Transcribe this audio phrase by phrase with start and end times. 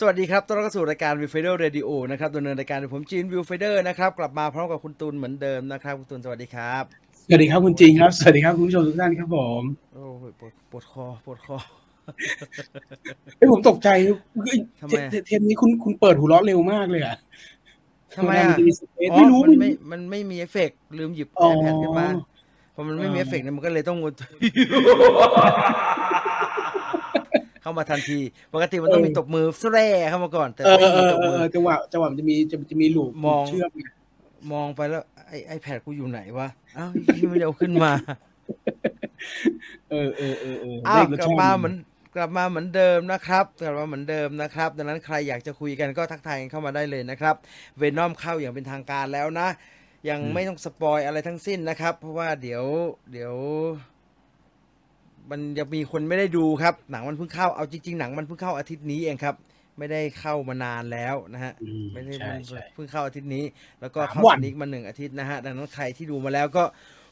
[0.00, 6.84] สวัสดีครับ ต้อนรับเข้าสู่รายการ View Finder Radio นะครับดำเนินรายการโดยผมจีน View Finder นะครับ กลับมาพร้อมกับคุณตูนเหมือนเดิมนะครับ คุณตูนสวัสดีครับ
[7.28, 9.62] สวัสดีครับคุณจีนครับ สวัสดีครับคุณผู้ชมทุกท่านครับผม
[9.94, 11.56] โอ้ยปวดปวดคอปวดคอ
[13.36, 13.88] เฮ้ยผมตกใจ
[14.44, 17.16] เฮ้ยทำไมเทเทปนี้คุณคุณเปิดหูล้อเร็วมากเลยอะ
[18.16, 22.08] ทำไมอะคุณทำ DSpace อ๋อไม่รู้มันไม่มันไม่มีเอฟเฟกต์ลืมหยิบอ๋อ iPad ขึ้นมา
[22.74, 23.98] พอมันไม่มีอ๋อเอฟเฟกต์เนี่ยมันก็เลยต้อง
[27.66, 28.20] เข้ามาทันที
[28.54, 33.82] ปกติมันต้องมีตบมือแสร่เข้ามาก่อน แต่เออไม่เอมีอตบเอมืออจังหวะจังหวะมันจะมีจะจะมีลูกมองเชื่อมไง
[34.52, 36.48] มองไปแล้วไอไอแพดกูอยู่ไหนวะ
[36.78, 37.92] อ้าวยี่ไม่ได้เอาขึ้นมา
[39.90, 41.74] เออเออเออเอออ้าวเลขกลับมาเหมือน
[42.16, 47.34] กลับมาเหมือนเดิมนะครับกลับมาเหมือนเดิมนะครับ ดังนั้นใครอยากจะคุยกันก็ทักทายกันเข้ามาได้เลยนะครับ
[47.78, 49.48] เวนอมเข้าอย่างเป็นทางการแล้วนะ
[50.08, 52.64] ยังไม่ต้องสปอยอะไรทั้งสิ้นนะครับ เพราะว่าเดี๋ยว
[53.12, 53.34] เดี๋ยว
[55.30, 59.34] มันจะมีคนไม่ได้ดูครับ หนังมันเพิ่งเข้าเอาจริงๆหนังมันเพิ่งเข้าอาทิตย์นี้เองครับ
[59.78, 63.44] ไม่ได้เข้ามานานแล้วนะฮะอืมไม่ได้ใช่ใช่เพิ่งเข้าอาทิตย์นี้
[63.80, 66.64] แล้วก็สามเข้าวัสนนิกมาหนึ่งอาทิตย์นะฮะดังนั้นใครที่ดูมาแล้วก็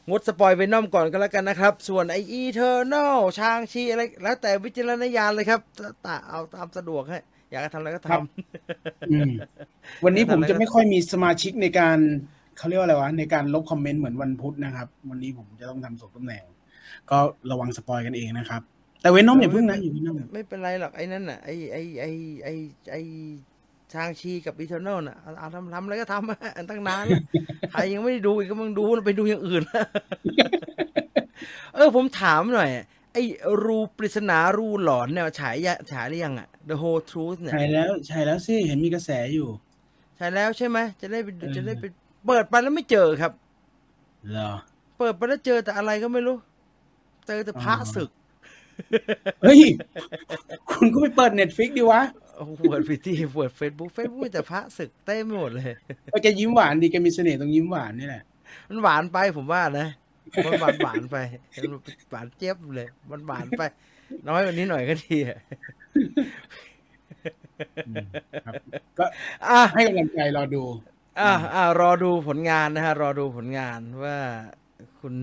[0.09, 5.59] งด spoil Venom ก่อนก็แล้วกันนะครับ ส่วนไอ Eternals Shang-Chi อะไรแล้วแต่วิจารณญาณเลยครับ
[6.05, 9.31] ตาเอาตามสะดวกให้อยากจะทำอะไรก็ทำอืม
[10.03, 11.97] วันนี้ผมจะไม่ค่อยมีสมาชิกในการ
[12.57, 16.43] เขาเรียกว่าอะไรวะในการลบคอมเมนต์เหมือนวันพุธนะครับ วันนี้ผมจะต้องทำสดตำแหน่ง
[17.11, 17.17] ก็
[17.51, 18.61] ระวัง spoil กันเองนะครับ
[19.01, 22.09] แต่เว้นน้องอย่าเพิ่งนะอย่าเพิ่งนะไม่เป็นไรหรอกไอ้นั่นน่ะไอ้ไอ้ไอ้
[22.43, 22.53] ไอ้
[22.91, 23.01] ไอ้
[23.93, 27.21] Shang-Chi กับ Eternals น่ะเอาเอาทำทำอะไรก็ทำอันตั้งนานแล้ว
[27.71, 29.61] ใครยังไม่ได้ดูอีกก็มึงดูไปดูอย่างอื่น
[31.75, 32.69] เออผมถามหน่อย
[33.13, 33.23] ไอ้
[33.65, 39.49] รูปริศนารูหลอนเนี่ยฉายยะฉายหรือยังอะ The Whole Truth เนี่ยใช่แล้วใช่แล้วสิ เห็นมีกระแสอยู่
[40.19, 41.85] ฉายแล้วใช่ไหมจะได้ไปดูเออจะได้ไป
[42.25, 43.31] เปิดไปแล้วไม่เจอครับ
[44.31, 44.51] เหรอ
[44.97, 46.35] เปิดไปแล้วเจอแต่อะไรก็ไม่รู้
[47.27, 48.09] เจอแต่พระอ๋อศึก
[49.41, 49.61] เฮ้ย
[50.71, 52.01] คุณก็ไปเปิด Netflix ดีวะ
[52.37, 55.63] โอ้โหเปิดพิธีเปิดเฟซบุ๊กเฟซบุ๊กมีแต่พระศึกเต็มไปหมดเลย
[56.09, 58.23] เออแกยิ้มหวานดีแกมีเสน่ห์ตรงยิ้มหวานนี่แหละ
[58.69, 59.87] มันหวานไปผมว่านะ
[60.45, 61.17] มันหวานหวานไป
[62.11, 63.61] หวานเจี๊ยบเลย มันหวานไป
[64.27, 65.39] น้อยกว่านี้หน่อยก็ดีอะ
[68.45, 68.53] ครับ
[68.97, 69.05] ก็
[69.49, 70.63] อะให้กำลังใจรอดู
[71.19, 74.17] อะอะรอดูผลงานนะฮะ รอดูผลงานว่า
[74.99, 75.15] คุณ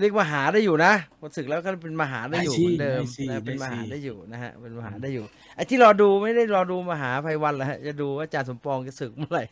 [0.00, 5.24] เรียกว่าหาได้อยู่นะพอศึกแล้วก็เป็นมหาได้อยู่ได้สิเหมือนเดิมได้สินะเป็นมได้สิหาได้อยู่นะฮะเป็นมหาได้อยู่
[5.56, 9.44] ไอ้ที่รอดูไม่ได้รอดูมหาภัยวันแล้วฮะจะดูว่าอาจารย์สมปองจะศึกเมื่อไหร่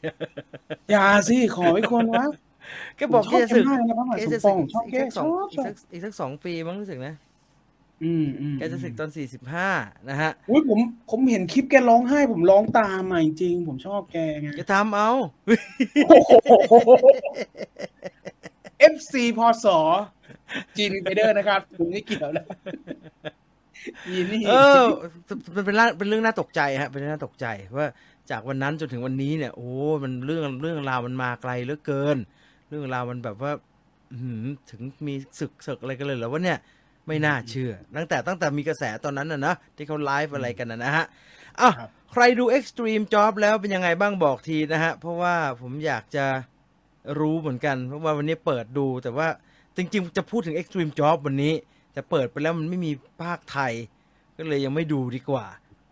[0.91, 2.25] อย่าสิขอไว้คนวะ
[2.97, 7.15] แกบอกผมแกจะศึกชอบแกมากนะพระมหาแกสมจะปศึอกงชอบอีแกกสักสองชอบอีกสักอีกสักสองปีมั้งรู้สึกนะ
[8.05, 9.69] อืมอืมแกจะศึกตอนสี่สิบห้า
[10.09, 10.81] นะฮะอุ้ยผม
[11.11, 15.11] ผมเห็นคลิปแกร้องไห้ผมร้องตามอะจริงๆผมชอบแกไงจะทำเอา
[18.93, 19.67] FC พศ
[20.77, 22.47] จีนไปเดอร์นะครับผมไม่เกี่ยวแล้ว
[24.11, 24.83] ยีนี่เออ
[25.55, 27.87] มันเป็นเรื่องเป็นเรื่องน่าตกใจฮะเป็นเรื่องน่าตกใจว่า
[28.31, 29.71] จากวันนั้นจนถึงวันนี้เนี่ยโอ้
[30.03, 32.17] มันเรื่องเรื่องราวมันมาไกลเหลือเกิน
[32.69, 33.53] เรื่องราวมันแบบว่า
[34.13, 36.59] อื้อหือถึงมีศึกศึกอะไรกันเลยเหรอวะเนี่ย
[37.07, 41.05] ไม่น่าเชื่อ ตั้งแต่ตั้งแต่มีกระแสตอนนั้นนะนะที่เขาไลฟ์อะไรกันนะนะฮะ
[41.61, 46.27] อ้าวครับใครดู Extreme Job แล้วเป็นยังไงบ้างบอกทีนะฮะ เพราะว่าผมอยากจะ
[47.21, 49.29] รู้เหมือนกัน เพราะว่าวันนี้เปิดดูแต่ว่า
[49.77, 51.55] จริง ๆ จะพูดถึง Extreme Job วันนี้
[51.93, 52.93] แต่เปิดไปแล้วมันไม่มี
[53.23, 53.73] ภาคไทย
[54.37, 55.47] ก็เลยยังไม่ดูดีกว่า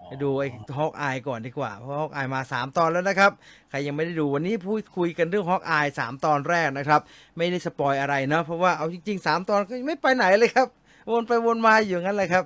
[0.07, 0.49] ไปดูไอ้
[0.79, 3.33] ฮอกอายก่อนดีกว่าเพราะฮอกอายมา 3 ตอนแล้วนะครับ
[3.71, 7.01] ใครยังไม่ได้ดูวันนี้พูดคุยกันเรื่องฮอกอาย3ตอนแรกนะครับ
[7.37, 10.69] ไม่ได้สปอยอะไรนะเพราะว่าเอาจริงๆ 3 ตอนก็ยังไม่ไปไหนเลยครับ
[11.11, 12.45] วนไปวนมาอยู่งั้นเลยครับ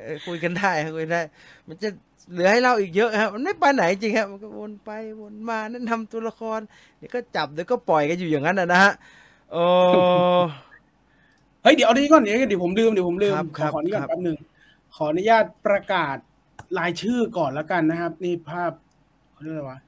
[0.00, 1.22] เอ่อคุยกันได้ครับคุยได้
[1.68, 1.88] มันจะ
[2.32, 6.60] เหลือให้เล่าอีกเยอะครับมันไม่ไปไหนจริงครับมันก็วนไปวนมาแนะนำตัวละคร
[6.98, 8.92] เดี๋ยวก็จับเดี๋ยวก็ปล่อยกันอยู่อย่างนั้นนะนะฮะ
[9.52, 9.64] โอ้
[11.62, 14.36] เฮ้ยเดี๋ยวเอานี้ก่อนเดี๋ยวเดี๋ยวผมลืมเดี๋ยวผมลืมครับขครัอบขอนี้ก่อครันบแป๊บหนึ่ง
[14.94, 16.16] ขออนุญาตประกาศ
[16.78, 18.72] รายชื่อก่อนแล้วกันนะครับ นี่ภาพ
[19.32, 19.78] เขาเรียกอะไรวะ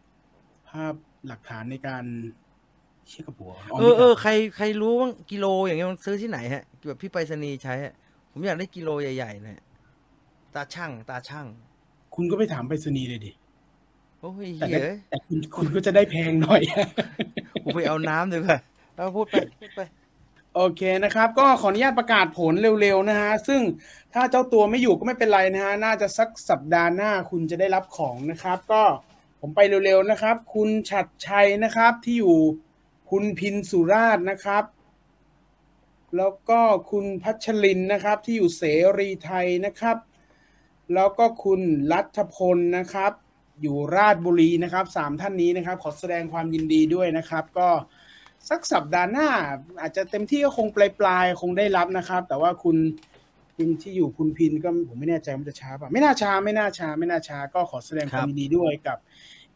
[0.71, 0.95] ภาพ
[1.27, 2.05] หลักฐานในการ
[3.09, 7.95] เชี่ยกระปัวเออเออใครใครรู้บ้างกิโลอย่างเงี้ยมันซื้อที่ไหนฮะแบบพี่ไปรษณีย์ใช้ฮะ
[8.33, 9.62] ผมอยากได้กิโลใหญ่ๆนะ
[10.55, 11.47] ตาช่างตาช่าง
[12.14, 13.32] คุณก็ไปถามไปรษณีย์เลยดิ
[14.20, 16.62] โอ้ยแต่เหี้ก็ยแต่คุณคุณก็จะได้แพงหน่อย
[17.62, 18.59] กูไปเอาน้ำดีกว่า
[18.97, 19.81] เราพูดไปพูดไป
[20.55, 23.61] โอเคนะครับ ก็ขออนุญาตประกาศผลเร็วๆนะฮะ ซึ่ง
[24.14, 28.82] ถ้าเจ้าตัวไม่อยู่ก็ไม่เป็นไรนะฮะ น่าจะสักสัปดาห์หน้าคุณจะได้รับของนะครับ ก็
[29.41, 32.38] ผมไปเร็วๆนะครับ คุณฉัดชัยนะครับที่อยู่
[33.11, 34.65] คุณพินสุราชนะครับ
[36.17, 36.61] แล้วก็
[36.91, 38.62] คุณพัชรินนะครับที่อยู่เส
[38.99, 39.97] รีไทยนะครับ
[40.94, 41.61] แล้วก็คุณ
[41.93, 43.12] รัฐพลนะครับ
[43.62, 47.69] อยู่ราชบุรีนะครับสามท่านนี้นะครับ ขอแสดงความยินดีด้วยนะครับ ก็
[48.50, 49.29] สักสัปดาห์หน้า
[49.81, 52.76] อาจจะเต็มที่ก็คงปลายๆคงได้รับนะครับ แต่ว่าคุณ
[53.56, 58.99] คุณที่อยู่คุณพินก็ผมไม่แน่ใจมันจะช้าป่ะไม่น่าช้าไม่น่าช้า ไม่น่าช้า ก็ขอแสดงความยินดีด้วยกับ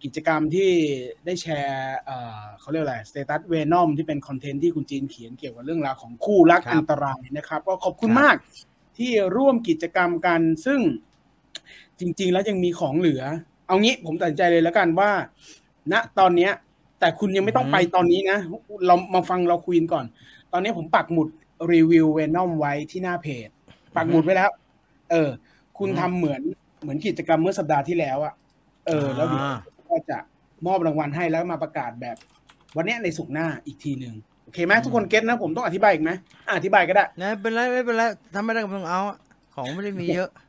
[0.02, 0.70] กิจกรรมที่
[1.24, 1.94] ได้แชร์
[2.60, 8.36] เขาเรียกอะไร status เวนอมที่เป็น content ที่คุณจีนเขียนเกี่ยวกับเรื่องราวของคู่รักอันตรายนะครับ ก็ขอบคุณมาก
[8.98, 10.80] ที่ร่วมกิจกรรมกันซึ่ง
[12.00, 13.22] จริง ๆ แล้วยังมีของเหลือ
[13.66, 15.10] เอางี้ผมตัดสินใจเลยแล้วกันว่า
[15.92, 16.52] ณตอนเนี้ย
[17.00, 18.38] แต่คุณยังไม่ต้องไปตอนนี้นะ
[18.86, 20.04] เรามาฟังเราคุยกันก่อน
[20.52, 21.28] ตอนนี้ผมปักหมุด
[21.72, 23.48] รีวิวเวนอมไว้ที่หน้าเพจ
[23.96, 24.50] ปักหมุดไว้แล้ว
[25.10, 25.30] เออ
[25.78, 26.40] คุณอืมทำเหมือน
[26.82, 28.34] เหมือนกิจกรรมเมื่อสัปดาห์ที่แล้วอะ
[28.86, 29.56] เออ แล้วเดี๋ยวอ่า
[29.90, 30.18] ก็จะ
[30.66, 32.16] มอบรางวัลให้แล้วมาประกาศแบบ
[32.76, 34.14] วันเนี้ยในสุกร์หน้าอีกทีหนึ่ง
[34.44, 36.10] โอเคไหมทุกคนเก็ตนะผมต้องอธิบายอีกไหม
[36.46, 38.02] อะอธิบายก็ได้นะเป็นไรไม่เป็นไร
[38.34, 39.18] ทำไม่ได้ก็ไม่ต้องเอาอะ
[39.54, 40.45] ของไม่ได้มีเยอะเออ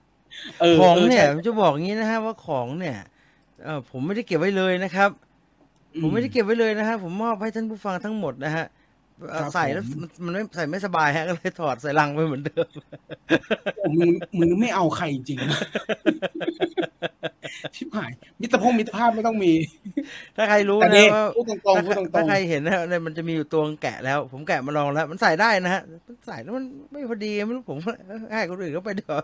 [0.79, 2.97] ของออเนี่ยใช่ผมจะบอกอย่างนี้นะฮะว่าของเนี่ย
[3.63, 5.09] เออผมไม่ได้เก็บไว้เลยนะครับ
[6.01, 8.76] ผมไม่ได้เก็บไว้เลยนะฮะผมมอบให้ท่านผู้ฟังทั้งหมดนะฮะเอ่อ
[9.35, 12.67] ครับใส่แล้วผม มันมันไม่ใส่ไม่สบายฮะก็เลยถอดใส่ลังไปเหมือนเดิม
[13.77, 14.09] โอ้มึง
[14.39, 15.59] มึงไม่เอาใครจริงๆนะ
[17.75, 18.11] ชิบหาย
[18.41, 19.53] มิตรพงศ์มิตรภาพไม่ต้องมี
[20.37, 27.77] ถ้าใครรู้แต่นะนี่ว่าพูดตรงๆพูดตรถ้างใครเห็นนะเนี่ยมันจะมีอยู่ตัวแกะแล้ว ผมแกะมาลองแล้ว มันใส่ได้นะฮะมันใส่แล้วมันไม่พอดีไม่รู้ผม
[28.31, 29.15] ให้คนอื่นเขาไปเดียว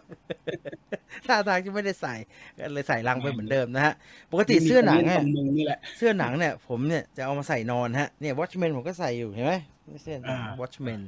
[1.27, 2.15] ท่าทางจะไม่ได้ใส่
[2.57, 3.93] ก็เลยใส่ลังไปเหมือนเดิมนะฮะ
[4.31, 9.53] ปกๆติเสื้อหนังมีเนี่ยคล่ตรงมึงนี่แหละ เสื้อหนังเนี่ยผมเนี่ยจะเอามาใส่นอนฮะเนี่ยวอชแมนผมก็ใส่อยู่เห็นไหม
[10.03, 11.01] เสื้ออ่าวอชแมน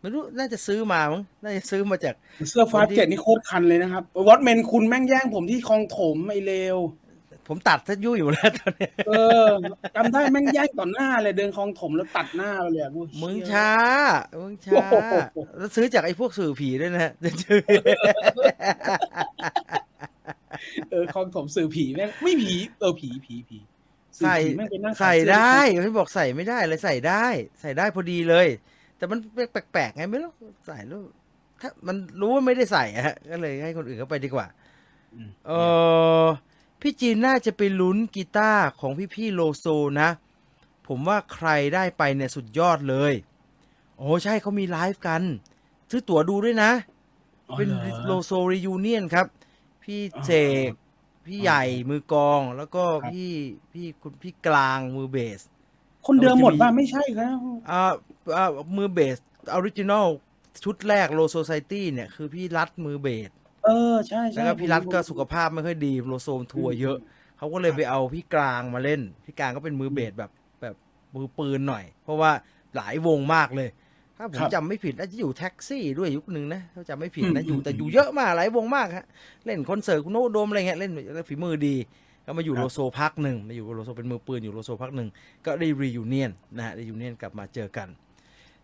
[0.00, 2.14] ไม่รู้น่าจะซื้อมามั้งน่าจะซื้อมาจาก
[2.50, 6.78] เสื้อฟ้าเจ็ดนี่โคตรคันเลยนะครับวอตเมนคุณแม่งแย่งผมที่คลองถมไอเลว
[7.48, 9.12] ผมตัดซะยุ่ยอยู่แล้วตอนเนี้ยเอ
[9.46, 9.48] อ
[9.96, 13.70] จำได้แม่งแย่งต่อหน้าเลยเดินคลองถมแล้วตัดหน้าไปเลยอะกูมึงเชี่ยช้า
[14.42, 15.14] มึงช้าโอ้โห
[15.58, 17.12] แล้วซื้อจากไอ้พวกสื่อผีด้วยนะฮะ
[20.90, 23.67] เออคลองถมสื่อผีแม่งไม่ผีเออผีผีผีสื่อ
[24.22, 27.26] ใส่ผีแม่งไปนั่งขายใส่เสื้อได้ไม่บอกใส่ไม่ได้เลยใส่ได้
[27.60, 28.46] ใส่ได้พอดีเลย
[28.96, 29.18] แต่มัน
[29.72, 30.30] แปลกๆไงไม่รู้
[30.66, 31.00] ใส่แล้ว
[31.60, 34.46] ถ้ามันรู้ว่าไม่ได้ใส่อะฮะก็เลยให้คนอื่นเขาไปดีกว่า
[35.14, 35.52] อืมเอ
[36.22, 36.26] อ
[36.80, 39.66] พี่จีนน่าจะไปลุ้นกีตาร์ของพี่พี่ๆโลโซ
[40.00, 40.10] นะ
[40.88, 43.12] ผมว่าใครได้ไปเนี่ยสุดยอดเลย
[43.96, 45.22] โอ้ใช่เขามีไลฟ์กัน
[45.90, 46.70] ซื้อตั๋วดูด้วยนะ
[47.48, 49.26] อ๋อเป็นหรอโลโซ reunion ครับ
[49.82, 50.30] พี่เจ
[50.68, 50.70] ก
[51.28, 53.32] พี่ใหญ่มือกลอง แล้วก็ครับพี่
[53.72, 55.40] พี่คุณพี่กลางมือเบส
[56.06, 57.36] คนเดิมหมดเราจะมีป่ะไม่ใช่ครับ
[57.70, 57.82] อ่า
[58.36, 59.16] อ่ามือเบส
[59.52, 60.06] original
[60.64, 63.30] ชุดแรกโลโซไซตี้เนี่ยคือพี่รัฐมือเบส
[63.64, 66.98] เออใช่ใช่แล้วก็พี่รัฐผมก็สุขภาพไม่ค่อยดีโลโซทัวร์เยอะ
[67.38, 70.30] เขาก็เลยไปเอาพี่กลางมาเล่น พี่กลางก็เป็นมือเบสแบบ
[70.62, 70.74] แบบ
[71.14, 72.30] มือปืนหน่อย เพราะว่า
[72.76, 73.68] หลายวงมากเลย
[74.18, 79.06] ถ้าผมจำไม่ผิดน่าจะอยู่แท็กซี่ด้วยยุคนึงนะถ้าจำไม่ผิดนะอยู่แต่อยู่เยอะมากหลายวงมากฮะ
[79.44, 80.92] เล่นคอนเสิร์ตคุณโนโดมอะไรเงี้ยเล่น
[81.28, 81.76] ฝีมือดี
[82.26, 85.08] ก็มาอยู่โลโซพักหนึ่งมาอยู่โลโซเป็นมือปืนอยู่โลโซพักหนึ่ง
[85.44, 87.88] ก็ได้ reunion นะฮะ reunion กลับมาเจอกัน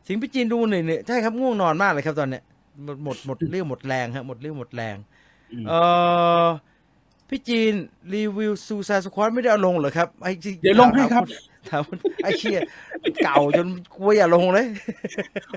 [0.06, 2.42] สิงห์พี่จีนดูเหนื่อยๆใช่ครับง่วงนอนมากเลยครับตอนเนี้ย
[2.84, 4.96] หมดหมดหมดเรี่ยวหมดแรงฮะหมดเรี่ยวหมดแรง
[5.52, 5.72] อืมเอ
[6.44, 6.46] อ
[7.28, 7.74] พี่จีน
[8.14, 11.24] รีวิวซูซาสควอตไม่ได้เอาลงเหรอครับไอ้จริเดี๋ยวลงให้ครับ
[11.70, 11.82] ถาม
[12.24, 12.60] ไอ้เชี่ย
[13.24, 13.66] เก่าจน
[13.96, 14.66] กลัวอย่าลงเลย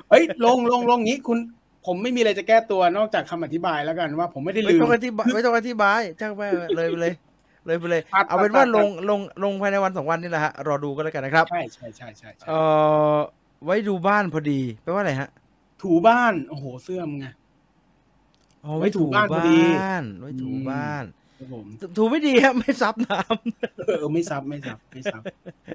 [0.09, 1.37] เฮ้ยลงลงลงงี้คุณ
[1.85, 6.41] ผมไม่มีอะไรจะแก้ตัวนอกจากคำอธิบายแล้วกันว่าผมไม่ได้ไม่ลืมต้องอธิบายไม่ต้องอธิบายจ้างไป
[6.77, 7.13] เลยไปเลย
[7.65, 12.53] เลยไปเลยตัดเอาเป็นว่าตัดลงลงลงภายในวันสองวันนี่แหละฮะรอดูก็แล้วกันนะครับ ใช่ใช่ใช่ใช่ใช่เอ
[13.15, 13.17] อ
[13.65, 15.29] ไว้ดูบ้านพอดีแปลว่าอะไรฮะ
[15.81, 17.25] ถูบ้านโอ้โหเสื้อมงไง
[18.63, 21.16] อ๋อไว้ถูบ้านพอดีบ้านไว้ถูอืมบ้านครับผม
[21.97, 25.21] ถูไม่ดีครับไม่ซับน้ำเออไม่ซับไม่ซับไม่ซับ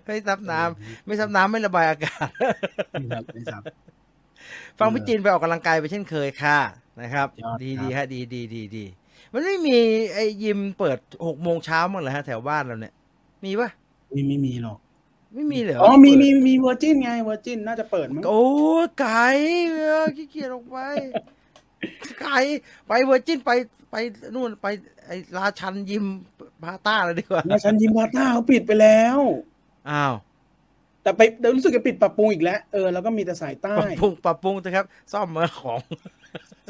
[0.06, 2.28] ไม่ซับน้ำไม่ซับน้ำไม่ระบายอากาศ
[2.92, 3.62] ไม่ซับไม่ซับ
[4.78, 6.58] ฟังพี่จีนไปออกกำลังกายไปเช่นเคยค่ะ
[7.00, 8.84] นะครับยอดดีครับดีฮะดีดีดีดี
[9.32, 9.78] มันไม่มี
[10.14, 12.94] ไอ้ยิมเปิดหกโมงเช้ามั้งเหรอฮะแถวบ้านเราเนี่ย
[13.44, 13.68] มีปะ
[14.10, 14.78] ไม่ไม่มีหรอก
[15.34, 18.42] ไม่มีเลยเหรอ๋อมีเปิดมีมีเวอร์จินไงเวอร์จินน่าจะเปิดมั้งโอ้
[19.00, 19.26] ไก่
[19.72, 20.78] เออขี้เกียจออกไป
[22.20, 22.38] ไก่
[22.86, 23.50] ไปเวอร์จินไป
[23.90, 23.96] ไป
[24.34, 24.66] นู่นไป
[25.01, 26.04] ไอ้ราชันยิม
[26.64, 29.18] พาต้าเลยดีกว่าเนี่ยฉันยิมพาต้าเขาปิดไปแล้ว
[29.90, 30.14] อ้าว
[31.02, 35.80] แต่ไปเดี๋ยวรู้สึกจะปิดปรับปรุงอีกแล้วเออแล้วก็มีแต่สายใต้ปรับปรุงปรับปรุงนะครับ ซ่อมมาของ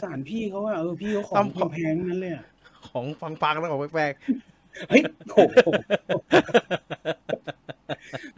[0.03, 2.45] สารพี่เขาอะเออพี่เขาขอต้งองแพงๆทั้งนั้นเลยอะ
[2.89, 3.05] ของ
[3.43, 4.13] ฟังๆแล้วของแปลก
[4.89, 5.69] เฮ้ยโอ้โห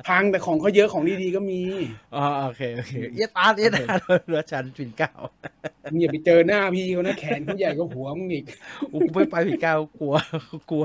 [0.09, 5.13] พังแต่ของเขาเยอะของดีๆก็มีๆอ๋อโอเคโอเคเอียดอาร์ตเอียดอาร์ตเรือชันปิ่นเกล้า
[5.91, 8.45] มึงอย่าไปเจอหน้าพี่เขานะแขนเขาใหญ่กว่าหัวมึงอีก
[8.93, 10.15] กูไม่ไปปิ่นเกล้ากลัว
[10.71, 10.85] กลัว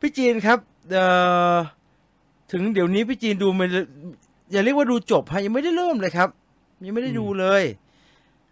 [0.00, 0.58] พี่จีนครับ
[0.92, 1.04] เอ่
[1.54, 1.56] อ
[2.52, 3.68] ถึงเดี๋ยวนี้พี่จีนดูมัน
[4.52, 6.28] อย่าเรียกว่าดูจบฮะยังไม่ได้เริ่มเลยครับ
[6.86, 7.62] ยังไม่ได้ดูเลย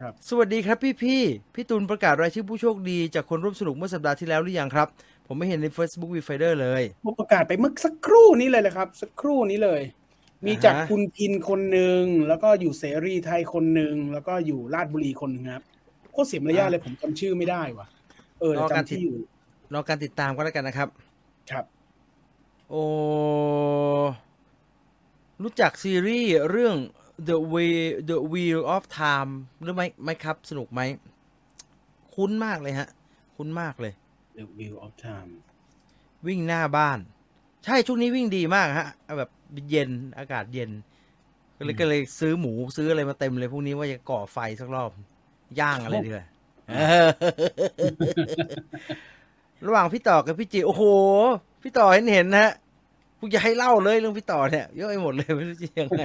[0.01, 4.89] ครับสวัสดีครับพี่พี่ๆพี่ตุลประกาศรายชื่อผู้โชคดีจากคนร่วมสนุกเมื่อสัปดาห์ที่แล้วหรือยังครับ
[5.29, 9.81] ผมไม่เห็นใน Facebook v i f i d e r เลยผมประกาศไปเมื่อสักครู่นี้เลยเลยครับ สักครู่นี้เลย
[10.47, 15.65] มีจากอ่าฮะคุณพินคนหนึ่งแล้วก็อยู่เสรีไทยคนหนึ่งแล้วก็อยู่ราชบุรีคนหนึ่งครับ
[16.15, 17.87] คตรเสียมารยาทเลยผมจำชื่อไม่ได้ว่ะ
[18.41, 19.17] เออแต่รอการจำที่อยู่
[19.75, 20.89] รอการติดตามก็แล้วกันนะครับ
[21.51, 21.65] ครับ
[22.71, 22.83] โอ้
[25.43, 26.77] รู้จักซีรีส์เรื่อง
[27.29, 27.75] The Way
[28.11, 29.33] The Wheel of Time
[29.63, 30.81] หรือไม่ไหมครับ สนุกไหม
[32.15, 32.89] คุ้นมากเลยฮะ
[33.37, 33.93] คุ้นมากเลย
[34.39, 35.31] The Wheel of Time
[36.27, 36.99] วิ่งหน้าบ้าน
[37.65, 39.31] ใช่ช่วงนี้วิ่งดีมากฮะเอาแบบ
[39.71, 40.71] เย็นอากาศเย็น
[41.57, 44.91] ก็เลยก็เลยซื้อหมูซื้ออะไรมาเต็มเลยพวกนี้ว่าจะก่อไฟสักรอบ
[45.61, 46.27] ย่างอะไรดีกว่า
[46.69, 46.75] เอ
[47.07, 47.09] อ
[49.67, 50.85] ระหว่างพี่ต่อกับพี่จีโอ้โห
[51.63, 52.53] พี่ต่อเห็นเห็นนะฮะ
[53.21, 56.03] กูจะให้เล่าเลยเรื่องพี่ต่อเนี่ยเยอะไปหมดเลยไม่รู้จะยังไง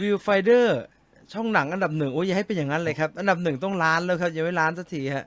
[0.00, 0.80] วิวไฟเดอร์
[1.32, 5.26] ช่องหนังอันดับหนึ่งโอ้ยอย่าให้เป็นอย่างนั้นเลยครับ อันดับหนึ่งต้องล้านแล้วครับยังไม่ล้านสักทีฮะ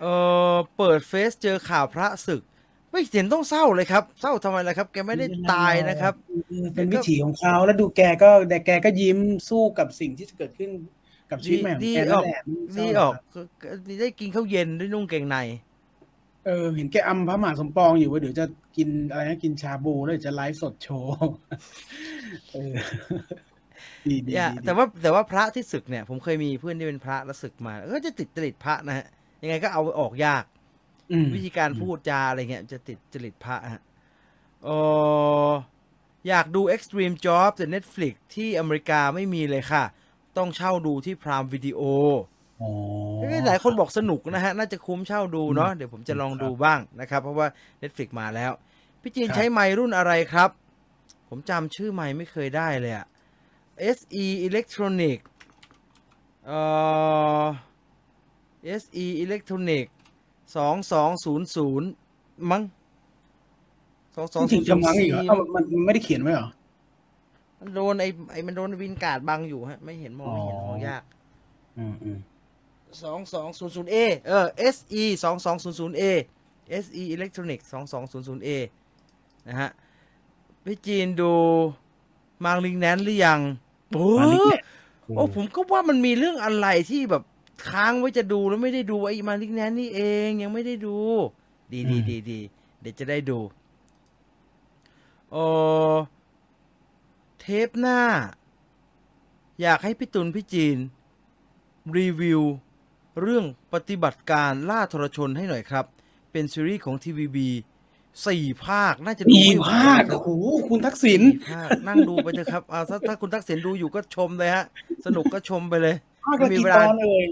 [0.00, 0.06] เอ
[0.52, 2.42] อเปิดเฟซเจอข่าวพระศึก
[2.90, 6.14] ไม่เห็นต้องเศร้าเลยครับ เศร้าทำไมล่ะครับ แกไม่ได้ตายนะครับ
[6.74, 10.70] เป็นวิถีของเขาแล้วดูแกก็แต่แกก็ยิ้มสู้กับสิ่งที่จะเกิดขึ้น
[11.30, 13.70] กับชีวิตใหม่ของดีแกอนั่อนกแหละไม่ดีเศร้าหรออกก็ก็
[14.00, 15.36] ได้กินข้าวเย็นด้วยนุ่งเกงใน
[16.46, 18.44] เออ เห็นแกอำพระมหาสมปองอยู่ว่าเดี๋ยวจะ
[18.76, 21.14] กินอะไรนะกินชาบูแล้วเดี๋ยวจะไลฟ์สดโชว์
[22.52, 22.74] เออ
[24.06, 29.06] ดีดีเนี่ยดีแต่ว่าแต่ว่าพระที่ศึกเนี่ย ผมเคยมีเพื่อนที่เป็นพระแล้วศึกมาก็จะติดจริตพระนะฮะ
[29.44, 30.44] ยังไงก็เอาออกยาก
[31.12, 33.82] อืมวิธีการพูดจาอะไรเงี้ยจะติดจริตพระฮะ
[34.64, 34.68] เอ
[35.48, 35.50] อ
[36.28, 39.84] อยากดู Extreme Job แต่ Netflix ที่อเมริกาไม่มีเลยค่ะ
[40.36, 41.80] ต้องเช่าดูที่ Prime Video
[42.62, 42.70] อ๋อ
[43.20, 47.46] เอ้ยหลายคนบอกสนุกนะฮะ น่าจะคุ้มเช่าดูเนาะอืมเดี๋ยวผมจะลองครับดูบ้างนะครับ เพราะว่า
[47.82, 48.52] Netflix มาแล้ว
[49.02, 50.50] พี่จีนครับใช้ไมค์รุ่นอะไรครับ
[51.28, 53.06] ผมจำชื่อไมค์ไม่เคยได้เลยอะ
[53.96, 55.18] SE Electronic
[56.46, 56.60] เอ่
[57.42, 57.44] อ
[58.80, 59.86] SE Electronic
[60.56, 61.88] สองสองศูนย์ศูนย์
[62.50, 62.62] มั้ง
[64.16, 66.48] สองสองจริศูงนย์ๆกำลังอีกเหรอสี่เอ้ามันมันไม่ได้เขียนไว้เหรอ
[67.60, 71.02] มันโดนไอ้ไอ้มันโดนวินการ์ดบังอยู่ฮะ ไม่เห็นมองไม่เห็นอ๋อมองยาก
[71.78, 72.18] อืมอืม
[73.02, 76.02] สองสองศูนย์ศูนย์เอเออ SE สองสองศูนย์ศูนย์ A
[76.84, 78.48] SE Electronic สองสองศูนย์ศูนย์ A
[79.48, 79.70] นะฮะ
[80.64, 81.32] พี่จีนดู
[82.44, 83.40] มังลิงแนนหรือยัง
[83.92, 84.62] โอ้มาลิกแนน
[85.16, 87.22] โอ้ผมก็ว่ามันมีเรื่องอะไรที่แบบ
[87.68, 90.98] ค้างไว้จะดูแล้วไม่ได้ดูไอ้มังลิงแนนนี่เองยังไม่ได้ดู
[91.72, 92.40] ดีดีดีดี
[92.80, 93.38] เดี๋ยวจะได้ดู
[95.30, 95.36] โอ
[97.40, 98.00] เทปหน้า
[99.60, 100.76] อยากให้พี่ตุลพี่จีน
[101.98, 102.42] รีวิว
[103.20, 105.84] เรื่องปฏิบัติการล่าทรชนให้หน่อยครับ
[106.32, 107.48] เป็นซีรีส์ของทีวีบี
[108.26, 114.64] สี่ภาคน่าจะดูมีไม่ไหวภาคครับโอ้โหคุณทักษิณสี่ภาคนั่งดูไปเถอะครับเอาถ้าถ้าคุณทักษิณดูอยู่ก็ชมเลยฮะ
[115.04, 117.26] สนุกก็ชมไปเลยภาคละมีกี่เวตลาอนเอ่ย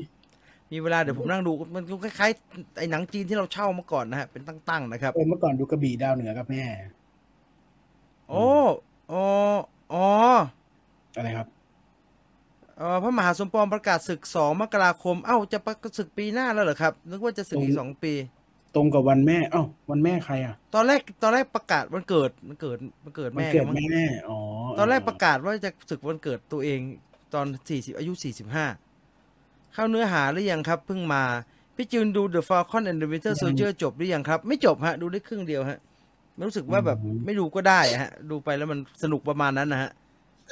[0.73, 6.65] มีเวลาเดี๋ยวผมนั่งดูมันคล้ายๆไอ้หนังจีนที่เราเช่ามาก่อนนะฮะเป็นตั้งๆนะครับเออเมื่อก่อนดูกระบี่ดาวเหนือกับแม่
[8.29, 8.47] โอ้
[9.13, 9.25] อ๋อ
[9.95, 10.07] อ๋อ
[11.17, 11.47] อะไรครับ
[12.79, 18.13] เอ่อพระมหาสมปองประกาศศึกสองมกราคม เอ้าจะประกาศศึกปีหน้าแล้วเหรอครับนึกว่าจะศึกอีกสองปี
[18.75, 24.39] ตรงกับวันแม่ เอ้าวันแม่ใครอะ ตอนแรกตอนแรกประกาศวันเกิดมันเกิดมันเกิดมันแม่เกิดมั้งแม่อ๋อ
[24.79, 26.81] ตอนแรกประกาศว่าจะศึกวันเกิดตัวเอง
[27.35, 28.67] ตอนสี่สิบอายุสี่สิบห้า
[29.73, 31.23] เข้าเนื้อหาหรือยังครับเพิ่งมา
[31.77, 35.79] พี่จูนดู The Falcon and the Winter Soldier จบหรือยังครับ ไม่จบฮะ ดูได้ครึ่งเดียวฮะ
[36.49, 39.91] รู้สึกว่าแบบไม่ดูก็ได้อะฮะ ดูไปแล้วมันสนุกประมาณนั้นนะฮะ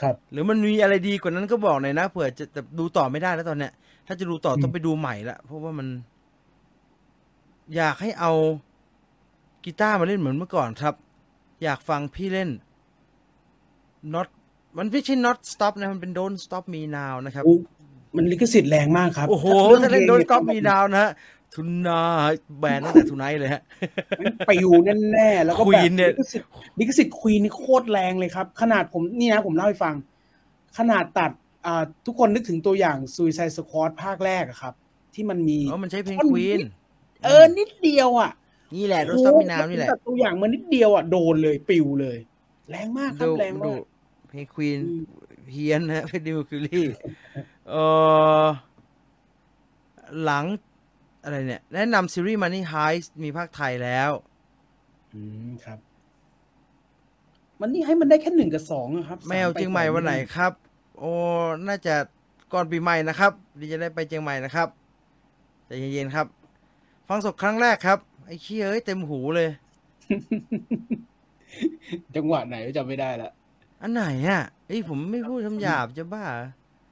[0.01, 3.73] ครับ หรือมันมีอะไรดีกว่านั้นก็บอกหน่อยนะเผื่อจะแต่ดูต่อไม่ได้แล้วตอนเนี้ย
[4.07, 5.89] ถ้าจะดูต่อต้องไปดูใหม่ละเพราะว่ามัน
[7.77, 8.33] อยากให้เอา
[9.65, 10.95] กีตาร์มาเล่นเหมือนเมื่อก่อนครับ
[11.63, 12.51] อยากฟังพี่เล่น
[14.15, 14.29] not
[14.79, 17.61] มันไม่ใช่ not stop นะ มันเป็น don't stop me now นะครับอุ๊ย
[18.17, 21.11] มันลิขสิทธิ์แรงมากครับ โอ้โหรื่องถ้าเล่นพล don't ง stop me now นะฮะ
[21.55, 22.03] ทุนนา
[22.59, 23.63] แบนตั้งแต่ทุนไนเลยฮะ
[24.47, 26.49] ไปอยู่แน่ๆแล้วก็แบบ Queen เนี่ยลิขสิทธิ์
[26.79, 29.95] ลิขสิทธิ์ควีนนี่โคตรแรงเลยครับ ขนาดผมนี่นะผมเล่าให้ฟัง
[30.79, 31.31] ขนาดตัด
[31.67, 34.75] อ่าทุกคนนึกถึงตัวอย่าง Suicide Squad ภาคแรกอะครับ
[35.15, 36.61] ที่มันมีอ๋อมันใช้เพลงท่อนควีน
[37.25, 38.31] เออนิดเดียวอะ
[38.77, 42.19] นี่แหละ don't stop me now นี่แหละตัดตัวอย่างมานิดเดียวอะโดนเลยปิวเลย
[42.71, 43.83] แรงมากครับดูแรงดูมาก
[44.29, 45.03] เพลงควีนอืม
[45.53, 46.87] เฮียนนะฮะเป็นดิวคิลลี่
[47.71, 47.77] เอ
[48.43, 48.47] อ
[50.23, 50.45] หลัง
[51.23, 54.11] อะไรเนี่ย แนะนำซีรีส์ Money Heist มีภาคไทยแล้ว
[55.15, 55.79] อืมครับ
[57.61, 60.53] มันนี่ให้มันได้แค่หนึ่งกับสองอะครับไม่เอาสปเชียงใหม่ต่อวันไหนครับ
[60.99, 61.13] โอ้
[61.69, 61.95] น่าจะ
[62.53, 64.69] ก่อนปีใหม่นะครับดีจะได้ไปเชียงใหม่นะครับ
[65.67, 66.27] ใจเย็นๆครับ
[67.09, 69.49] ฟังสดครั้งแรกครับ ไอ้เชี่ยเอ้ยเต็มหูเลย
[72.17, 73.31] จังหวะไหนจำไม่ได้ละ
[73.83, 76.25] อันไหนอะเอ้ยผมไม่พูดคำหยาบจะบ้า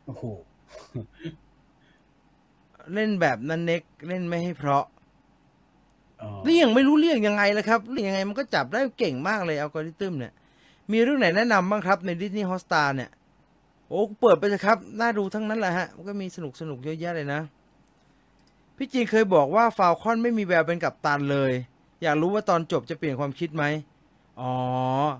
[0.07, 0.25] โอ้โห
[2.95, 4.85] เล่นแบบนั้นเน็กเล่นไม่ให้เพราะ
[6.23, 10.33] อ๋อเลี่ยงไม่รู้เลี่ยงยังไงเลยครับเลี่ยงยังไงมันก็จับได้เก่งมากเลยอัลกอริทึมเนี่ย
[10.93, 13.11] มีเรื่องไหนแนะนำบ้างครับในดิสนีย์ฮอสตาเนี่ย
[13.89, 17.41] โอ้เปิดไปเลยครับ น่าดูทั้งนั้นแหละฮะ มันก็มีสนุกสนุกเยอะแยะเลยนะ
[18.77, 21.53] พี่จีนเคยบอกว่าฟาวคอนไม่มีแววเป็นกัปตันเลย
[22.03, 23.65] อยากรู้ว่าตอนจบจะเปลี่ยนความคิดไหม
[24.41, 24.53] อ๋อ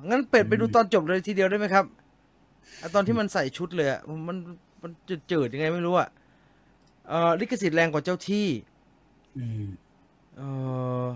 [0.09, 1.85] งั้นเป็ดไปดูตอนจบเลยทีเดียวได้ไหมครับ
[2.81, 4.37] อะตอนที่มันใส่ชุดเลยอะมัน
[4.83, 4.91] มัน
[5.31, 6.09] จืดๆยังไงไม่รู้อะ
[7.09, 8.47] เอ่อลิขสิทธิ์แรงกว่าเจ้าที่
[9.37, 9.65] อืม
[10.37, 10.41] เอ
[11.05, 11.07] อ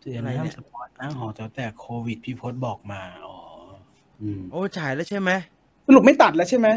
[0.00, 3.36] เตือนอะไรห้าเนี่มยสปอร์ตนะหอแถวแต่โควิดพี่พศบอกมาอ๋อ
[4.20, 5.30] อืมโอ้ฉายแล้วใช่ไหม
[5.86, 6.68] สรุปไม่ตัดแล้วใช่ไหม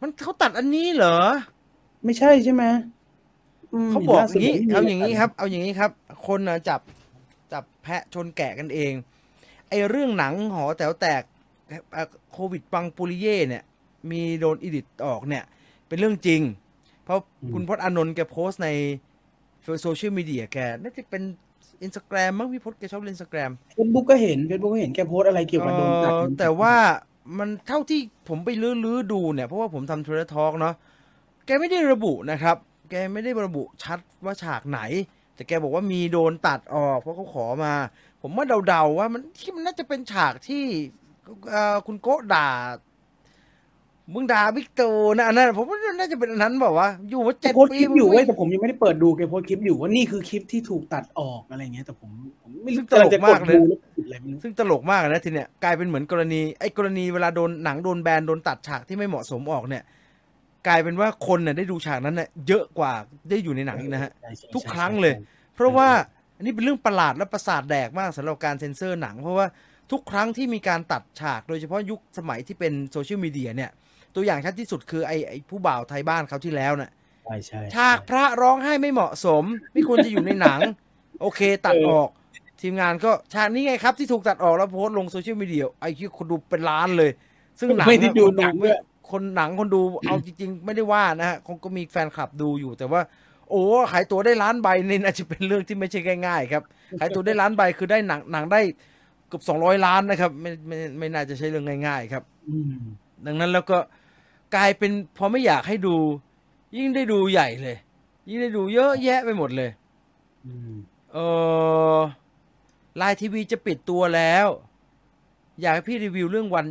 [0.00, 1.18] มันเขาตัดอันนี้เหรอ
[2.04, 2.64] ไม่ใช่ใช่ไหม
[3.74, 5.90] มเขาบอกล่อย่างนี้สุดเอาอย่างนี้ครับ เอาอย่างนี้ครับ
[6.26, 6.80] คนน่ะจับ
[7.52, 8.92] จับแพะชนแกะกันเอง
[9.68, 11.33] ไอเรื่องหนังหอแต๋วแตกเอ่อ
[12.32, 13.64] โควิดปังปุริเย่เนี่ย
[14.10, 15.44] มีโดน edit ออกเนี่ย
[15.88, 16.40] เป็นเรื่องจริง
[17.04, 17.18] เพราะ
[17.52, 18.68] คุณพจน์อานนท์แกโพสต์ใน
[19.82, 21.22] social media แกน่าจะเป็น
[21.82, 26.74] อินสตาแกรมมั้งพี่พจน์แกชอบเล่นอินสตาแกรมเฟซบุ๊กก็เห็นเฟซบุ๊กก็เห็นแกโพสต์อะไรเกี่ยวกับโดนตัดเอ่อแต่ว่า
[27.38, 30.74] มันเท่าที่ผมไปลื้อๆดูเนี่ย เพราะว่าผมทำทวิตทอล์กเนาะ
[31.46, 32.56] แกไม่ได้ระบุนะครับ
[32.90, 34.80] แกไม่ได้ระบุชัดว่าฉากไหน
[35.34, 37.74] แต่แกบอกว่ามีโดนตัดออกเพราะเขาขอมา
[38.22, 41.03] ผมว่าเดาๆว่ามันที่มันน่าจะเป็นฉากที่เอ่อ
[41.86, 42.48] คุณโกะด่า
[44.14, 52.10] มึงด่าบิ๊กตูนะอันนั้นผมว่าน่าจะเป็นอันนั้นบอกว่าวะอยู่มาแกเจ็ดโพสต์ปีคลิปอยู่มึงเว้ยไม่แต่ผมยังไม่ได้เปิดดูแกโพสต์คลิปอยู่ว่านี่คือคลิปที่ถูกตัดออกอะไรเงี้ยแต่ผม
[52.42, 59.82] ผมไม่ซึ่รู้งตลกมากเลยำงจะดดูแล้วผิดอะไรไม่รู้ซึ่งตลกมากนะทีเนี้ยกลายเป็นเหมือนกรณีไอ้กรณีเวลาโดนหนังโดนแบนโดนตัดฉากที่ไม่เหมาะสมออกเนี่ย
[60.66, 62.92] กลายเป็นว่าคนเนี่ยได้ดูฉากนั้นเนี่ยเยอะกว่า
[63.30, 65.88] ได้อยู่ในหนังอีกนะฮะใช่ใช่ทุกใช่ครั้งใช่เลยใช่เพราะว่า
[66.36, 69.46] อันนี้เป็นเรื่องประหลาดและประสาทแดกมากสำหรับการเซ็นเซอร์หนังเพราะว่า
[69.90, 73.70] ทุกครั้งที่มีการตัดฉากโดยเฉพาะยุคสมัยที่เป็นโซเชียลมีเดียเนี่ย
[74.14, 76.90] ตัวอย่างชัดที่สุดคือไอ้ไอ้ผู้บ่าวไทยบ้านเขาวที่แล้วน่ะ
[77.24, 80.60] ใช่ใช่ฉากพระร้องไห้ไม่เหมาะสม ไม่ควรจะอยู่ในหนัง
[81.20, 82.08] โอเค ตัดออก
[82.60, 87.10] ทีมงานก็ฉากนี้ไงครับที่ถูกตัดออกแล้วโพสต์ลงโซเชียลมีเดียไอ้ที่คนดูเป็นล้านเลย
[87.58, 88.78] ซึ่งหนังไม่ได้อะดูคนหนังไม่ด้วย
[89.10, 93.00] คนหนังคนดูเอาจริง ๆ ไม่ได้ว่านะฮะคงก็มีแฟนคลับดูอยู่แต่ว่า
[93.50, 96.62] โอ้ขายตัวได้ล้านใบนี่น่าจะเป็นเรื่องที่ไม่ใช่ง่ายๆครับ
[97.00, 102.74] ขายตัวได้ล้านใบคือได้หนังหนังได้เกือบสองร้อยล้านนะครับ ไม่ไม่ไม่น่าจะใช่เรื่องง่าย ๆ ครับอืม
[103.26, 103.78] ดังนั้นแล้วก็
[104.54, 105.96] กลายเป็นพอไม่อยากให้ดู
[106.76, 107.76] ยิ่งได้ดูใหญ่เลย
[108.28, 109.70] ยิ่งได้ดูเยอะแยะไปหมดเลย
[110.46, 110.74] อืม
[111.12, 111.16] เอ
[111.96, 111.98] อ
[112.96, 114.46] ไลน์ทีวีจะปิดตัวแล้ว
[115.60, 116.66] อยากให้พี่รีวิวเรื่องวัน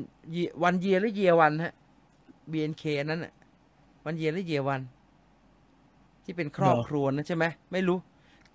[0.64, 1.74] วันเยียหรือเยียวันฮะ
[2.52, 3.34] BNK นั้นน่ะ
[4.06, 4.82] วันเยียหรือเยียวัน
[6.24, 7.98] ที่เป็นครอบครัวนะใช่ไหมไม่รู้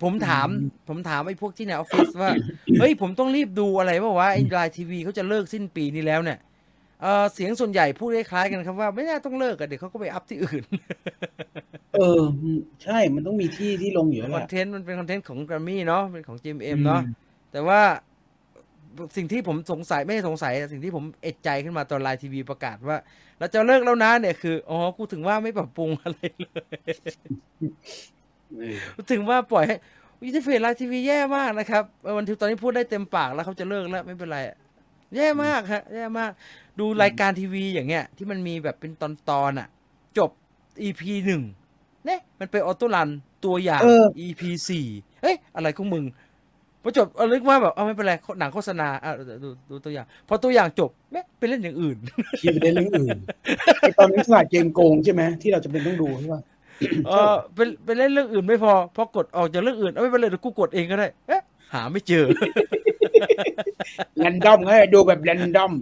[0.03, 0.47] ผมถาม
[0.87, 2.31] ผมถามไอ้พวกที่ในออฟฟิศว่า
[2.79, 6.39] เฮ้ย ผมต้องรีบดูอะไรเปล่าวะไอ้ไลน์ทีวีเขาจะเลิกสิ้นปีนี้แล้วเนี่ย
[7.01, 10.63] เออเสียงส่วนใหญ่พูดคล้ายๆกันครับว่าไม่น่าต้องเลิกกันเดี๋ยวเขาก็ไปอัพที่อื่น
[11.95, 17.01] เอออืมใช่มันต้องมีที่ที่ลงอยู่แล้วคแหอนละเทนต์มันเป็น content ของแกรมมี่เนาะเป็นของ GMM เนาะ
[17.51, 17.81] แต่ว่า
[19.17, 22.97] สิ่งที่ผมสงสัยไม่ใช่สงสัยสิ่งที่ผมเอะใจขึ้นมาตอนไลน์ทีวีประกาศว่า
[23.39, 27.03] เราจะเลิกแล้วนะเนี่ยคือ อ๋อ กูถึงว่าไม่ปรับปรุงอะไรเลยเออ
[27.59, 27.65] กู
[29.11, 29.75] ถึงว่าปล่อยให้
[30.21, 34.57] interface ไลน์ทีวีแย่มากนะครับเออวันที่ตอนนี้พูดได้เต็มปากแล้วเขาจะเลิกแล้วไม่เป็นไรอะ
[35.15, 36.31] แย่มากฮะแย่มาก
[36.79, 39.03] ดูรายการทีวีอย่างเงี้ย ที่มันมีแบบเป็นต
[39.41, 39.67] อนๆอะ
[40.17, 40.29] จบ
[40.81, 41.41] EP หนึ่ง
[42.05, 43.09] เนี่ยมันเป็นออโต้รัน
[43.45, 44.87] ตัวอย่างเออ EP สี่
[45.21, 46.05] เอ้ยอะไรของมึง
[46.83, 51.97] พอจบเอาลึกว่าแบบเอาไม่เป็นไรหนังโฆษณาอะดูดูดูตัวอย่าง พอตัวอย่างจบแม่ไปเล่นอย่างอื่น
[52.41, 53.17] คิดไปได้เรื่องอื่น
[53.81, 56.41] ไอตอนนี้สลาดเกมโกงใช่ไหมที่เราจะเป็นต้องดูใช่ป่ะ
[57.07, 61.41] เออไปไปเล่นเรื่องอื่นไม่พอ พอกดออกจากเรื่องอื่นเอาไม่เป็นไรเดี๋ยวกูกดเองก็ได้ เอ๊ะ
[61.73, 62.25] หาไม่เจอ
[64.17, 65.73] แรนดอมไงดูแบบแรนดอม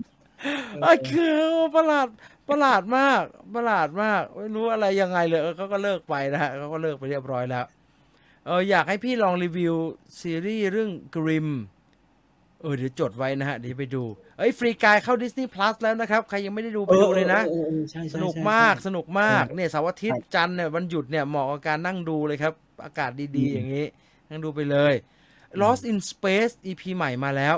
[0.82, 1.38] ไอ้คือ
[1.76, 2.08] ประหลาด
[2.50, 3.24] ประหลาดมาก
[3.56, 7.66] ประหลาดมาก ไม่รู้อะไรยังไงเลยเออเขาก็เลิกไปนะฮะเขาก็เลิกไปเรียบร้อยแล้ว
[8.46, 9.76] เอออยากให้พี่ลองรีวิว
[10.20, 11.48] ซีรีส์เรื่องกริม
[12.62, 14.04] เออเดี๋ยวจดไว้นะฮะเดี๋ยวไปดู
[14.38, 23.86] เอ้ยฟรีกายเข้า Disney Plus แล้วนะครับ ใครยังไม่ได้ดูไปดูเลยนะออออออใช่ใช่สนุกใช่มากใช่สนุกมากเนี่ยเสาร์อาทิตย์จันทร์เนี่ยวันหยุดเนี่ยเหมาะกับการนั่งดูเลยครับ อากาศดีอืมๆอย่างนี้
[24.30, 24.94] นั่งดูไปเลย
[25.62, 27.56] Lost in Space EP ใหม่มาแล้ว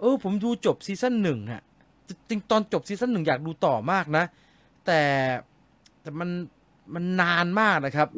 [0.00, 1.62] เออผมดูจบ season หนึ่งฮะ
[2.08, 4.24] จริงๆตอนจบ season หนึ่งอยากดูต่อมากนะ
[4.86, 5.00] แต่
[6.02, 6.30] แต่มัน
[6.94, 8.08] มันนานมากนะครับ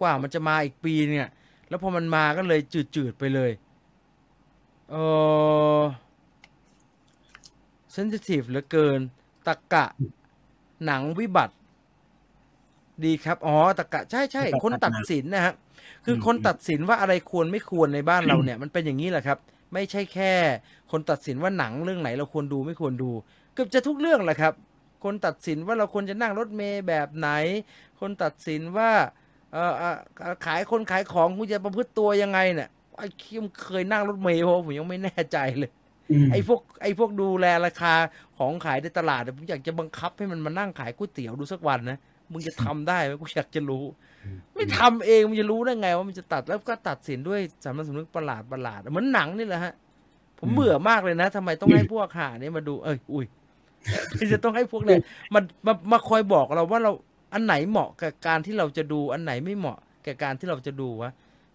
[0.00, 1.28] กว่ามันจะมาอีกปีเนี่ย
[1.68, 2.60] แล้วพอมันมาก็เลย
[2.96, 3.50] จืดๆไปเลย
[4.90, 4.96] เอ
[5.78, 5.80] อ
[7.92, 9.00] sensitive เหลือเกิน
[9.46, 9.86] ตะกะ
[10.84, 11.54] หนังวิบัติ
[13.04, 15.54] ดีครับ อ๋อ ตะกะ ใช่ใช่ตะกะคนตัดสินนะฮะ
[16.06, 19.38] คือคนตัดสินว่าอะไรควรไม่ควรในบ้านเราเนี่ย มันเป็นอย่างนี้แหละครับ
[19.72, 20.32] ไม่ใช่แค่
[20.90, 23.10] คนตัดสินว่าหนังเรื่องไหนเราควรดูไม่ควรดู
[23.54, 24.54] เกือบจะทุกเรื่องแหละครับ
[25.04, 27.28] คนตัดสินว่าเราควรจะนั่งรถเมย์แบบไหน
[28.00, 28.90] คนตัดสินว่า
[29.52, 29.88] เออเอ่
[30.32, 32.68] อขายคนขายของคุณจะประพฤติตัวยังไงเนี่ย
[33.00, 35.70] ไอ้คิมเคยนั่งรถเมย์เพราะผมยังไม่แน่ใจเลย
[36.10, 37.94] อืมไอ้พวกไอ้พวกดูแลราคา
[38.38, 41.98] ของขายในตลาดเนี่ยผมอยากจะบังคับให้มันมานั่งขายก๋วยเตี๋ยวดูสักวันนะ
[42.32, 43.84] มึงจะทำได้ไหมกูอยากจะรู้
[44.54, 49.74] ไม่ทำเองมันจะรู้ได้ไง ว่ามันจะตัดแล้วก็ตัดสินด้วยสามัญสำนึกประหลาดประหลาดเหมือนหนังนี่แหละฮะ
[50.38, 53.26] ผมเบื่อมากเลยนะทำไมต้องให้พวกหาเนี่ยมาดู เอ้ยอุ้ย
[54.32, 55.00] จะต้องให้พวกเนี่ย
[55.34, 56.92] มันมามาคอยบอกเราว่าเรา
[57.32, 61.10] อันไหนเหมาะกับการที่เราจะดูอันไหนไม่เหมาะกับการที่เราจะดูวะ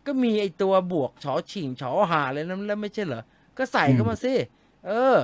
[0.08, 3.24] ก็มีไอตัวบวกฉอฉิงฉอหาเลยนั้นแล้วไม่ใช่เหรอ
[3.58, 4.34] ก็ใส่เข้ามาสิ
[4.88, 5.16] เออ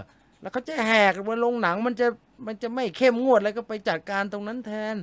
[0.41, 2.07] แล้วเขาจะแหกมาลงหนังมันจะ
[2.47, 4.95] มันจะไม่เข้มงวดแล้วก็ไปจัดการตรงนั้นแทน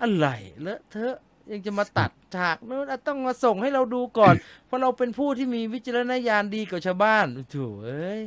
[0.00, 0.26] อะไร
[0.62, 1.16] เลอะเทอะ
[1.50, 4.34] ยังจะมาตัดฉากนู้นอะต้องมาส่งให้เราดูก่อน
[4.66, 8.22] เพราะเราเป็นผู้ที่มีวิจารณญาณดีกว่าชาวบ้านโถูเอ้ย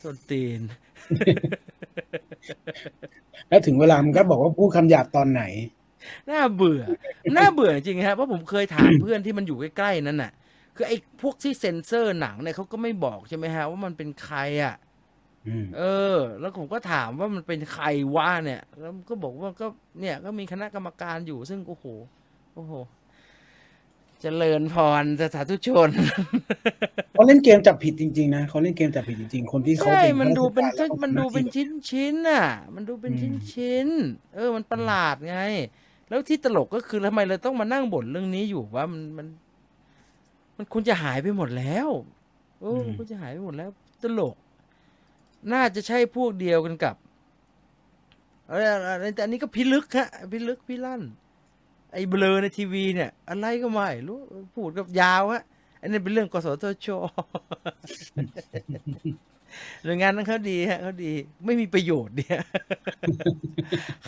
[0.00, 0.60] ส้นตีน
[3.48, 5.42] แล้วถึงเวลามันก็บอกว่าพูดคำหยาบตอนไหน
[6.30, 6.82] น่าเบื่อ
[7.36, 10.32] น่าเบื่อจริงๆครับเพราะผมเคยถามเพื่อนที่มันอยู่ใกล้ๆนั่นน่ะ
[10.76, 14.74] คือไอ้พวกที่เซ็นเซอร์หนังเนี่ยเขาก็ไม่บอกใช่ไหมฮะว่ามันเป็นใครอะ
[15.46, 15.82] อืมเอ
[16.14, 17.84] อ แล้วผมก็ถามว่ามันเป็นใคร
[18.16, 19.66] วะเนี่ย แล้วก็บอกว่าก็
[20.00, 21.86] เนี่ยก็มีคณะกรรมการอยู่ซึ่งโอ้โห
[22.54, 22.72] โอ้โห
[24.20, 25.90] เจริญพรสาธุชน
[27.12, 35.36] เขาเล่นเกมจับผิดจริงๆนะเขาเล่นเกมจับผิดจริงๆคนที่เขาใช่เป็นมันดูเป็นข้าราชการมันดูเป็นแล้วก็ชิ้นชิ้นๆน่ะ มันดูเป็นอืชิ้นมชิ้นๆเออ มันประหลาดไง
[36.10, 39.26] แล้วที่ตลกก็คือทำไมเราต้องมานั่งบ่นเรื่องนี้อยู่ว่ามันมัน
[40.56, 41.88] มันควรจะหายไปหมดแล้ว
[42.60, 43.70] โอ้มันควรจะหายไปหมดแล้ว
[44.02, 44.34] ตลก
[45.52, 46.96] น่าจะใช่พวกเดียวกันกับ
[48.48, 51.02] อะไรอะไรแต่อันนี้ก็พิลึกฮะพิลึกพิลั่น
[51.92, 54.18] ไอ้เบลอในทีวีเนี่ย อะไรก็ไม่รู้
[54.54, 55.42] พูดกับยาวฮะ
[55.80, 56.88] อันนี้เป็นเรื่องกสทช
[59.84, 61.12] หน่วยงานนั้นเขาดีฮะเขาดี
[61.44, 62.40] ไม่มีประโยชน์เนี่ย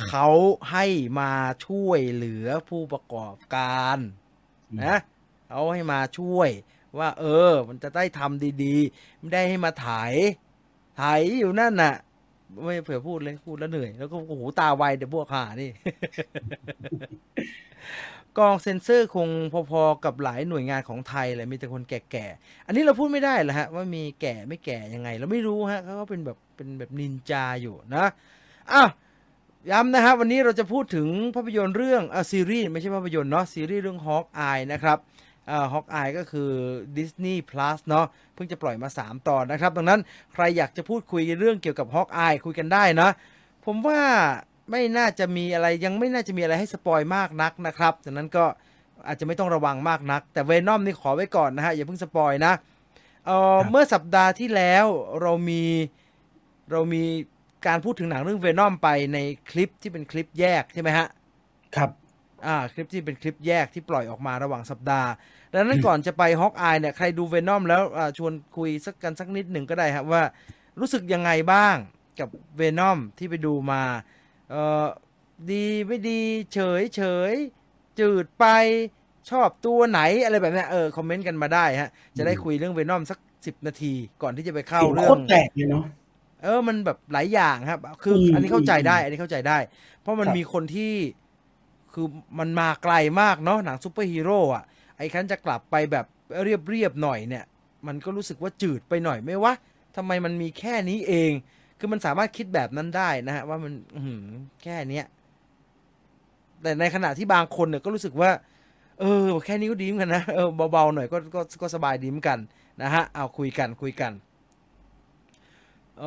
[0.08, 0.28] เขา
[0.70, 0.86] ให้
[1.20, 1.32] มา
[1.66, 3.98] ช่วยเหลือผู้ประกอบการ
[4.84, 4.96] นะ
[5.48, 6.50] เขาให้มาช่วย
[6.98, 10.12] ว่า เออ มันจะได้ทำดีๆ ไม่ได้ให้มาถ่าย
[11.00, 11.94] ถ่ายอยู่นั่นน่ะ
[12.64, 15.70] ไม่เผื่อพูดเลยพูดแล้วเหนื่อย แล้วก็โอ้โหตาไวเดี๋ยวพวกขานี่
[18.38, 19.28] กองเซ็นเซอร์คง
[19.70, 28.06] พอๆกับหลายหน่วยงานของไทยเลยมีแต่คนแก่ๆ อันนี้เราพูดไม่ได้เหรอฮะว่ามีแก่ไม่แก่ยังไง เราไม่รู้ฮะเขาก็เป็นแบบเป็นแบบนินจาอยู่นะ
[28.72, 28.88] อ้าว
[29.70, 34.98] ย้ำนะฮะวันนี้เราจะพูดถึงภาพยนตร์เรื่องอะซีรีส์ไม่ใช่ภาพยนตร์เนาะซีรีส์เรื่อง Hawk Eye นะครับ
[35.50, 36.50] อ่า Hawk Eye ก็คือ
[36.96, 40.00] Disney Plus เนาะเพิ่งจะปล่อยมา 3 ตอนนะครับ ดังนั้น
[40.32, 43.08] ใครอยากจะพูดคุยเรื่องเกี่ยวกับ Hawk Eye คุยกันได้นะ
[43.64, 44.00] ผมว่า
[44.70, 48.44] ไม่น่าจะมีอะไรยังไม่น่าจะมีอะไรให้สปอยมากนักนะครับดังนั้นก็
[49.06, 52.52] อาจจะไม่ต้องระวังมากนัก แต่เวนอมนี่ขอไว้ก่อนนะฮะ อย่าเพิ่งสปอยนะ
[53.26, 54.86] เอ่อครับเมื่อสัปดาห์ที่แล้ว
[55.22, 55.62] เรามี
[56.72, 57.02] เรามี
[57.66, 59.18] การพูดถึงหนังเรื่องเวนอมไปใน
[59.50, 61.06] คลิปที่เป็นคลิปแยกใช่ไหมฮะ
[61.76, 61.90] ครับ
[62.46, 65.10] อ่าคลิปที่เป็นคลิปแยกที่ปล่อยออกมาระหว่างสัปดาห์
[65.52, 70.22] ดังนั้นก่อนจะไปฮอกอายเนี่ยใครดูเวนอมแล้วอ่าชวนคุยสักกันสักนิดหนึ่งก็ได้ครับว่า
[70.80, 71.76] รู้สึกยังไงบ้าง
[72.20, 74.21] กับเวนอมที่ไปดูมาเออ
[75.50, 76.20] ดีไม่ดี
[76.52, 77.32] เฉยเฉย
[78.00, 78.46] จืดไป
[79.30, 85.84] ชอบตัวไหนอะไรแบบเนี้ยเออคอมเมนต์กันมาได้ฮะ จะได้คุยเรื่องเวนอมสักสิบนาทีก่อนที่จะไปเข้าเสียงเรื่โคองตรแตกเลยเนาะ
[86.42, 89.58] เออมันแบบหลายอย่างครับ คืออมอันนี้เข้าใจได้อืมอันนี้เข้าใจได้
[90.00, 90.92] เพราะมันครับมีคนที่
[91.92, 92.06] คือ
[92.38, 94.64] มันมาไกลมากเนาะหนังซูเปอร์ฮีโร่อะ
[94.98, 96.06] ไอ้คันจะกลับไปแบบ
[96.44, 97.44] เรียบเรียบๆหน่อยเนี่ย
[97.86, 99.54] มันก็รู้สึกว่าจืดไปหน่อยไหม่วะ
[99.96, 101.32] ทำไมมันมีแค่นี้เอง
[101.84, 104.00] คือมันสามารถคิดแบบนั้นได้นะฮะว่ามันอื
[104.62, 105.06] แค่เนี้ย
[106.62, 108.30] แต่ในขณะที่บางคนเนี่ยก็รู้สึกว่า
[109.00, 112.38] เออ แค่นี้ก็ดีเหมือนกันนะเออเบาๆหน่อยก็ก็ก็สบายดีเหมือนกัน
[112.82, 114.12] นะฮะเอาคุยกันคุยกัน
[115.98, 116.04] เอ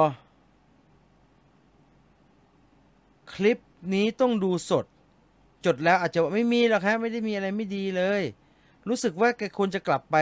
[0.00, 0.02] อ
[3.34, 3.58] คลิป
[3.94, 4.84] นี้ต้องดูสด
[5.66, 8.22] จดแล้วอาจจะไม่มีหรอกครับไม่ได้มีอะไรไม่ดีเลย
[8.88, 10.16] รู้สึกว่าแกควรจะกลับไป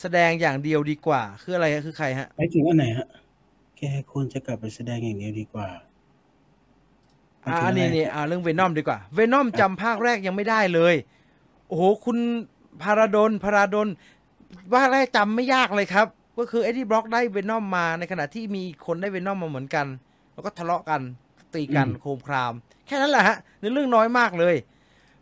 [0.00, 3.06] แสดงอย่างเดียวดีกว่า คืออะไรคือใครฮะไปถึงอันไหนฮะ
[3.84, 5.68] แกควรจะกลับไปแสดงอย่างเดียวดีกว่า
[7.46, 10.94] อ่าหมายถึงอะไรนี่นี่อ่าเรื่องเวนอมดีกว่า เวนอมจำภาคแรกยังไม่ได้เลย
[11.68, 12.18] โอ้โห คุณ
[12.82, 13.88] พาราดนพาราดน
[14.72, 16.06] ว่าแรกจำไม่ยากเลยครับ
[16.38, 19.86] ก็คือเอ็ดดี้บล็อกได้เวนอมมาในขณะที่มีคนได้เวนอมมาเหมือนกัน
[20.32, 21.00] แล้วก็ทะเลาะกัน
[21.54, 22.52] ตีกันโคมคราม
[22.86, 24.54] แค่นั้นแหละฮะในเรื่องน้อยมากเลย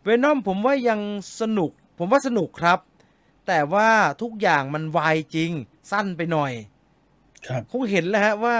[0.03, 0.99] เวนอมผมว่ายัง
[1.41, 2.79] สนุก ผมว่าสนุกครับ
[3.47, 3.89] แต่ว่า
[4.21, 5.51] ทุกอย่างมันวายจริง
[5.91, 6.51] สั้นไปหน่อย
[7.47, 8.55] ครับคงเห็นแล้วฮะว่า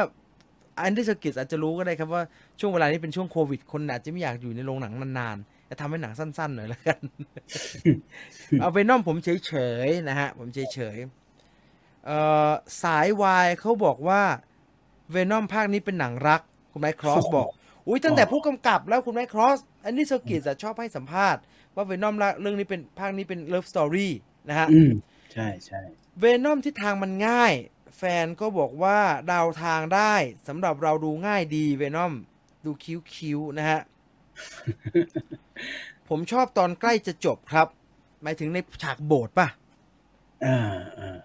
[0.80, 2.24] Andy Serkis อาจจะรู้ก็ได้ครับว่า
[2.60, 7.00] ช่วงเวลานี้เป็นช่วงโควิด คนอาจจะไม่อยากอยู่ในโรงหนังนานๆจะทำให้หนังสั้นๆหน่อยแล้วกัน
[8.60, 9.54] เอาเวนอมผมเฉ
[9.86, 12.18] ยๆนะฮะ ผมเฉยๆเอ่
[12.50, 12.52] อ
[12.84, 14.22] สายวายเขาบอกว่า
[15.12, 16.42] เวนอมภาคนี้เป็นหนังรัก
[16.72, 17.48] คุณไมค์ครอสบอก
[17.88, 21.42] อุ้ยตั้งแต่ผู้กำกับแล้วคุณไมค์ครอส Andy Serkis ชอบให้สัมภาษณ์
[21.76, 24.14] ว่าเวนอมเรื่องนี้เป็นภาคนี้เป็น love story
[24.50, 24.92] นะฮะอืม
[25.34, 25.82] ใช่ใช่
[26.20, 27.54] เวนอมที่ทางมันง่าย
[27.98, 29.00] แฟนก็บอกว่า
[29.32, 30.14] ดาวทางได้
[30.48, 32.14] สำหรับเราดูง่ายดีเวนอม
[32.66, 33.82] ดูคิ้วๆนะฮะ
[36.10, 37.68] ผมชอบตอนใกล้จะจบครับ
[38.22, 39.48] หมายถึงในฉากโบสถ์ป่ะ
[40.46, 40.58] อ่า
[41.00, 41.18] อ่า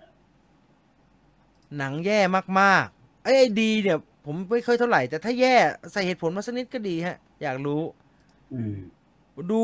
[1.76, 2.20] หนังแย่
[2.60, 5.54] มากๆไอ้ไอ้ดีเนี่ย ผมไม่เคยเท่าไหร่ แต่ถ้าแย่
[5.92, 7.82] ใส่เหตุผลมาสักนิดก็ดีฮะ อยากรู้
[8.54, 8.76] อืม
[9.52, 9.62] ดู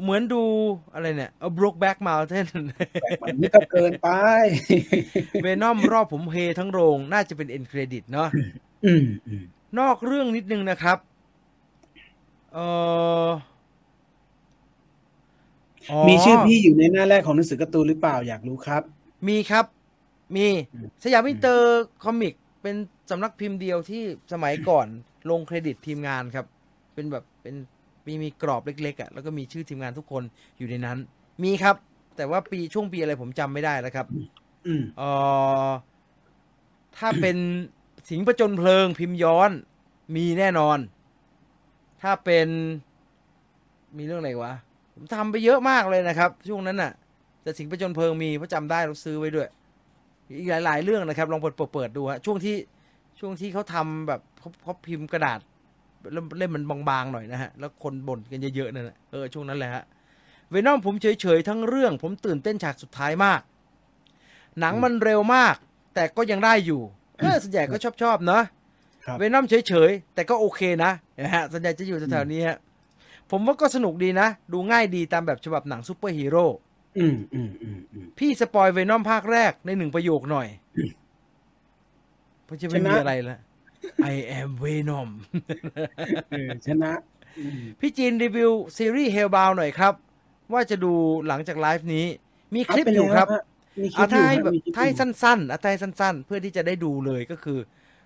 [0.00, 0.42] เหมือนดู
[0.94, 2.46] อะไรเนี่ยเอา Brokeback Mountain
[3.22, 4.08] มันนี่ก็เกินไป
[5.42, 8.28] Venom รอบผมเฮทั้งโรง น่าจะเป็น end credit เนาะ
[8.84, 9.44] อืมอืม
[9.78, 10.98] นอกเรื่องนิดนึงนะครับ
[12.52, 12.58] เอ
[13.24, 13.26] อ
[15.90, 18.82] อ๋มีชื่อพี่อยู่ในหน้าแรกของหนังสือการ์ตูนหรือเปล่าอยากรู้ครับ
[19.28, 19.64] มีครับ
[20.36, 22.76] มีอืม Siam Inter Comics เป็น
[23.10, 24.86] สำนักพิมพ์เดียวที่สมัยก่อน
[25.30, 26.46] ลงเครดิตทีมงานครับ
[26.94, 27.54] เป็นแบบเป็น
[28.06, 30.22] มีมีกรอบเล็กๆอะ่ะแล้วก็มีชื่อทีมงานทุกคน
[30.58, 30.98] อยู่ในนั้น
[31.42, 31.76] มีครับ
[32.16, 34.06] แต่ว่าปีช่วงปีอะไรผมจำไม่ได้แล้วครับ
[34.66, 35.02] อืมเอ
[35.66, 35.70] อ
[36.96, 37.36] ถ้าเป็น
[38.08, 39.50] สิงห์ประจนเพลิงพิมพ์ย้อน
[40.16, 40.78] มีแน่นอน
[42.02, 42.48] ถ้าเป็น
[43.96, 44.52] มีเรื่องอะไรวะ
[44.94, 46.92] ผมทำไปเยอะมากเลยนะครับ ช่วงนั้นน่ะ
[47.42, 49.48] แต่สิงห์ประจนเพลิงมีเพราะจำได้เราซื้อไว้ด้วย
[50.38, 52.56] อีกหลาย ๆ เรื่องนะครับ ลองเปิดเปิดเปิดดูฮะช่วงที่
[53.20, 55.40] ช่วงที่เขาทำแบบเขาเขาพิมพ์กระดาษ
[56.12, 59.84] เล่มเล่มมันบางๆหน่อยนะฮะ แล้วคนบ่นกันเยอะๆนั่นแหละเออช่วงนั้นแหละฮะ
[60.50, 63.40] Venom ผมเฉยๆทั้งเรื่อง ผมตื่นเต้นฉากสุดท้ายมาก
[64.60, 65.56] หนังมันเร็วมาก
[65.94, 66.82] แต่ก็ยังได้อยู่
[67.18, 68.42] เออส่วนใหญ่ก็ชอบชอบๆเนาะ
[69.06, 70.92] ครับ Venom เฉยๆแต่ก็โอเคนะ
[71.24, 72.58] นะฮะส่วนใหญ่จะอยู่แถวๆนี้ฮะ
[73.30, 76.46] ผมว่าก็สนุกดีนะ ดูง่ายดีตามแบบฉบับหนังซูเปอร์ฮีโร่
[76.98, 80.48] อืมอืมอืมอืมพี่ spoil Venom ภาคแรกในหนึ่งประโยคหน่อย
[82.44, 83.38] เพราะจะไม่ชมีนะอะไรละ
[84.12, 85.08] I am Venom
[86.30, 86.92] เออชนะ
[87.38, 89.94] อืมพี่จีนรีวิวซีรีส์ Hellbound หน่อยครับ
[90.52, 90.92] ว่าจะดู
[91.26, 92.06] หลังจากไลฟ์นี้
[92.54, 93.42] มีคลิปเาไปอยู่ครับแล้วฮะ
[93.82, 97.58] มีคลิเอาปอยู่ถ้าให้ฮะแบบมีคลิปถ้าให้อยู่สั้นๆเอาถ้าให้สั้น ๆ เพื่อที่จะได้ดูเลยก็คือ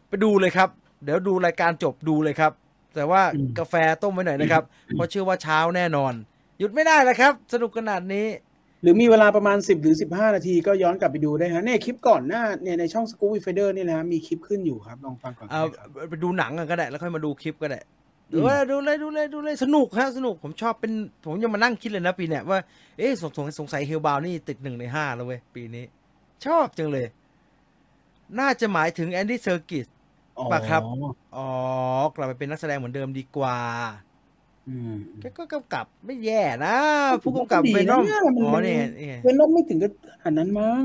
[0.09, 0.69] ไปดูเลยครับ
[1.05, 2.53] เดี๋ยวดูรายการจบดูเลยครับ
[2.95, 3.23] แต่ว่า
[3.59, 6.13] กาแฟต้มไว้หน่อยนะครับ เพราะเชื่อว่าเช้าแน่นอน
[6.59, 8.27] หยุดไม่ได้แล้วครับ สนุกขนาดนี้
[8.85, 17.81] หรือมีเวลาประมาณ 10 หรือ 15 นาทีก็ย้อนกลับไปดูได้ฮะเนี่ยคลิปก่อนหน้าเนี่ยในช่อง Scoop Viewfinder นี่นะฮะมีคลิปขึ้นอยู่ครับ ลองฟังก่อนเอาได้ครับไปดูหนังกันก็ได้แล้วค่อยมาดูคลิปก็ได้
[18.35, 20.93] อืดูมเลยดูเลยดูเลยดูเลยสนุกฮะสนุกผมชอบเป็น
[21.25, 22.59] ผมยังมานั่งคิดเลยนะปีเนี้ยว่า
[22.99, 25.85] เอ๊ะสงสงสงสัย Hellbound นี่ติดหนึ่งในห้าแล้วเว้ยปีนี้
[26.47, 27.07] ชอบจังเลย
[28.41, 29.87] น่าจะหมายถึง Andy Serkis
[30.39, 30.83] อ๋อปะครับ
[31.37, 31.49] อ๋อ
[32.17, 34.14] กลับไปเป็นนักแสดงเหมือนเดิมดีกว่าอืม
[35.21, 36.77] แกก็กำกับไม่แย่นะ
[37.23, 39.93] ผู้กำกับดีนะเวนอมเนี่ยมันอ๋อมันนี่ไงนี่ไงเป็นนกไม่ถึงกับ
[40.25, 40.85] อันนั้นมั้ง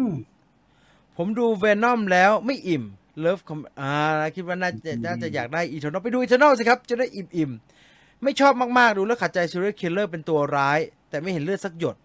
[1.18, 2.84] ผมดู Venom แล้วไม่อิ่ม
[3.20, 3.92] love com อ่า
[4.36, 11.98] คิดว่าน่าจะอืมน่าจะอยากได้ Eternals ไปดู Eternals สิครับ จะได้อิ่มอิ่มๆไม่ชอบมากๆ ดูแล้วขัดใจ serial killer เป็นตัวร้าย แต่ไม่เห็นเลือดสักหยด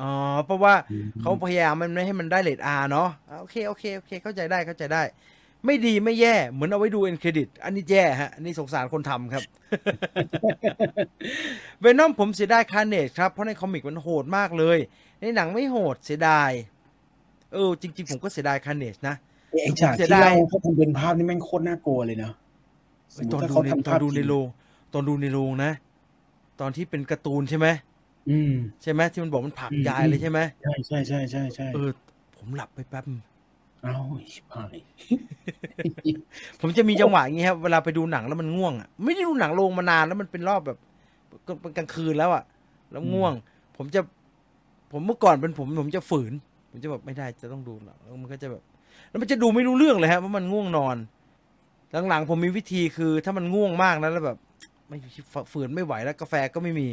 [0.00, 0.10] อ๋อ
[0.44, 0.74] เพราะว่า
[1.20, 5.02] เขาพยายามมันไม่ให้มันได้เรต R เนาะอ่าโอเคโอเคโอเค เข้าใจได้เข้าใจได้
[5.66, 9.42] ไม่ดีไม่แย่ เหมือนเอาไว้ดู end credit อันนี้แย่ฮะ อันนี้สงสารคนทำครับ
[11.80, 14.78] Venom ผมเสียดาย Carnage ครับ เพราะใน comic มันโหดมากเลย
[15.20, 16.50] ในหนังไม่โหดเสียดาย
[17.52, 19.14] เออ จริง ๆ ผมก็เสียดาย Carnage นะ
[19.62, 22.32] ไอ้ฉากเสีที่ยดายเราเขาทำเป็นภาพนี่แม่งโคตรน่ากลัวเลยเนาะ
[23.16, 24.46] สมมตอนติถ้าดูเขาในทำตอภานพดูในจริงโรง
[24.92, 25.70] ตอนดูในโรงนะ
[26.60, 27.66] ตอนที่เป็นการ์ตูนใช่ไหม
[28.30, 31.90] อืม ใช่ไหมที่มันบอกมันผลักอืมยายเลยใช่ไหมใช่ใช่ใช่ใช่ใช่เออ
[32.36, 33.04] ผมหลับไปแป๊บ
[33.84, 33.96] เอา
[34.32, 34.76] ชิบหาย
[36.60, 40.78] ผมจะมีจังหวะอย่างงี้ครับ เวลาไปดูหนังแล้วมันง่วงอะ ไม่ได้ดูหนังโรงมานานแล้วมันเป็นรอบแบบ
[41.76, 42.44] กลางคืนแล้วอะ
[42.92, 43.32] แล้วง่วง
[43.76, 44.00] ผมจะ
[44.92, 46.32] ผมเมื่อก่อนเป็นผมผมจะฝืน
[46.70, 48.62] ผมจะแบบไม่ได้จะต้องดูหนังแล้วมันก็จะแบบ
[49.10, 50.96] แล้วมันจะดูไม่รู้เรื่องเลยฮะเพรามันง่วงนอน
[52.08, 54.38] หลังๆผมมีวิธีคือ ถ้ามันง่วงมากนะแล้วแบบ
[54.88, 54.96] ไม่
[55.52, 56.88] ฝืนไม่ไหวแล้วกาแฟก็ไม่มี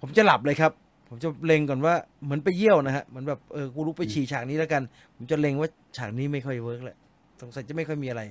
[0.00, 0.72] ผมจะหลับเลยครับ
[1.14, 1.94] ผมจะเล็งก่อนว่า
[2.24, 4.82] เหมือนไปเยี่ยวนะฮะเหมือนแบบเออกูลุกไปฉี่ฉากนี้แล้วกัน
[5.16, 6.96] ผมจะเล็งว่าฉากนี้ไม่ค่อย work แหละ
[7.42, 8.22] สงสัยจะไม่ค่อยมีอะไร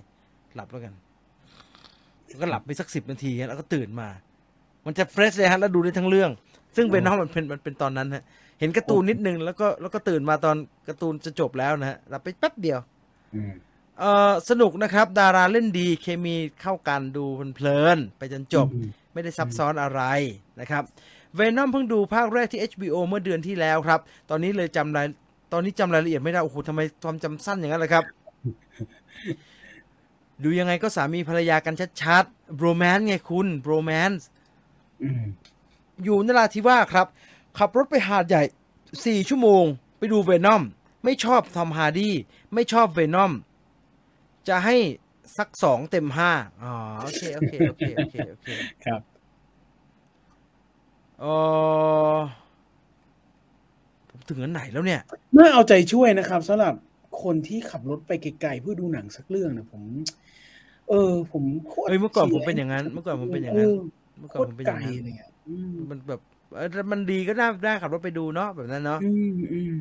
[0.56, 0.94] หลับแล้วกัน
[2.28, 4.10] แล้วก็หลับไปสักสิบนาทีฮะแล้วก็ตื่นมา
[4.86, 6.32] มันจะ fresh เลยฮะแล้วดูได้ทั้งเรื่อง
[6.76, 8.24] ซึ่งเป็นน้องมันเป็นมันเป็นตอนนั้นฮะ
[8.60, 10.56] เห็นการ์ตูนนิดนึงแล้วก็แล้วก็ตื่นมาตอน
[10.88, 12.80] การ์ตูนจะจบแล้วนะฮะหลับไปแป๊บเดียว
[13.36, 13.54] อืม
[14.00, 20.02] เออสนุกนะครับ ดาราเล่นดีเคมีเข้ากันดูเพลินๆไปจนจบอืมไม่ได้ซับซ้อนอะไร
[20.62, 20.84] นะครับ
[21.36, 25.08] เวนอมเพิ่งดูภาคแรกที่ HBO เมื่อเดือนที่แล้วครับ ตอนนี้เลยจำราย
[25.54, 28.04] ตอนนี้จำรายละเอียดไม่ได้ โอ้โหทำไมความจำสั้นอย่างนั้นล่ะครับ
[30.44, 34.26] ดูยังไงก็สามีภรรยากันชัดๆโรแมนต์ไงคุณโรแมนต์
[35.04, 35.26] อืม
[36.04, 37.08] อยู่นราธิวาสครับ
[37.58, 38.44] ขับรถไปหาดใหญ่
[39.24, 39.64] 4ชั่วโมง
[39.98, 40.64] ไปดู Venom
[41.04, 42.16] ไม่ชอบ Tom Hardy
[42.54, 43.32] ไม่ชอบ Venom
[44.48, 44.76] จะให้
[45.38, 46.32] สักสองเต็มห้า
[46.64, 48.48] อ๋อ โอเค โอเค โอเค โอเคโอเค
[48.86, 49.02] ครับ
[51.22, 52.18] เออ
[54.10, 55.02] ผมถึงอันไหนแล้วเนี่ย
[55.38, 56.74] น่าเอาใจช่วยนะครับสำหรับ
[57.22, 59.84] คคนที่ขับรถไปไกลๆเพื่อดูหนังสักเรื่องนะผม
[60.90, 63.70] เออ ผมโคตรเอ้ยเมื่อก่อนผมชีร์เป็นอย่างนั้น เมื่อก่อนผมเป็นอย่างนั้น
[64.20, 66.22] เมื่อโคก่อนตผมรเป็นอไกลย่างนั้นเลยอะอืมมันแบบ
[66.56, 69.74] เออมันดีก็น่าได้ขับรถไปดูเนาะแบบนั้นเนาะอืมอืม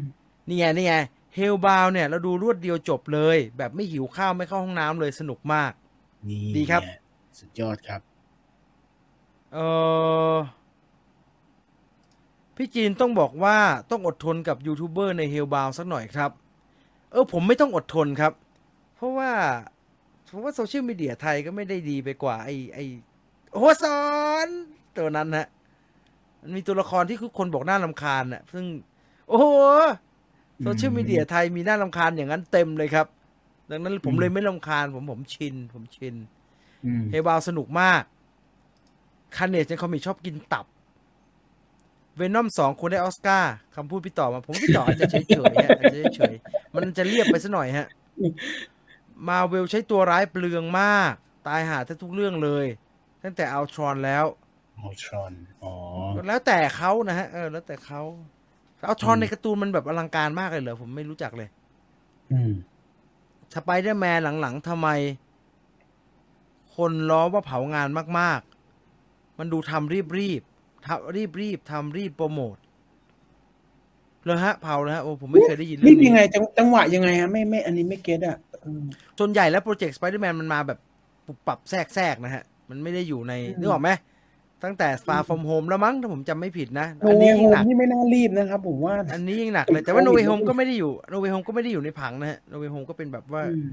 [0.48, 0.94] นี่ไงนี่ไง
[1.34, 5.72] เฮลบาวเนี่ย เราดูรวดเดียวจบเลย แบบไม่หิวข้าวไม่เข้าห้องน้ำเลยสนุกมาก
[6.28, 6.90] นี่ดีครับไง
[7.38, 8.00] สุดยอดครับ
[9.52, 10.59] เออ
[12.62, 13.56] พี่จีนต้องบอกว่า
[13.90, 16.30] ต้องอดทนกับยูทูบเบอร์ในเฮลบาวสักหน่อยครับ
[17.12, 18.32] เออผมไม่ต้องอดทนครับ
[18.96, 19.30] เพราะว่า
[20.28, 22.78] เพราะว่าโซเชียลมีเดียไทยก็ไม่ได้ดีไปกว่าไอไอ
[23.52, 24.00] โอ้สอ
[24.46, 24.48] น
[24.96, 25.46] ตัวนั้นฮะ
[26.40, 28.64] มันมีตัวละครที่ทุกคนบอกน่าลำคาญน่ะ ซึ่ง
[29.28, 29.46] โอ้โห
[30.62, 33.06] โซเชียลมีเดียไทยมีน่าลำคาญอย่างนั้นเต็มเลยครับ
[33.70, 36.14] ดังนั้นผมเลยไม่ลำคาญ ผมผมชิน ผมชิน
[36.84, 38.02] อืม Hellbound สนุกมาก
[39.36, 47.86] Carnage ใน comic ชอบกินตับ Venom สองควรได้ออสการ์คำพูดพี่ต่อมา ผมว่าพี่ต่ออาจจะเฉยเฉยๆฮะอาจจะเฉยๆมันจะเรียบไปซะหน่อยฮะ
[49.28, 51.12] มาเวลใช้ตัวร้ายเปลืองมาก
[51.48, 52.66] ตายหาแทบทุกเรื่องเลย
[53.22, 54.24] ตั้งแต่เอาทรอนแล้ว
[54.78, 55.32] ออทรอน
[55.64, 55.72] อ๋อ
[56.28, 58.02] แล้วแต่เขานะฮะเออแล้วแต่เขา
[58.86, 61.48] เอาทรอนอืมในการ์ตูนมันแบบอลังการมากเลยเหรอผมไม่รู้จักเลย
[62.32, 62.52] อืม
[63.54, 64.88] สไปเดอร์แมนหลังๆทำไม
[66.76, 68.40] คนล้อว่าเผางานมาก
[68.88, 70.42] ๆ มันดูทำรีบ
[70.86, 72.56] รีบๆทำรีบรีบๆทำรีบโปรโมท
[74.24, 78.84] เลยฮะเผาเลยฮะโอ้ผมไม่เคยได้ยินเรื่นี่องนี้ยังไงจังจังหวะยังไงฮะไม่ไม่อันนี้ไม่ get อะอืม
[79.18, 80.78] ส่วนใหญ่แล้วโปรเจกต์สไปเดอร์แมนมันมาแบบ
[81.26, 83.90] ปุบปรับแทรกแทรกๆนะฮะ มันไม่ได้อยู่ในอืมนึกออกไหม
[84.64, 92.56] ตั้งแต่ Far From Home แล้วมั้งถ้าผมจำไม่ผิดนะโนอันเวนี้โฮยิ่งมหนักนี่ไม่น่ารีบนะครับผมว่า อันนี้ยิ่งหนักเลย แต่ว่า No Way Home ก็ไม่ได้อยู่ No Way Home ก็ไม่ได้อยู่ในผังนะฮะ No
[92.62, 93.66] Way Home ก็เป็นแบบว่าอืม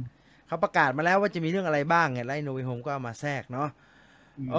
[0.47, 3.69] เขาประกาศมาแล้วว่าจะมีเรื่องอะไรบ้างไงไล่ No Way Home ก็เอามาแทรกเนาะ
[4.53, 4.57] เอ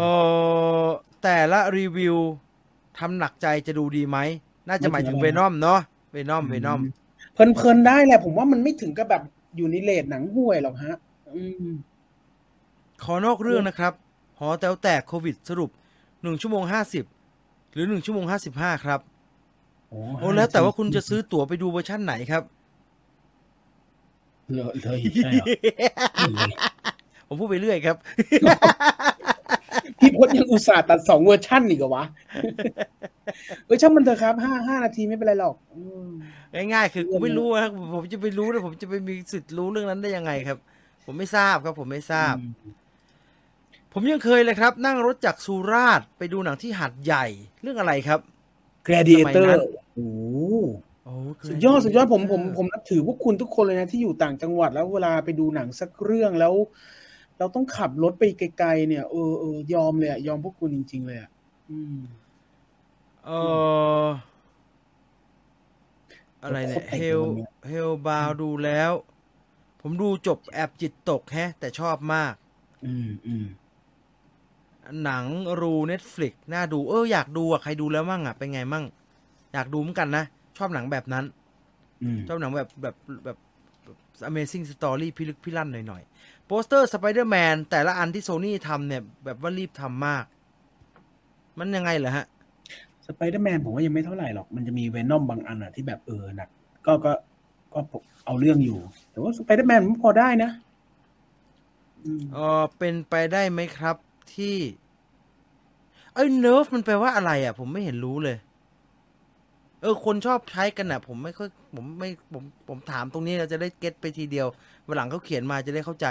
[0.84, 0.86] อ
[1.22, 2.16] แต่ละรีวิว
[2.98, 4.18] ทำหนักใจจะดูดีไหม
[4.68, 5.80] น่าจะหมายถึง Venom เนาะ
[6.12, 6.80] Venom Venom
[7.34, 9.22] เพลินๆได้แหละ ผมว่ามันไม่ถึงกับแบบ
[9.56, 10.96] อยู่ในเรตหนังห่วยหรอกฮะ
[11.34, 11.68] อืม
[13.04, 13.92] ขอนอกเรื่องนะครับ
[14.38, 15.70] หอแต๋วแตกโควิดสรุป
[16.22, 17.04] หนึ่งชั่วโมงห้าสิบ
[17.72, 19.00] หรือหนึ่งชั่วโมงห้าสิบห้าครับ
[19.88, 22.42] โอ้โอ้แล้วแต่ว่าคุณจะซื้อตั๋วไปดูเวอร์ชั่นไหนครับ
[24.54, 25.46] เลยเลยใช่เหรอ
[27.28, 27.96] ผมพูดไปเรื่อยครับ
[29.98, 32.04] พี่พจน์ยังอุตส่าห์ตัดสองเวอร์ชั่นอีกเหรอวะ
[33.64, 36.08] เออช่างมันเถอะครับห้าห้านาทีไม่เป็นไรหรอกอืม
[36.72, 40.58] ง่ายๆคือกูไม่รู้นะครับผมจะไปรู้แล้วผมจะไปมีสิทธิ์รู้เรื่องนั้นได้ยังไงครับ
[41.04, 42.34] ผมไม่ทราบครับ ผมไม่ทราบ
[43.92, 47.26] ผมยังเคยเลยครับ นั่งรถจากสุราษฎร์ไปดูหนังที่หัดใหญ่
[47.62, 48.20] เรื่องอะไรครับ
[48.86, 49.60] Gladiator สมัยนั้น
[49.94, 50.08] โอ้
[51.04, 56.54] โอ้เคสุดยอดสุดยอดผมผมผมนับถือพวกคุณทุกคนเลยนะที่อยู่ต่างจังหวัดแล้วเวลาไปดูหนังสักเรื่องแล้ว
[57.38, 61.30] เราต้องขับรถไปไกลๆเนี่ยเออเออยอมเลยอะยอมพวกคุณจริง ๆ เลยอะ
[61.70, 61.98] อืม
[63.24, 64.08] เออ
[66.42, 68.92] อะไรเนี่ยโคตรเตะเฮเลยลวันเนี้ยเฮลบาวดูแล้ว
[69.80, 72.34] ผมดูจบแอบจิตตกแฮะ แต่ชอบมาก
[72.84, 73.44] อืมอืม
[75.04, 75.26] หนัง
[75.60, 78.84] รูเน็ตฟลิกน่าดูเอออยากดูอะใครดูแล้วมั่งอะเป็นไงมั่ง
[79.52, 80.24] อยากดูเหมือนกันนะ
[80.58, 81.24] ชอบหนังแบบนั้น
[82.02, 83.36] อืมชอบหนังแบบแบบแบบแบบ
[84.30, 90.24] Amazing Story พิลึกพิลั่นหน่อยๆโปสเตอร์สไปเดอร์แมนแต่ละอันที่โซนี่ทำเนี่ย แบบว่ารีบทำมาก
[91.58, 92.26] มันยังไงเหรอฮะ
[93.06, 96.48] สไปเดอร์แมนผมว่ายังไม่เท่าไหร่หรอก มันจะมี Venom บางอันอะที่แบบเออหนัก
[96.86, 97.12] ก็ก็
[97.74, 97.78] ก็
[98.24, 98.78] เอาเรื่องอยู่
[99.10, 100.50] แต่ว่าสไปเดอร์แมนมันพอได้นะ
[102.04, 103.96] อืมเออเป็นไปได้ไหมครับ
[104.34, 104.56] ที่
[106.14, 108.36] เอ้ย nerf มันแปลว่าอะไรอะ ผมไม่เห็นรู้เลย
[109.82, 114.46] เออ คนชอบใช้กันอะ ผมไม่ค่อยผมไม่ผมผมถามตรงนี้เราจะได้ get ไปทีเดียว
[114.86, 116.06] วันหลังเขาเขียนมาจะได้เข้าใจ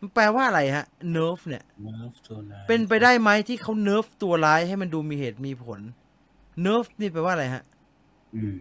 [0.00, 5.80] มันแปลว่าอะไรฮะ nerf เนี่ย nerf ตัวร้าย เป็นไปได้ไหมที่เขา nerf ตัวร้ายให้มันดูมีเหตุมีผล
[6.62, 7.62] nerf นี่แปลว่าอะไรฮะ
[8.36, 8.54] อืม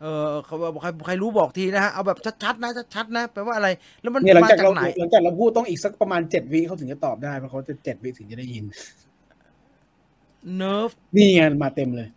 [0.00, 3.68] เออเขาบอกใครใครรู้บอกทีนะฮะ เอาแบบชัดๆนะชัดๆนะแปลว่าอะไร
[4.02, 8.64] แล้วมันเนี่ยหลังมาจากจาเรากไหนหลังจากเราพูดต้องอีกสักประมาณเจ็ดวิเขาถึงจะตอบได้เพราะเขาจะเจ็ดวิถึงจะได้ยิน
[10.56, 12.08] nerf นี่ไงมาเต็มเลย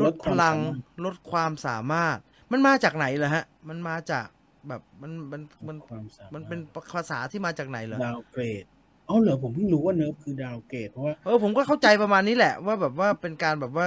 [0.00, 0.56] ลดพลัง
[1.04, 4.26] ลดความสามารถลดความสามารถ มันมาจากไหนเหรอฮะ มันมาจาก
[4.68, 6.60] แบบมันมันมันความสามารถมันเป็น
[6.94, 8.64] ภาษาที่มาจากไหนเหรอ downgrade
[9.08, 13.86] อ๋อเหรอผมเพิ่งรู้ว่า nerf คือ downgrade เพราะว่าเออผมก็เข้าใจประมาณนี้แหละ ว่าแบบว่าเป็นการแบบว่า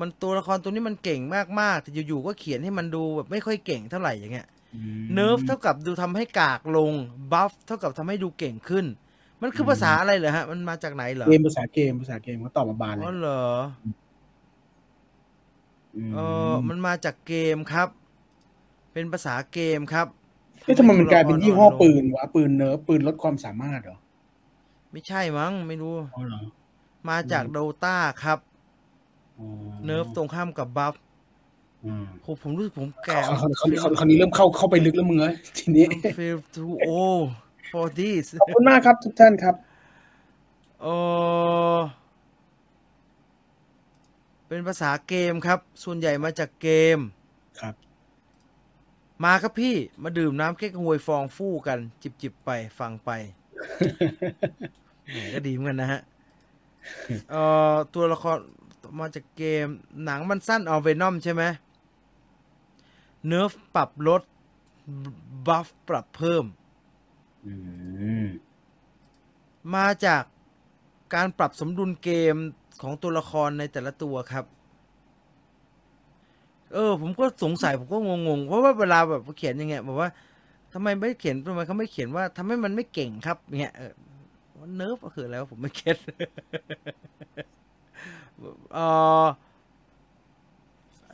[0.00, 1.20] มันตัวละครตัวนี้มันเก่ง
[1.60, 4.46] มากๆแต่อยู่ๆก็เขียนให้มันดูแบบไม่ค่อยเก่งเท่าไหร่อย่างเงี้ย
[5.14, 6.92] nerf เท่ากับดูทำให้กากลง
[7.32, 8.86] buff เท่ากับทำให้ดูเก่งขึ้น
[9.42, 13.42] มันคือภาษาอะไรเหรอฮะ มันมาจากไหนเหรอเกมภาษาเกมภาษาเกมเขาตอบมาบานเลอ๋อยเหรอ
[16.08, 16.18] มเอ
[16.50, 17.88] อมันมาจากเกมครับ
[18.92, 20.06] เป็นภาษาเกมครับ
[20.64, 23.98] เอ๊ะทำไมมันกลายเป็นยี่ห้อปืนวะปืน Nerf ปืนลดความสามารถเหรอ
[24.92, 26.40] ไม่ใช่มั้งไม่รู้ อ๋อเหรอ
[27.08, 28.38] มาจาก Dota ครับ
[29.38, 29.46] อ๋อ
[29.84, 30.96] nerf ตรงข้ามกับ buff
[31.84, 35.86] อืมโหผมรู้สึกผมแก่เขาเขาเขาเขานี้เริ่มเข้าเข้าไปลึกแล้วมึงเอ้ยทีนี้
[36.18, 37.24] feel too old
[37.72, 39.54] for this ขอบคุณมากครับทุกท่านครับ
[40.82, 40.86] เอ
[41.74, 41.78] อ
[44.48, 46.98] เป็นภาษาเกมครับ ส่วนใหญ่มาจากเกม
[47.60, 47.74] ครับ
[49.24, 53.10] มาครับพี่มาดื่มน้ำเก๊กฮวยฟองฟู่กัน จิบจิบๆไปฟังไป
[55.10, 56.00] แหมก็ดีเหมือนกันนะฮะ
[57.30, 57.42] เอ่
[57.72, 58.38] อตัวละคร
[59.00, 59.66] มาจากเกม
[60.04, 61.42] หนังมันสั้นเอาเวนอมใช่ไหม
[63.26, 64.22] nerf ปรับลด
[65.46, 66.44] buff ปรับเพิ่ม
[67.46, 67.52] อื
[68.24, 68.26] ม
[69.74, 70.22] มาจาก
[71.14, 72.36] การปรับสมดุลเกม
[72.82, 74.44] ของตัวละครในแต่ละตัวครับ
[76.72, 77.98] เออ ผมก็สงสัยผมก็
[78.28, 80.10] งงๆเพราะว่าเวลาแบบเขียนอย่างเงี้ยบอกว่า
[80.72, 83.92] ทำไมไม่เขียนทำไมเขาไม่เขียนว่าทำให้มันไม่เก่งครับเงี้ยเออ
[84.76, 85.96] nerf ก็คืออะไรวะผมไม่ get
[88.74, 88.78] เอ
[89.24, 89.26] อ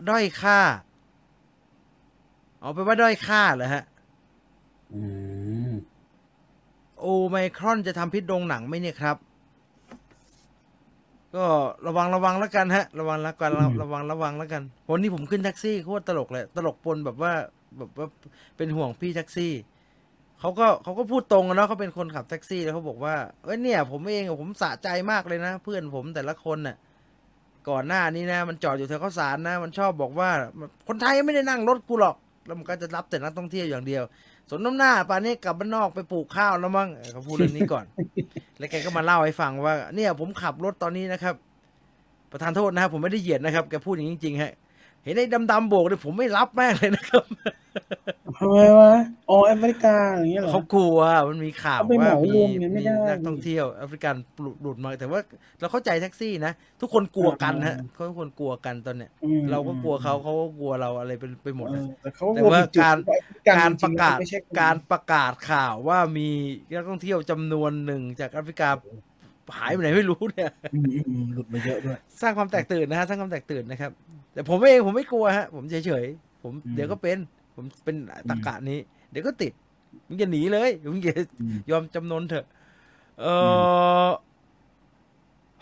[0.09, 0.61] ด้อยค่า
[2.61, 3.85] เอาไปนว่าด้อยค่าเหรอฮะ
[4.95, 5.03] อื
[5.71, 5.73] ม
[7.01, 9.17] โอไมครอนจะทำพิษโรงหนังไหมเนี่ยครับ
[11.37, 11.45] ก็
[11.87, 17.33] ระวังระวังแล้วกันฮะ ระวังแล้วกันระระวังระวังแล้วกันวันนี้ผมขึ้นแท็กซี่โคตรตลกเลยตลกปนแบบว่า
[17.79, 18.07] แบบว่า
[18.57, 19.53] เป็นห่วงพี่แท็กซี่
[20.41, 23.15] เขาก็เขาก็พูดตรงอะเนาะเขาเป็นคนขับแท็กซี่แล้วเขาบอกว่า
[23.45, 26.77] เอ้ยเนี่ย ผมเองอะผมสะใจมากเลยนะ เพื่อนผมแต่ละคนน่ะ
[27.69, 30.31] ก่อนหน้านี้นะ มันจอดอยู่แถวข้าวสารนะ มันชอบบอกว่า
[30.89, 32.17] คนไทยไม่ได้นั่งรถกูหรอก
[32.47, 34.03] แล้วมันก็จะรับแต่นักท่องเที่ยวอย่างเดียว
[34.55, 37.85] สนน้ำหน้าป่านนี้กลับบ้านนอกไปปลูกข้าวแล้วมั้งเออเขาพูดเรื่องนี้ก่อน
[38.59, 41.35] แล้วแกก็มาเล่าให้ฟังว่า เนี่ยผมขับรถตอนนี้นะครับ
[42.33, 44.53] ประธานโทษนะครับผมไม่ได้เหยียดนะครับแกพูดอย่างนี้จริงๆฮะ
[45.05, 47.25] เห็นไอ้ดำๆโบกเนี่ยผมไม่รับแม่งเลยนะครับ
[48.41, 48.93] ทำไมวะ
[49.31, 54.15] อ๋อแอฟริกาอย่างเงี้ยเหรอเขากลัวมันมีข่าวเอาไปเหว่ามามีรวมกันไม่มีได้นักท่องเที่ยวแอฟริกัน
[54.63, 55.21] หลุดมาแต่ว่า
[55.61, 62.97] เราเข้าใจแท็กซี่นะทุกคนกลัวกันฮะเขาทุกคนกลัวกันตอนเนี้ยอืมเราก็กลัวเขาเขาก็กลัวเราอะไรไปไปหมดเอนะอแต่เขาแต่กลัวว่าผิดจุดการ
[63.59, 66.29] การจประงๆกาศไม่ใช่การประกาศข่าวว่ามี
[66.77, 68.69] นักท่องเที่ยวจำนวนหนึ่งจากแอฟริกา
[69.59, 73.91] หายไปไหนไม่รู้เนี่ยอืมอืมอืมหลุดมาเยอะด้วยสร้างความแตกตื่นนะฮะสร้างความแตกตื่นนะครับ
[74.35, 77.19] แต่ผมเองผมไม่กลัวฮะผมเฉยๆผมอืมเดี๋ยวก็เป็น
[77.55, 77.97] ผมเป็น
[78.31, 78.79] ตะกะนี้
[79.11, 79.53] เดี๋ยวก็ติด
[80.09, 82.47] มึงจะหนีเลยมึงจะอืมยอมจำนนเถอะ
[83.21, 83.27] เอ
[84.07, 84.09] อ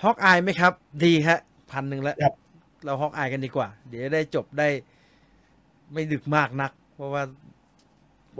[0.02, 0.72] ฮอกอายไหมครับ
[1.04, 1.38] ดีฮะ
[1.70, 2.34] พันหนึ่งแล้วครับ
[2.84, 4.68] เราฮอกอายกันดีกว่า เดี๋ยวได้จบได้
[5.92, 7.22] ไม่ดึกมากนัก เพราะว่า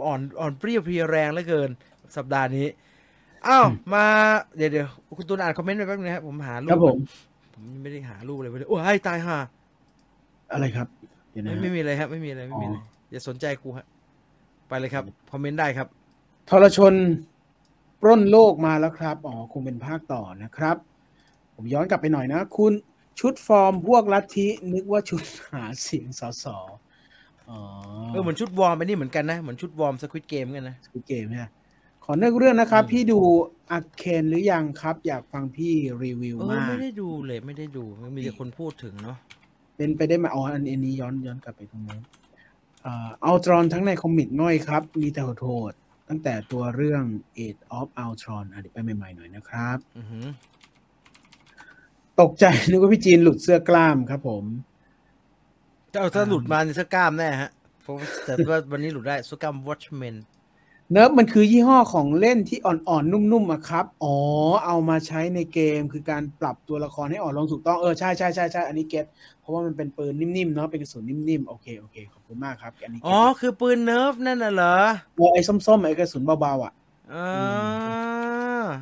[0.07, 1.69] อ่อนอ่อนเปรี้ยวเพรียแรงเหลือเกิน
[2.17, 2.67] สัปดาห์นี้
[3.47, 4.05] อ้าวมา
[4.57, 4.87] เดี๋ยวเดี๋ยว
[5.17, 6.97] คุณตูนอ่านคอมเมนต์ไปแป๊บนึงนะครับผมหารูครับปผม
[7.53, 9.37] ผมยังไม่ได้หารูปเลยไม่ได้โอ้ยตายห่า
[10.53, 10.87] อะไรครับ
[11.31, 12.77] เดี๋ยวนะไม่ฮะไม่มีอะไรครับ ไม่มีอะไรไม่มีอะไร
[13.11, 13.85] อ๋ออย่าสนใจกูฮะ
[14.67, 15.87] ไปเลยครับ คอมเมนต์ได้ครับ
[16.49, 16.93] ทรชน
[18.01, 20.77] ปล้นโลกมาแล้วครับ อ๋อ คงเป็นภาคต่อนะครับ
[21.55, 22.73] ผมย้อนกลับไปหน่อยนะ คุณ
[23.19, 26.45] ชุดฟอร์มพวกลัทธินึกว่าชุดหาเสียงสส
[27.49, 27.59] อ๋อ
[28.09, 31.49] เออเหมือนชุดวอร์มไปนี่เหมือนกันนะ เหมือนชุดวอร์มสควิตเกมกันนะคือเกมเนี่ย
[32.05, 33.19] ขอเนื้อเรื่องนะครับอืมพี่ดู
[33.71, 39.17] อาเคนหรือยังครับ อยากฟังพี่รีวิวเออมากไม่ได้ดูเลยไม่ได้ดูมันมีแต่คนพูดถึงเนาะ
[39.75, 42.01] เป็นไปได้ไหมอ๋ออันอันนี้ย้อนย้อนกลับไปตรงนู้น
[42.85, 45.71] อ่าอัลตรอนทั้งในคอมิกง่อยครับ มีแต่โทษ
[46.09, 47.03] ตั้งแต่ตัวเรื่อง
[47.45, 50.25] Age of Ultron อะเดี๋ยวไปใหม่ๆหน่อยนะครับอือหือ
[52.21, 54.43] ตกใจนึกว่าพี่จีนหลุดเสื้อกล้ามครับผม
[55.93, 57.51] จะเอาถ้าหลุดมาในสกล้ามแน่ฮะ
[57.81, 60.15] เพราะว่าแต่ว่าวันนี้หลุดได้สกล้ามวอชแมน
[60.91, 64.15] Nerf มันคือยี่ห้อของเล่นที่อ่อนๆ นุ่มๆอะครับ อ๋อ
[64.65, 69.05] เอามาใช้ในเกมคือการปรับตัวละครให้อ่อนลงถูกต้อง เออ ใช่ใช่ใช่ใช่อันนี้ get
[69.39, 74.75] เพราะว่ามันเป็นปืนนิ่มๆ เนาะ เป็นกระสุนนิ่มๆ โอเค โอเค ขอบคุณมากครับ อันนี้เก็อ๋อคือปืน Nerf นั่นน่ะเหรอ
[75.15, 76.73] เออไอ้ส้มๆ ไอ้กระสุนเบาๆ อะ
[77.11, 77.25] อ่า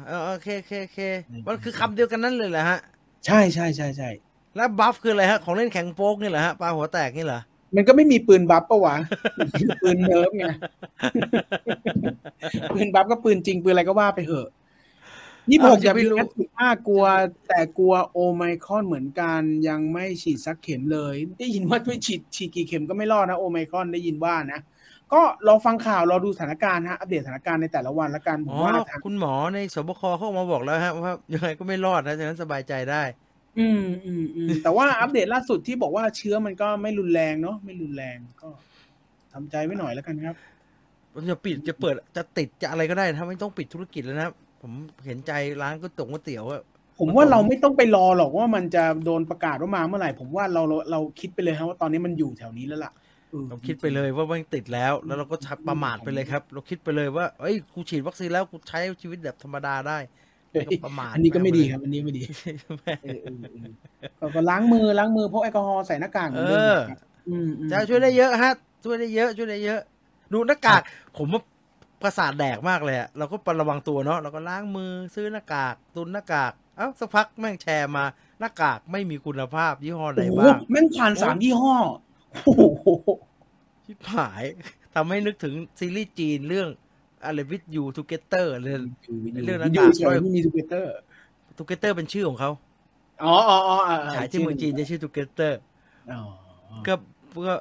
[0.05, 2.77] เออโอเคโอเคโอเคอืมมันคือคำเดียวกันนั่นเลยเหรอฮะ
[3.25, 4.09] ใช่ใช่ใช่ใช่
[4.55, 7.39] แล้ว buff คืออะไรฮะ ของเล่นแข็งโป๊กนี่เหรอฮะ ปลาหัวแตกนี่เหรอ
[7.75, 8.95] มันก็ไม่มีปืน buff ปะวะ
[9.81, 10.45] ปืน Nerf ไง
[12.73, 14.47] ปืน buff ก็ปืนจริง ปืนอะไรก็ว่าไปเถอะ
[15.49, 17.03] ยี่หกอ้าวอย่าจะไปไม่รู้รู้สิบห้ากลัว
[17.47, 24.59] แต่กลัวโอไมครอนเหมือนกันยังไม่ฉีดสักเข็มเลย ได้ยินว่าไม่ฉีดฉีดกี่เข็มก็ไม่รอดนะโอไมครอนได้ยินว่านะ
[25.13, 33.03] ก็รอฟังข่าวรอดูสถานการณ์ฮะอัปเดตสถานการณ์ในแต่ละวันละกันอ๋อผมว่าทางคุณหมอในสบคเขาออกมาบอกแล้วฮะว่ายังไงก็ไม่รอดนะฉะนั้นสบายใจได้
[33.59, 38.49] อืมอืมอืมแต่ว่าอัปเดตล่าสุดที่บอกว่าเชื้อมันก็ไม่รุนแรงเนาะไม่รุนแรงก็
[39.33, 40.35] ทำใจไว้หน่อยแล้วกันครับ
[41.13, 44.71] ผมจะปิดจะเปิดจะติดจะอะไรก็ได้ถ้าไม่ต้องปิดธุรกิจแล้วนะครับผม
[45.05, 45.31] เห็นใจ
[45.61, 46.61] ร้านก๋วยตงก๋วยเตี๋ยวอะ
[46.99, 52.91] ผมว่าเราไม่ต้องไปรอหรอกว่ามันจะโดนประกาศว่ามาเมื่อไหร่ ผมว่าเราเราเราคิดไปเลยครับว่าตอนนี้มันอยู่แถวนี้แล้วล่ะ
[53.33, 60.28] ออเราคิดไปเลยว่ามันติดแล้ว แล้วเราก็ชักประมาทไปเลยครับ เราคิดไปเลยว่าเอ้ยกูฉีดวัคซีนแล้วกูใช้ชีวิตแบบธรรมดาได้เฮ้ยก็
[60.83, 63.71] ประมาทอันนี้ก็ไม่ดีากครับอันนี้ไม่ดีใช่ไหมเออเออเออ
[64.19, 69.81] ก็ก็ล้างมือล้างมือพกแอลกอฮอล์ใส่หน้ากากหมืนดิมเออครับอืมอืมจะช่วยได้เยอะฮะ ช่วยได้เยอะ ช่วยได้เยอะ
[70.33, 70.81] ดูหน้ากาก
[71.17, 71.41] ผมว่า
[72.01, 78.05] ประสาทแดกมากเลยอะเราก็ระวังตัวเนาะเราก็ล้างมือซื้อหน้ากากตุนหน้ากากเอ้าสักพักแม่งแชร์มา
[78.39, 81.75] หน้ากากไม่มีคุณภาพยี่ห้อไหนโอ้โหบ้างแม่งผ่านสามยี่ห้อ
[82.43, 82.87] โอ้โห
[83.85, 84.43] ชิบหาย
[84.95, 86.69] ทำให้นึกถึงซีรีส์จีนเรื่อง
[87.25, 88.75] อะไรวิทยูทูเกเตอร์เลย
[89.45, 90.91] เรื่องหน้ากากอยู่สวยไม่มีทูเกเตอร์
[91.57, 92.51] ทูเกเตอร์เป็นชื่อของเขา
[93.23, 95.59] อ๋ออ๋ออ๋ออ่ฉายที่เมืองจีนจะชื่อทูเกเตอร์
[96.11, 96.21] อ๋อ
[96.87, 96.93] ก็
[97.47, 97.55] ก็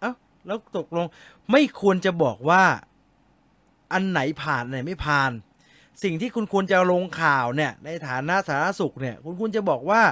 [0.00, 0.12] เอ้า
[0.46, 1.06] แล้วตกลง
[1.50, 2.62] ไม่ควรจะบอกว่า
[3.92, 5.30] อันไหนผ่านอันไหนไม่ผ่าน
[6.02, 10.02] สิ่งที่คุณควรจะลงข่าวเนี่ย ในฐานะสาธารณสุขเนี่ย คุณควรจะบอกว่า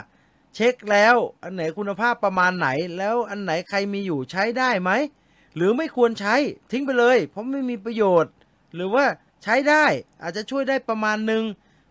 [0.55, 4.91] เช็คแล้ว อันไหนคุณภาพประมาณไหน แล้วอันไหนใครมีอยู่ใช้ได้ไหม
[5.57, 6.35] หรือไม่ควรใช้
[6.73, 8.33] ทิ้งไปเลย เพราะไม่มีประโยชน์
[8.75, 9.05] หรือว่า
[9.43, 9.85] ใช้ได้
[10.23, 11.43] อาจจะช่วยได้ประมาณหนึ่ง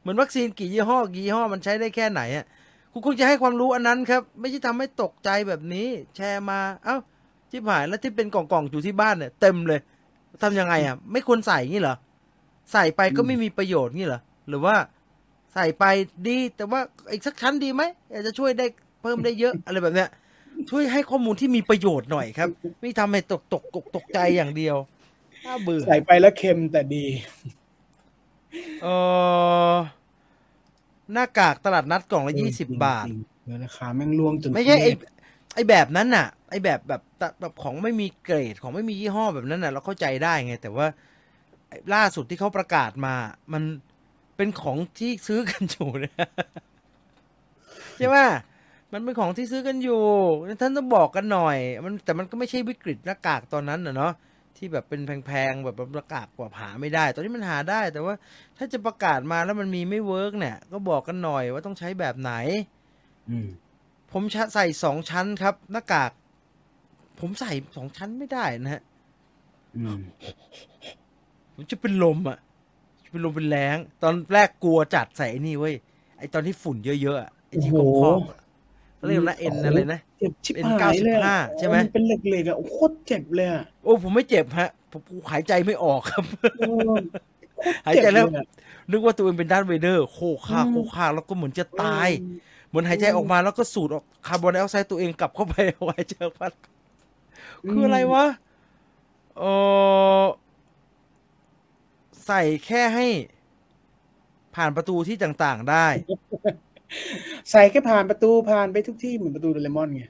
[0.01, 2.45] เหมือนวัคซีนกี่ยี่ห้อกี่ยี่ห้อมันใช้ได้แค่ไหนอะ
[2.91, 6.97] คุณควรจะให้ความรู้อันนั้นครับ ไม่ใช่ทำให้ตกใจแบบนี้ แชร์มา เอ้า
[7.49, 9.79] ชิบหายแล้วที่เป็นกล่องๆอยู่ที่บ้านเนี่ยเต็มเลย
[10.43, 11.95] ทำยังไงอะ ไม่ควรใส่งี้เหรอ
[12.71, 14.75] ใส่ไปก็ไม่มีประโยชน์งี้เหรอหรือว่า
[15.53, 15.83] ใส่ไป
[16.27, 18.65] ดีแต่ว่าอีกสักชั้นดีไหมอาจจะช่วยได้
[19.01, 20.09] เพิ่มได้เยอะอะไรแบบเนี้ย
[20.69, 22.49] ช่วยให้ข้อมูลที่มีประโยชน์หน่อยครับ
[22.81, 24.75] ไม่ทำให้ตกตกตกตกใจอย่างเดียว
[25.45, 27.05] น่าเบื่อใส่ไปแล้วเค็มแต่ดี
[28.83, 28.87] เอ
[29.71, 29.75] อ
[31.13, 34.87] หน้ากากตลาดนัดกล่องละยี่สิบบาทจริงๆเออราคาแม่งล่วงจนไม่ใช่ไอ
[35.53, 37.01] ไอแบบนั้นน่ะ ไอแบบแบบ
[37.39, 40.87] แบบของไม่มีเกรดของไม่มียี่ห้อแบบนั้นน่ะ เราเข้าใจได้ไง แต่ว่า
[41.67, 43.13] ไอ้ล่าสุดที่เขาประกาศมา
[43.53, 43.63] มัน
[44.37, 46.27] เป็นของที่ซื้อกันอยู่นะ
[47.97, 48.17] ใช่ไหม
[48.93, 50.03] มันเป็นของที่ซื้อกันอยู่
[50.61, 54.13] ท่านต้องบอกกันหน่อย มันแต่มันก็ไม่ใช่วิกฤตหน้ากากตอนนั้นน่ะเนาะ
[54.57, 58.15] ที่แบบเป็นแพงๆแบบประกาศกว่าหาไม่ได้ ตอนนี้มันหาได้ แต่ว่า
[58.57, 62.33] ถ้าจะประกาศมาแล้วมันมีไม่เวิร์กเนี่ย ก็บอกกันหน่อยว่าต้องใช้แบบไหน
[63.29, 63.47] อืม
[64.11, 66.11] ผมชะใส่สองชั้นครับ หน้ากาก
[67.19, 68.81] ผมใส่สองชั้นไม่ได้นะฮะ
[69.77, 69.99] อืม
[71.53, 72.37] ผมจะเป็นลมอะ
[73.03, 75.75] จะเป็นลมเป็นแรง ตอนแรกกลัวจัดใส่ไอ้นี่เว้ย
[76.17, 78.40] ไอตอนที่ฝุ่นเยอะๆอะไอที่ครอบๆอะ
[79.01, 86.23] เขาเรียกนะ N อะไรนะเจ็บชิบเป็นหายเลยอะ95ใช่ไหม เป็นเหล็กๆอะโอ้โคตรเจ็บเลยอะโอ้ผมไม่เจ็บฮะผมผมหายใจไม่ออกครับ
[86.59, 86.95] เออ
[87.85, 88.45] โคตรหายเจ็บหายใจแล้วเอะ
[88.91, 92.09] นึกว่าตัวเองเป็น Darth Vader โคค่าอืมโคค่าแล้วก็เหมือนจะตาย
[92.67, 96.47] เหมือนหายใจออกมาแล้วก็สูดออกคาร์บอนไดออกไซด์ตัวเองกลับเข้าไปเอาหายใจออกมา
[97.69, 98.25] คืออะไรวะ
[99.37, 99.43] เอ
[100.21, 100.23] อ
[102.25, 103.07] ใส่แค่ให้
[104.55, 105.87] ผ่านประตูที่ต่างๆได้
[107.51, 110.03] ใส่แค่ผ่านประตูผ่านไปทุกที่เหมือนประตูโดเรมอนไง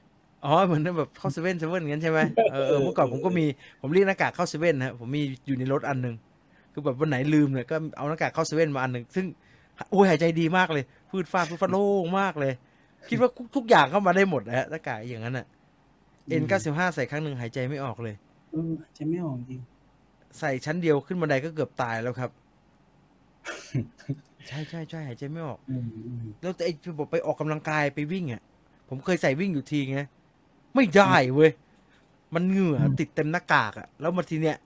[0.44, 2.18] อ๋อเหมือนแบบเข้าเซเว่นเซเว่นงั้นใช่ไหม
[2.52, 3.44] เออเออเมื่อก่อนผมก็มี
[3.80, 6.14] ผมเรียกหน้ากากเข้าเซเว่นนะฮะผมมีอยู่ในรถอันหนึ่ง
[6.72, 9.26] คือแบบวันไหนลืมเนี่ยก็เอาหน้ากากเข้าเซเว่นมาอันหนึ่งซึ่ง
[9.90, 12.52] โอ้ยหายใจดีมากเลยพืดฟ้าพืดฟ้าโล่งมากเลย
[13.08, 15.46] คิดว่าทุกอย่างเข้ามาได้หมดนะฮะหน้ากากอย่างนั้นอะ
[16.42, 18.14] N 9 5ใส่ครั้งหนึ่งหายใจไม่ออกเลย
[18.50, 19.60] เออจะไม่ออกจริง
[20.38, 22.30] ใส่ชั้นเดียวขึ้นบันไดก็เกือบตายแล้วครับ
[24.48, 28.42] ใช่ใช่ใช่หายใจไม่ออก อืมอืมแล้วไอ้ที่บอกไปออกกำลังกายไปวิ่งอะ
[28.88, 29.98] ผมเคยใส่วิ่งอยู่ทีไง
[30.74, 31.50] ไม่ได้เว้ย
[32.34, 34.56] มันเหงื่อติดเต็มหน้ากากอะ แล้วมาทีเนี้ย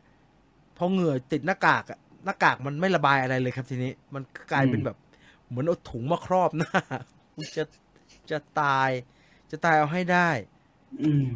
[0.77, 4.23] พอเหงื่อติดหน้ากากอะหน้ากากมันไม่ระบายอะไรเลยครับทีนี้ มัน
[4.53, 4.97] กลายเป็นแบบ
[5.49, 6.81] เหมือนเอาถุงมาครอบหน้า
[7.57, 7.65] จะ
[8.31, 8.91] จะตาย
[9.51, 10.31] จะตายเอาให้ได้
[11.03, 11.27] อืม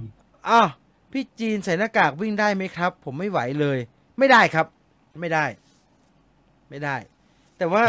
[0.49, 0.68] อ้าว
[1.12, 3.78] พี่จีนใส่หน้ากากวิ่งได้ไหมครับ ผมไม่ไหวเลย
[4.18, 4.66] ไม่ได้ครับ
[5.20, 5.45] ไม่ได้
[6.70, 6.97] ไม่ได้
[7.59, 7.82] แต่ว่า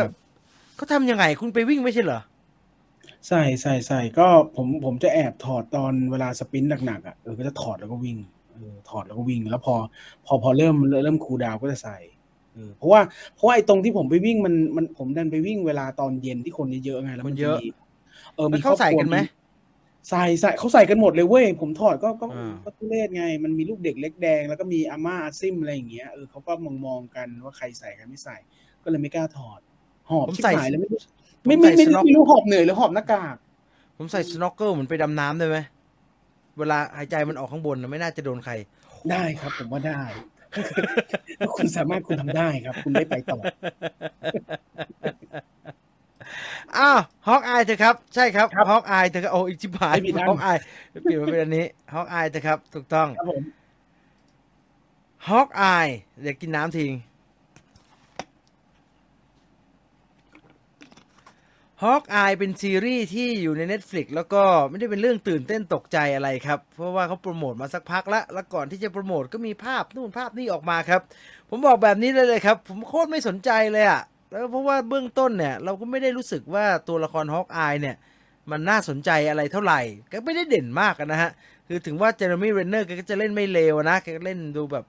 [0.82, 2.22] เขาทำยังไงคุณไปวิ่งไม่ใช่เหรอ
[3.28, 8.18] ใส่ใส่ใส่ก็ผมผมจะแอบถอดตอนเวลาสปรินต์หนักๆอะเออก็จะถอดแล้วก็วิ่ง
[8.54, 9.76] เออถอดแล้วก็วิ่งแล้วพอ
[10.26, 11.98] พอพอเริ่มเริ่ม cool down ก็จะใส่
[12.54, 13.02] เออเพราะว่า
[13.36, 17.60] เพราะว่าไอ้ตรงที่ผมไปวิ่งมันมันผมดันไปวิ่งเวลาตอนเย็นที่คนเยอะๆไงแล้วมันจะเยอะ
[18.36, 19.18] เออแล้วมีเขาใส่กันไหม
[20.10, 28.38] ใส่ใส่เขาใส่กันหมดเลยเว้ยผมถอดก็ก็อ่าก็ทุเรศไง มันมีลูกเด็กเล็กแดง แล้วก็มีอาม่าอาซิมอะไรอย่างเงี้ยเออเขาก็มองมองๆกันว่าใครใส่กันไม่ใส่
[28.84, 29.60] ก็เลยไม่กล้าถอด
[30.12, 31.00] ผมใส่หอบชิบหายเลยไม่รู้
[31.42, 33.36] ผมไม่ใส่ไม่ใส่ไม่สรู้น็อกไม่รู้หอบเหนื่อยหรือหอบหน้ากาก
[33.98, 35.58] ผมใส่สโนว์เกิลเหมือนไปดำน้ำได้ไหม
[36.60, 38.54] เวลาหายใจมันออกข้างบนน่ะไม่น่าจะโดนใคร
[39.12, 40.02] ได้ครับ ผมว่าได้
[41.40, 43.40] ถ้าคุณสามารถคุณทำได้ครับ คุณได้ไปต่อ
[46.78, 50.58] อ้าวฮอกอายเถอะครับ ใช่ครับครับฮอกอายเถอะครับโอ้อีกชิบหายไม่ผิดอันฮอกอาย
[51.04, 53.44] เปลี่ยนมาเป็นอันนี้ฮอกอายเถอะครับ ถูกต้องครับผม
[55.30, 55.88] ฮอกอาย
[56.22, 56.92] เดี๋ยวกินน้ำทิ้ง
[61.86, 71.02] Hawkeye เป็นซีรีส์ที่อยู่ใน Netflix แล้วก็ไม่ได้เป็นเรื่องตื่นเต้นตกใจอะไรครับ เพราะว่าเขาโปรโมทมาสักพักแล้วแล้วก่อนที่จะโปรโมทก็มีภาพนู่นภาพนี่ออกมาครับ
[71.50, 77.96] ผมบอกแบบนี้เลยเลยครับ ผมโคตรไม่สนใจเลยอะแล้วเพราะว่าเบื้องต้นเนี่ย เราก็ไม่ได้รู้สึกว่าตัวละคร Hawkeye เนี่ย
[78.52, 79.80] มันน่าสนใจอะไรเท่าไหร่
[80.12, 81.32] ก็ไม่ได้เด่นมากนะฮะ
[81.68, 84.86] คือถึงว่า Jeremy Renner แกก็จะเล่นไม่เลวนะแกก็เล่นดูแบบ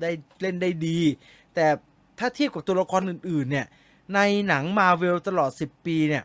[0.00, 0.10] ได้
[0.42, 0.98] เล่นได้ดี
[1.54, 1.66] แต่
[2.18, 3.66] ถ้าเทียบกับตัวละครอื่นๆเนี่ย
[4.14, 6.24] ในหนังมาเวลตลอด 10 ปีเนี่ย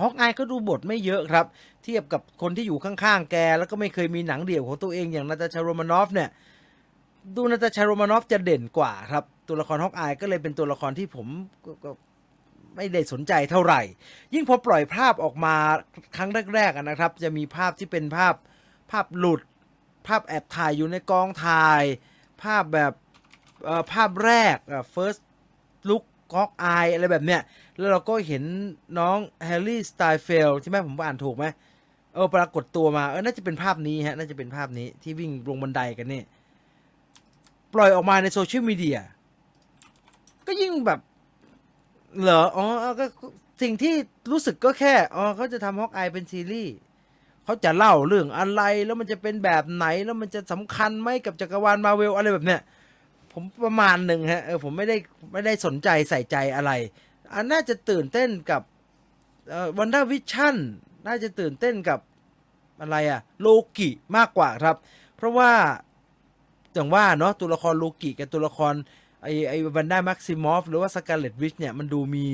[0.00, 1.46] ฮอกอายก็ดูบทไม่เยอะครับ
[1.84, 6.30] เทียบกับคนที่อยู่ข้างๆแก แล้วก็ไม่เคยมีหนังเดี่ยวของตัวเองอย่างนาตาชาโรมานอฟเนี่ย
[7.36, 11.26] ดูนาตาชาโรมานอฟจะเด่นกว่าครับ ตัวละครฮอกอายก็เลยเป็นตัวละครที่ผม
[11.84, 11.90] ก็
[12.76, 13.80] ไม่ได้สนใจเท่าไหร่
[14.34, 15.54] ยิ่งพอปล่อยภาพออกมา
[16.16, 18.34] ครั้งแรกๆนะครับ จะมีภาพที่เป็นภาพ
[18.90, 19.40] ภาพหลุด
[20.06, 21.82] ภาพแอบถ่ายอยู่ในกองถ่าย
[22.42, 22.92] ภาพแบบ
[23.64, 25.20] เอ่อภาพแรกอะ first
[25.88, 27.40] look Hawkeye อะไรแบบเนี้ย
[27.78, 28.42] แล้วเราก็เห็น
[28.98, 31.44] น้อง Hailee Steinfeld ใช่ไหมผมอ่านถูกไหม
[32.14, 36.22] เออปรากฏตัวมาเออน่าจะเป็นภาพนี้ฮะน่าจะเป็นภาพนี้ที่วิ่งลงบันไดกันนี่
[37.74, 38.98] ปล่อยออกมาในโซเชียลมีเดีย
[40.46, 41.00] ก็ยิ่งแบบ
[42.22, 42.64] เหรออ๋อ
[43.00, 43.06] ก็
[43.62, 43.94] สิ่งที่
[44.30, 46.74] รู้สึกก็แค่อ๋อเขาจะทำ Hawkeye เป็นซีรีส์
[47.44, 52.60] เขาจะเล่าเรื่องอะไรแล้วมันจะเป็นแบบไหนแล้วมันจะสำคัญไหมกับจักรวาลมาเวลอะไรแบบเนี้ย
[53.32, 54.96] ผมประมาณหนึ่งฮะเออผมไม่ได้
[55.32, 56.70] ไม่ได้สนใจใส่ใจอะไร
[57.34, 58.62] อันน่าจะตื่นเต้นกับ
[59.78, 60.56] WandaVision
[61.06, 62.00] น่าจะตื่นเต้นกับ
[62.80, 64.76] อะไรอะโลกิมากกว่าครับ
[65.16, 65.50] เพราะว่า
[66.72, 68.74] อย่างว่าเนาะตัวละครโลกิกับตัวละคร
[69.22, 72.26] ไอไอ Wanda Maximoff หรือว่า Scarlet Witch เนี่ยมันดูมี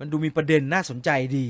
[0.00, 1.48] มันดูมีประเด็นน่าสนใจดี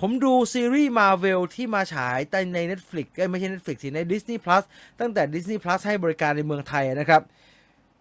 [0.00, 2.18] ผมดูซีรีส์มาเวลที่มาฉาย
[2.54, 4.64] ใน Netflix เอ้ยไม่ใช่ Netflix สิใน Disney Plus
[5.00, 7.22] ตั้งแต่ Disney Plus ให้บริการในเมืองไทยนะครับ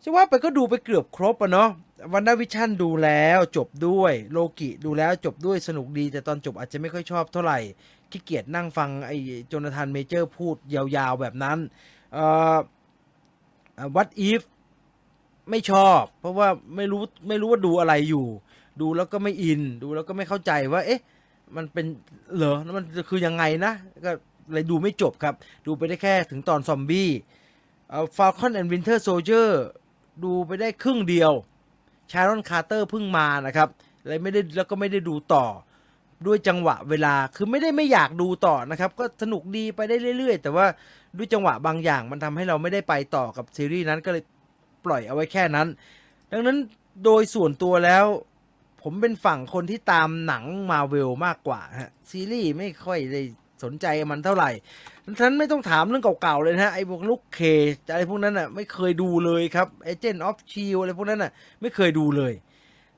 [0.03, 1.69] จะว่าไปก็ดูไปเกือบครบอะเนาะ
[2.13, 7.59] WandaVision ดูแล้วจบด้วยโลกิดูแล้วจบด้วยสนุกดี แต่ตอนจบอาจจะไม่ค่อยชอบเท่าไหร่
[8.11, 11.57] ขี้เกียจนั่งฟังไอ้ Jonathan Majors พูดยาวๆแบบนั้น
[12.13, 12.55] เอ่อ
[13.95, 14.41] What If
[15.49, 18.25] ไม่ชอบ เพราะว่าไม่รู้ไม่รู้ว่าดูอะไรอยู่
[18.81, 21.01] ดูแล้วก็ไม่อิน ดูแล้วก็ไม่เข้าใจว่า เอ๊ะ
[21.55, 21.85] มันเป็น
[22.35, 23.73] เหรอแล้วมันคือยังไงนะ
[24.05, 24.11] ก็
[24.53, 25.33] เลยดูไม่จบครับ
[25.65, 27.09] ดูไปได้แค่ถึงตอนซอมบี้
[28.15, 29.63] Falcon and Winter Soldier
[30.23, 31.31] ดูไปได้ครึ่งเดียว
[32.11, 33.69] Sharon Carter เพิ่งมานะครับ
[34.07, 35.45] เลยไม่ได้แล้วก็ไม่ได้ดูต่อ
[36.25, 40.65] ด้วยจังหวะเวลาคือไม่ได้ไม่อยากดูต่อนะครับ ก็สนุกดีไปได้เรื่อย ๆ แต่ว่า
[41.17, 44.23] ด้วยจังหวะบางอย่างมันทำให้เราไม่ได้ไปต่อกับซีรีส์นั้นก็เลย
[44.85, 45.67] ปล่อยเอาไว้แค่นั้น
[46.31, 46.57] ดังนั้น
[47.05, 48.05] โดยส่วนตัวแล้ว
[48.81, 53.21] ผมเป็นฝั่งคนที่ตามหนังมาเวลมากกว่าฮะซีรีส์ไม่ค่อยได้
[53.63, 54.51] สนใจมันเท่าไหร่
[55.19, 57.39] ฉันไม่ต้องถามเรื่องเก่าๆเลยนะไอ้พวกลูกเค
[57.91, 61.31] อะไรพวกนั้นอะไม่เคยดูเลยครับเอเจนต์ออฟชิลอะไรพวกนั้นอะ
[61.61, 62.33] ไม่เคยดูเลย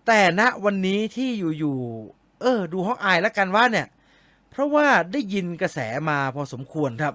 [0.07, 1.29] แต่ณวันนี้ที่
[1.59, 3.87] อยู่ๆเออ ดูฮอกอายแล้วกันว่าเนี่ย
[4.51, 5.79] เพราะว่าได้ยินกระแส
[6.09, 7.13] มาพอสมควรครับ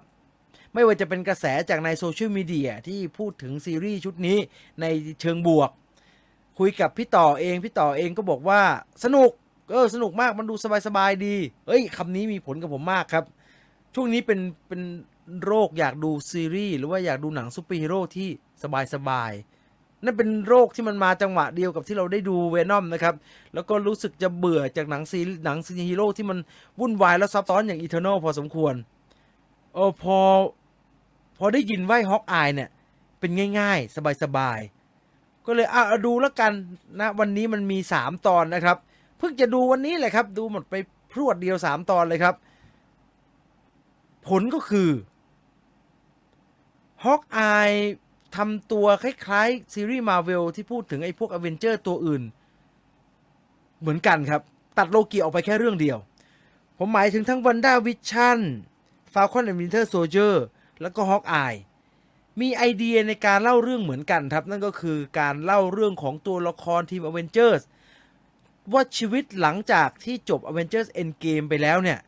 [0.74, 4.38] ไม่ว่าจะเป็นกระแสจากในโซเชียลมีเดียที่พูดถึงซีรีส์ชุดนี้
[4.80, 4.86] ใน
[5.20, 5.70] เชิงบวก
[6.58, 8.60] คุยกับพี่ต่อเองพี่ต่อเองก็บอกว่า
[9.04, 9.30] สนุก
[9.70, 10.54] เออสนุกมากมันดู
[10.86, 11.34] สบายๆดี
[11.66, 13.24] เอ้ยคำนี้มีผลกับผมมากครับ
[13.94, 14.82] ช่วงนี้เป็นเป็น
[15.44, 18.28] โรคอยากดูซีรีส์หรือว่าอยากดูหนังซูเปอร์ฮีโร่ที่
[18.94, 23.14] สบายๆนั่นเป็นโรคที่มันมาจังหวะเดียวกับที่เราได้ดู Venom นะครับ
[23.54, 26.38] แล้วก็รู้สึกจะเบื่อจากหนังซูหนังซูเปอร์ฮีโร่ที่มัน
[26.80, 28.74] วุ่นวายแล้วซับซ้อนอย่าง Eternals พอสมควร
[29.74, 30.18] เออพอ
[31.38, 32.70] พอได้ยินว่า Hawkeye เนี่ย
[33.20, 36.52] เป็นง่าย ๆ สบายๆ ก็เลยอะเอาดูแล้วกัน
[37.00, 38.76] นะ วันนี้มันมีสามตอนนะครับ
[39.18, 40.74] เพิ่งจะดูวันนี้แหละครับ ดูหมดไป
[41.12, 42.34] พรวดเดียวสามตอนเลยครับ
[44.28, 44.90] ผลก็คือ
[47.04, 47.70] Hawkeye
[48.36, 52.22] ทำตัวคล้ายๆ ซีรีส์มาเวลที่พูดถึงไอ้พวกอเวนเจอร์ตัวอื่น
[53.80, 54.42] เหมือนกันครับ
[54.78, 55.98] ตัดโลกีออกไปแค่เรื่องเดียว
[56.78, 58.40] ผมหมายถึงทั้ง WandaVision
[59.12, 60.44] Falcon and Winter Soldier
[60.80, 61.54] แล้วก็ Hawkeye
[62.40, 67.62] มีไอเดียในการเล่าเรื่องเหมือนกันครับ นั่นก็คือการเล่าเรื่องของตัวละครทีมอเวนเจอร์ส
[68.72, 71.98] ว่าชีวิตหลังจากที่จบ Avengers Endgame ไปแล้วเนี่ย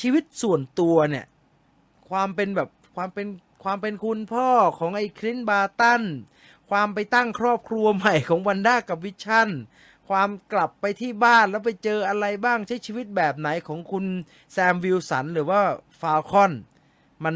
[0.00, 1.26] ชีวิตส่วนตัวเนี่ย
[2.10, 3.26] ความเป็นแบบความเป็น
[3.64, 6.02] ความเป็นคุณพ่อของไอ้ Clint Barton
[6.70, 9.48] ความไปตั้งครอบครัวใหม่ของ Wanda กับ Vision
[10.08, 14.04] ความกลับไปที่บ้านแล้วไปเจออะไรบ้างใช้ชีวิตแบบไหนของคุณ
[14.52, 15.60] Sam Wilson หรือว่า
[16.00, 16.52] Falcon
[17.24, 17.34] มัน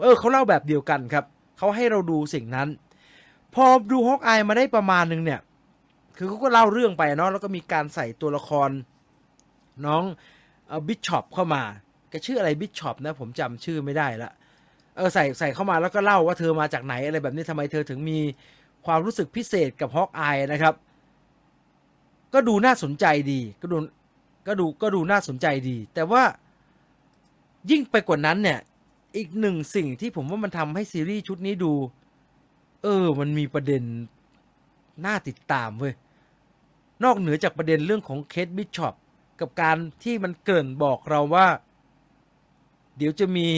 [0.00, 1.24] เออเขาเล่าแบบเดียวกันครับ
[1.58, 2.68] เขาให้เราดูสิ่งนั้น
[3.54, 5.40] พอดู Hawkeye มาได้ประมาณหนึ่งเนี่ย
[6.16, 8.70] คือเขาก็เล่าเรื่องไปเนาะแล้วก็มีการใส่ตัวละคร
[9.86, 10.02] น้อง
[10.68, 11.62] เออบิชอปเข้ามา
[12.10, 14.30] แกชื่ออะไรบิชอปนะ ผมจำชื่อไม่ได้ละ
[14.96, 18.18] เออใส่ใส่เข้ามาแล้วก็เล่าว่าเธอมาจากไหนอะไรแบบนี้ทำไมเธอถึงมี
[18.86, 20.74] ความรู้สึกพิเศษกับฮอกอายนะครับ
[22.34, 23.76] ก็ดูน่าสนใจดีก็ดู
[24.46, 26.22] ก็ดูก็ดูน่าสนใจดี แต่ว่า
[27.70, 28.60] ยิ่งไปกว่านั้นเนี่ย
[29.16, 31.72] อีกหนึ่งสิ่งที่ผมว่ามันทำให้ซีรีส์ชุดนี้ดู
[32.82, 33.82] เออ มันมีประเด็น
[35.06, 35.94] น่าติดตามเว้ย
[37.04, 38.94] นอกเหนือจากประเด็นเรื่องของเคทบิชอป
[39.40, 41.46] กับการที่มันเกริ่นบอกเราว่า
[42.96, 43.48] เดี๋ยวจะมี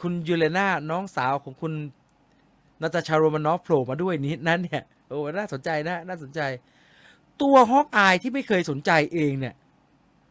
[0.00, 1.72] คุณยูเลนาน้องสาวของคุณ
[2.82, 6.40] นาตาชาโรมานอฟโผล่มาด้วยนี้นั่นเนี่ยโอ้น่าสนใจนะน่าสนใจ
[7.42, 9.54] ตัวฮอกอายที่ไม่เคยสนใจเองเนี่ย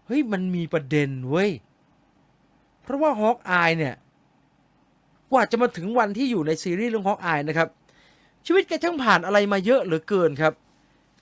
[0.08, 1.50] เฮ้ยมันมีประเด็นเว้ย
[2.84, 3.96] เพราะว่าฮอกอายเนี่ย
[5.32, 7.70] กว่าจะมาถึงวันที่อยู่ในซีรีส์เรื่องฮอกอายนะครับ
[8.46, 10.54] ชีวิตแกช่างผ่านอะไรมาเยอะเหลือเกินครับ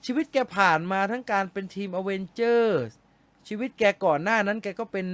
[0.04, 2.82] ชีวิตแกผ่านมาทั้งการเป็นทีมอเวนเจอร์
[3.48, 5.06] ชีวิตแกก่อนหน้านั้นแกก็เป็น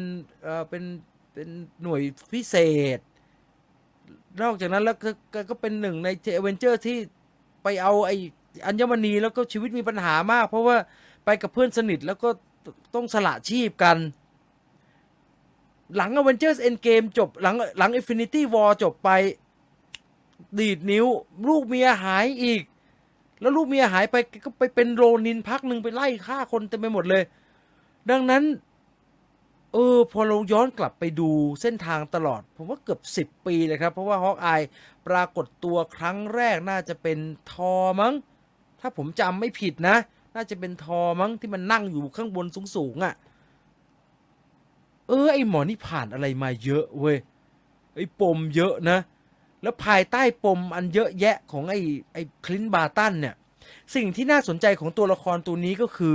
[0.42, 0.84] เออเป็น
[1.32, 1.48] เป็น
[1.82, 2.02] หน่วย
[2.32, 2.54] พิเศ
[2.96, 3.00] ษ
[4.42, 6.96] นอกจากนั้นแล้วก็แกก็เป็นหนึ่งในอเวนเจอร์ที่
[7.62, 8.10] ไปเอาไอ้
[8.66, 10.76] อัญมณีแล้วก็ชีวิตมีปัญหามาก เพราะว่า
[11.24, 12.28] ไปกับเพื่อนสนิทแล้วก็
[12.94, 13.96] ต้องสละชีพกัน
[15.96, 19.10] หลัง Avengers Endgame จบหลังหลัง Infinity War จบไป
[20.58, 21.06] ดีดนิ้ว
[21.48, 22.62] ลูกเมียหายอีก
[23.40, 27.22] แล้วลูกเมียหายไปก็ไปเป็นโรนินพักหนึ่งไปไล่ฆ่าคนเต็มไปหมดเลย
[28.10, 28.44] ดังนั้น
[29.72, 31.28] เออ พอเราย้อนกลับไปดู
[31.62, 34.62] เส้นทางตลอด ผมว่าเกือบสิบปีเลยครับ เพราะว่าฮอกอาย
[35.06, 37.18] ปรากฏตัวครั้งแรกน่าจะเป็น
[37.52, 38.14] ทอมั้ง
[38.80, 39.96] ถ้าผมจำไม่ผิดนะ
[40.34, 42.46] น่าจะเป็นทอมั้งที่มันนั่งอยู่ข้างบน
[42.76, 43.14] สูงๆอะ่ะ
[45.08, 47.16] เออ ไอหมอนี่ผ่านอะไรมาเยอะเว้ย
[47.94, 48.98] ไอ้ปมเยอะนะ
[49.62, 51.76] แล้วภายใต้ปมอันเยอะแยะของไอ้
[52.12, 53.34] ไอ้ Clint Barton เนี่ย
[53.94, 56.14] สิ่งที่น่าสนใจของตัวละครตัวนี้ก็คือ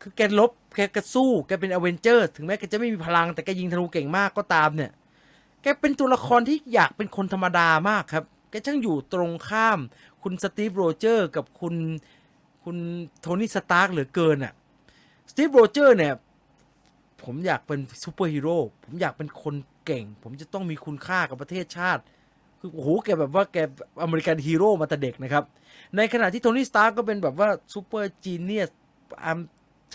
[0.00, 4.92] คือแกรบแกก็สู้แกเป็น Avenger ถึงแม้แกจะไม่มีพลังแต่แกยิงธนูเก่งมากก็ตามเนี่ย
[5.62, 9.78] แกเป็นตัวละครที่อยากเป็นคนธรรมดามากครับ แกช่างอยู่ตรงข้าม
[10.22, 11.74] คุณ Steve Rogers กับคุณ
[12.64, 12.76] คุณ
[13.20, 14.52] Tony Stark เหลือเกินอะ
[15.30, 16.14] Steve Rogers เนี่ย
[17.24, 19.54] ผมอยากเป็นซูเปอร์ฮีโร่ผมอยากเป็นคน
[19.86, 22.02] เก่ง ผมจะต้องมีคุณค่ากับประเทศชาติ
[22.60, 23.56] คือโอ้โหแกแบบว่าแก
[24.02, 25.44] American hero มาแต่เด็กนะครับ
[25.96, 28.68] ในขณะที่ Tony Stark ก็เป็นแบบว่า super genius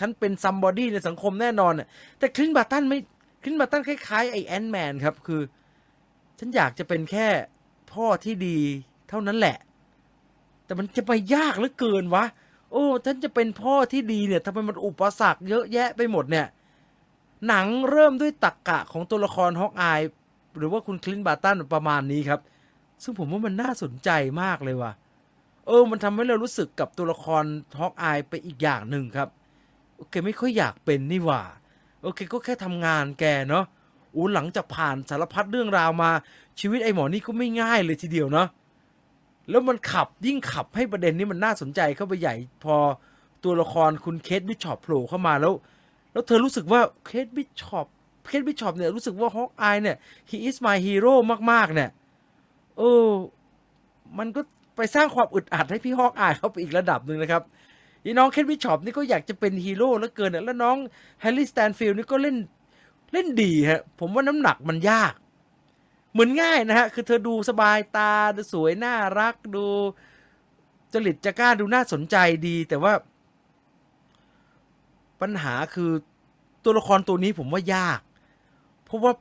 [0.04, 1.72] ันเป็น somebody ในสังคมแน่นอน
[2.18, 2.98] แต่ Clint Barton ไม่
[3.42, 5.42] Clint Barton คล้ายๆไอ้ Ant-Man ครับ คือ
[6.38, 7.28] ฉันอยากจะเป็นแค่
[7.92, 8.58] พ่อที่ดี
[9.08, 9.56] เท่านั้นแหละ
[10.64, 12.24] แต่มันจะไปยากเหลือเกินวะ
[12.72, 16.46] โอ้ ฉันจะเป็นพ่อที่ดีเนี่ยทำไมมันอุปสรรคเยอะแยะไปหมดเนี่ย
[17.46, 20.00] หนังเริ่มด้วยตักกะของตัวละครฮอกอาย
[20.56, 22.40] หรือว่าคุณคลินบาตันประมาณนี้ครับ
[23.02, 24.10] ซึ่งผมว่ามันน่าสนใจ
[24.42, 24.92] มากเลยว่ะ
[25.66, 27.44] เออ มันทำให้เรารู้สึกกับตัวละคร
[27.78, 29.28] ฮอกอายไปอีกอย่างหนึ่งครับ
[29.96, 31.42] โอเคไม่ค่อยอยากเป็นนี่หว่า
[32.02, 33.64] โอเคก็แค่ทำงานแกเนาะ
[34.14, 36.10] อู้หลังจากผ่านสารพัดเรื่องราวมา
[36.60, 38.48] ชีวิตไอ้หมอนี่ก็ไม่ง่ายเลยทีเดียวเนาะ
[39.50, 42.34] แล้วมันขับยิ่งขับให้ประเด็นนี้มันน่าสนใจเข้าไปใหญ่
[42.64, 42.76] พอ
[43.44, 45.52] ตัวละครคุณ Kate Bishop โผล่เข้ามาแล้ว
[46.12, 47.86] แล้วเธอรู้สึกว่า Kate Bishop
[48.28, 49.96] Kate Bishop เนี่ยรู้สึกว่า Hawkeye เนี่ย
[50.30, 51.14] he is my hero
[51.50, 51.90] มากๆเนี่ย
[52.78, 53.08] เออ
[54.18, 54.40] มันก็
[54.76, 57.42] ไปสร้างความอึดอัดให้พี่ Hawkeye เข้าไปอีกระดับหนึ่งนะครับ
[58.06, 60.76] อีน้อง Kate Bishop นี่ก็อยากจะเป็นฮีโร่แล้วเกินเนี่ยแล้วน้อง
[61.20, 62.36] Hailee Steinfeld นี่ก็เล่น
[63.12, 65.12] เล่นดีฮะ ผมว่าน้ำหนักมันยาก
[66.12, 69.66] เหมือนง่ายนะฮะ คือเธอดูสบายตาดูสวยน่ารักดู
[70.92, 72.92] จริตจะกล้าดูน่าสนใจดี แต่ว่า
[75.20, 75.90] ปัญหาคือ
[76.64, 78.00] ตัวละครตัวนี้ผมว่ายาก
[78.84, 79.12] เพราะว่า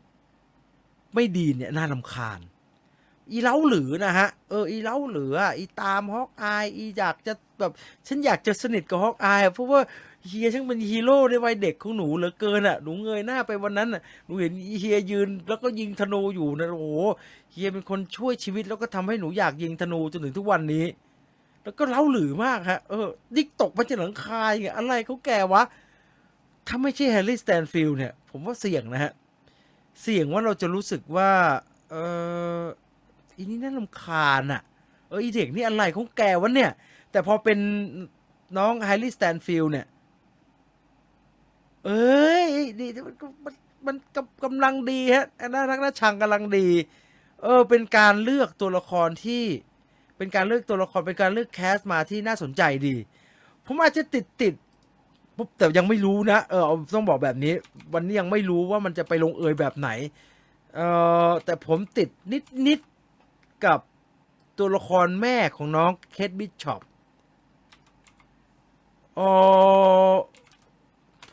[1.16, 2.40] ไม่ดีเนี่ยน่าลำคาญ
[3.32, 7.72] อีเล้าหรือนะฮะ เออ อีเล้าหรืออีตามฮอกอาย อีอยากจะ แบบ
[8.08, 9.80] ฉันอยากจะสนิทกับฮอกอายเพราะว่า
[10.28, 17.00] เฮียช่างเป็นฮีโร่ในวัยเด็กของหนูเหลือเกินอะหนูเงยหน้าไปวันนั้นอะหนูเห็นเฮียยืนแล้วก็ยิงธนูอยู่นะโอ้โห
[17.52, 20.86] เฮียเป็นคนช่วยชีวิตแล้วก็ทำให้หนูอยากยิงธนูจนถึงทุกวันนี้
[21.64, 25.64] แล้วก็เร้าหรือมากฮะเออยิกตกมาจากหลังคาอย่างอะไรของแกวะ
[26.68, 29.12] ถ้าไม่ใช่ Hailee Steinfeld เนี่ย ผมว่าเสี่ยงนะฮะ
[30.02, 31.32] เสี่ยงว่าเราจะรู้สึกว่า
[31.92, 31.96] เอ
[32.62, 32.64] อ
[33.38, 34.62] อีนี่น่ารำคาญอะ
[35.10, 36.72] เอออีเด็กนี่อะไรของแกวะเนี่ย
[37.16, 37.60] แต่พอเป็น
[38.58, 39.88] น้อง Hailee Steinfeld เนี่ย
[41.86, 42.48] เอ้ย
[42.80, 43.56] ดีมันมัน
[43.88, 43.96] มัน
[44.44, 46.68] กำลังดีฮะน่ารักน่าชังกำลังดี
[47.44, 49.44] เออ เป็นการเลือกตัวละครที่
[50.18, 52.96] เป็นการเลือกตัวละคร เป็นการเลือก cast มาที่น่าสนใจดี
[53.66, 54.54] ผมอาจจะติดติด
[55.38, 56.64] ปุ๊บแต่ยังไม่รู้นะ เออ
[56.96, 57.54] ต้องบอกแบบนี้
[57.94, 59.90] วันนี้ยังไม่รู้ว่ามันจะไปลงเอยแบบไหน
[60.76, 60.80] เอ
[61.30, 62.80] อแต่ผมติดนิดนิด
[63.66, 63.80] กับ
[64.58, 66.82] ตัวละครแม่ของน้อง Kate Bishop
[69.16, 69.22] เอ
[70.12, 70.16] อ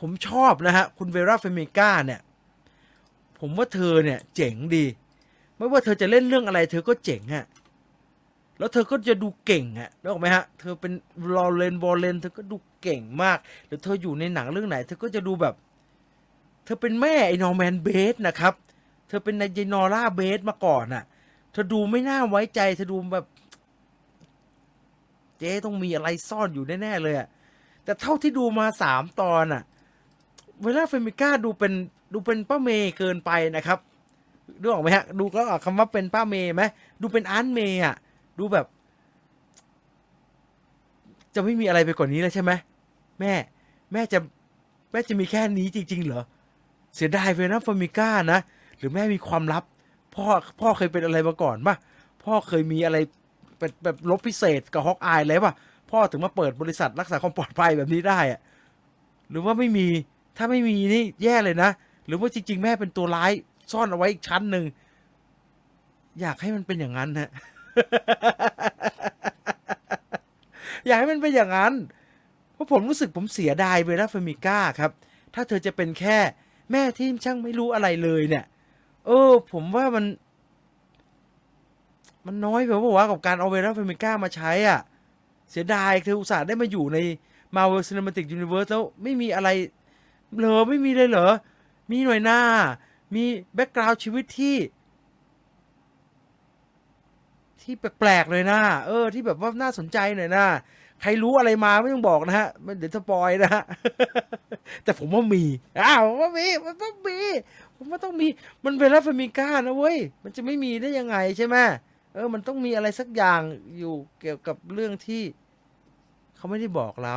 [0.01, 2.21] ผมชอบนะฮะ คุณ Vera Farmiga เนี่ย
[3.41, 4.85] ผมว่าเธอเนี่ย เจ๋งดี
[5.57, 7.47] ไม่ว่าเธอจะเล่นเรื่องอะไร เธอก็เจ๋งอะ
[8.59, 10.93] แล้วเธอก็จะดูเก่งอะนึกออกไหมฮะ เธอเป็น
[11.35, 15.55] Lorraine Warren เธอก็ดูเก่งมาก หรือเธออยู่ในหนังเรื่องไหน เธอก็จะดูแบบ
[16.65, 18.55] เธอเป็นแม่ไอ้ Norman Bates นะครับ
[19.09, 21.05] เธอเป็นนายนอร่าเบสมาก่อนน่ะ
[21.53, 23.27] เธอดูไม่น่าไว้ใจ เธอดูแบบ
[25.39, 27.29] เจ๊ต้องมีอะไรซ่อนอยู่แน่ๆเลยอะ
[27.85, 29.63] แต่เท่าที่ดูมาสามตอนอะ
[30.63, 31.73] เวลาเฟมิก้าดูเป็น
[32.13, 33.79] ดูเป็นป้าเมย์เกินไปนะครับ
[34.63, 36.63] ดูออกไหมฮะ ดูก็ออกคำว่าเป็นป้าเมย์ไหม
[37.01, 37.95] ดูเป็นอาร์ตเมย์อะ
[38.39, 38.67] ดูแบบ
[41.35, 42.53] จะไม่มีอะไรไปกว่านนี้แล้วใช่ไหม
[43.21, 43.33] แม่
[43.93, 44.19] แม่จะ
[44.91, 46.23] แม่จะมีแค่นี้จริง ๆ เหรอ
[46.95, 48.39] เสียดายเวนะฟามิก้านะ
[48.79, 49.65] หรือแม่มีความลับ
[50.15, 50.27] พ่อ
[50.61, 51.77] พ่อเคยเป็นอะไรมาก่อนป่ะ
[52.25, 52.97] พ่อเคยมีอะไร
[53.59, 55.55] แบบแบบลบพิเศษกับฮอกอายเลยป่ะ
[55.93, 58.41] พ่อถึงมาเปิดบริษัทรักษาความปลอดภัยแบบนี้ได้อะ
[59.31, 59.87] หรือว่าไม่มี
[60.37, 61.71] ถ้าไม่มีนี่แย่เลยนะ
[62.07, 63.33] หรือว่าจริง ๆ แม่เป็นตัวร้าย
[63.73, 64.65] ซ่อนเอาไว้อีกชั้นหนึ่ง
[66.21, 67.31] อยากให้มันเป็นอย่างนั้นฮะ
[70.87, 71.73] อยากให้มันเป็นอย่างนั้น
[72.53, 74.91] เพราะผมรู้สึกผมเสียดาย Vera Farmiga ครับ
[75.35, 76.19] ถ้าเธอจะเป็นแค่
[76.73, 78.45] แม่ที่ช่างไม่รู้อะไรเลยเนี่ย
[79.07, 80.05] เออ ผมว่ามัน
[82.27, 84.81] มันน้อยไปว่าว่ากับการเอา Vera Farmiga มาใช้อะ
[85.53, 86.99] เสียดายเธออุตส่าห์ได้มาอยู่ใน
[87.55, 89.49] Marvel Cinematic Universe แล้วไม่มีอะไร
[90.39, 91.29] เหรอไม่มีเลยเหรอ
[91.91, 92.41] มีหน่อยน่า
[93.15, 93.25] มี
[93.55, 94.57] background ชีวิตที่
[97.61, 100.45] ที่แปลกๆเลยนะเออ ที่แบบว่าน่าสนใจหน่อยนะ
[101.01, 103.65] ใครรู้อะไรมาไม่ต้องบอกนะฮะมันเดี๋ยว spoil นะฮะ
[104.85, 105.45] แต่ผมว่ามี
[105.81, 107.19] อ้าวผมว่ามีมันต้องมี
[107.77, 108.27] ผมว่าต้องมี
[108.65, 111.57] มัน Vera Farmiga นะเว้ยมันจะไม่มีได้ยังไงใช่ไหม
[112.15, 113.41] เออ มันต้องมีอะไรสักอย่าง
[113.79, 115.23] อยู่เกี่ยวกับเรื่องที่
[116.43, 117.17] เขาไม่ได้บอกเรา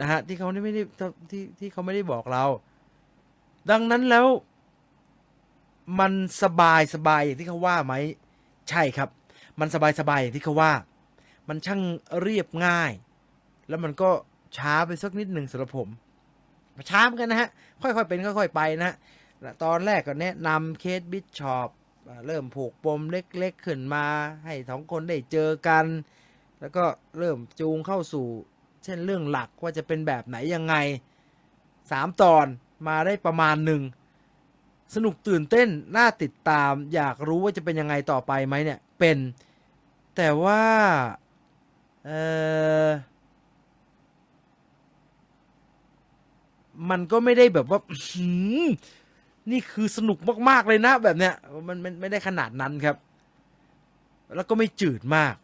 [0.00, 0.82] นะฮะ ที่เขาไม่ได้
[1.30, 2.44] ที่ที่เขาไม่ได้บอกเรา
[3.70, 4.26] ดังนั้นแล้ว
[6.00, 6.12] มัน
[6.42, 7.94] สบายสบายอย่างที่เขาว่าไหม
[8.68, 9.08] ใช่ครับ
[9.60, 10.72] มันสบายสบายอย่างที่เขาว่า
[11.48, 11.82] มันช่าง
[12.22, 12.92] เรียบง่าย
[13.68, 14.10] แล้วมันก็
[14.56, 15.88] ช้าไปสักนิดหนึ่งสำหรับผม
[16.90, 17.48] ช้าเหมือนกันนะฮะ
[17.82, 18.94] ค่อยๆ เป็นค่อยๆ ไปนะฮะ
[19.64, 21.68] ตอนแรกก็แนะนำเคสบิชชอป
[22.26, 24.06] เริ่มผูกปมเล็กๆ ขึ้นมา
[24.44, 25.86] ให้สองคนได้เจอกัน
[26.60, 26.84] แล้วก็
[27.18, 28.26] เริ่มจูงเข้าสู่
[28.84, 30.74] เช่นเรื่องหลักว่าจะเป็นแบบไหนยังไง
[31.90, 32.46] สามตอน
[32.88, 33.82] มาได้ประมาณหนึ่ง
[34.94, 39.18] สนุกตื่นเต้น น่าติดตาม อยากรู้ว่าจะเป็นยังไงต่อไปไหมเนี่ย เป็น
[40.16, 40.62] แต่ว่า
[42.06, 42.10] เอ
[42.86, 42.88] อ
[46.90, 51.34] มันก็ไม่ได้แบบว่าหนี่คือสนุกมาก ๆ เลยนะแบบเนี้ย
[51.68, 52.96] มันไม่ได้ขนาดนั้นครับ
[54.34, 55.34] แล้วก็ไม่จืดมาก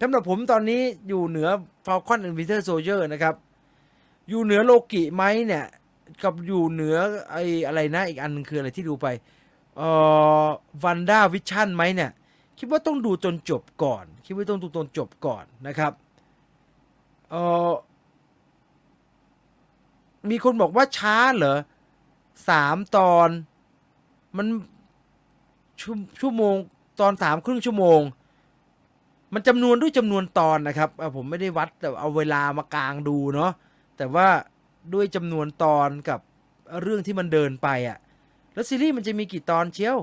[0.00, 1.48] สำหรับผมตอนนี้อยู่เหนือ
[1.86, 3.34] Falcon and Winter Soldier นะครับ
[4.28, 5.66] อยู่เหนือโลกิไหมเนี่ย
[6.22, 6.96] กับอยู่เหนือ
[7.30, 9.06] ไอ้อะไรนะอีกอันนึงคืออะไรที่ดูไป
[9.76, 9.88] เอ่
[10.44, 10.46] อ
[10.84, 12.10] วันด้าวิชั่นไหมเนี่ย
[12.58, 15.92] คิดว่าต้องดูจนจบก่อน คิดว่าต้องดูจนจบก่อนนะครับ
[17.30, 17.70] เอ่อ
[20.30, 21.58] มีคนบอกว่าช้าเหรอ
[22.48, 23.28] สามตอน
[24.36, 24.46] มัน
[25.80, 25.82] ช
[26.20, 26.54] ชั่วโมง
[27.00, 28.00] ตอนสามครึ่งชั่วโมง
[29.34, 33.52] มันจำนวนด้วยจำนวนตอนนะครับเอ่อผมไม่ได้วัดแต่เอาเวลามากลางดูเนาะ
[33.96, 34.26] แต่ว่า
[34.94, 36.20] ด้วยจำนวนตอนกับ
[36.82, 37.98] เรื่องที่มันเดินไปอะ่ะ
[38.54, 39.96] แล้วซีรีส์มันจะมีกี่ตอนเชียว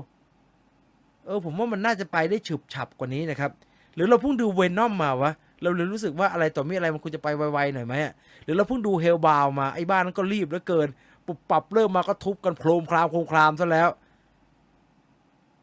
[1.24, 3.50] เออผมว่ามันน่าจะไปได้ฉึบฉับกว่านี้นะครับ
[3.94, 8.12] หรือเราเพิ่งดูเวนอมมาวะ เราเลยรู้สึกว่าอะไรต่อมีอะไรมันควรจะไปไวๆหน่อยไหมอะ
[8.44, 10.88] หรือเราเพิ่งดูเฮลบาวมาไอ้บ้านนั้นก็รีบเหลือเกิน
[11.26, 13.88] ปุบปรับเริ่มมาก็ทุบกันโครมครามโครมครามซะแล้ว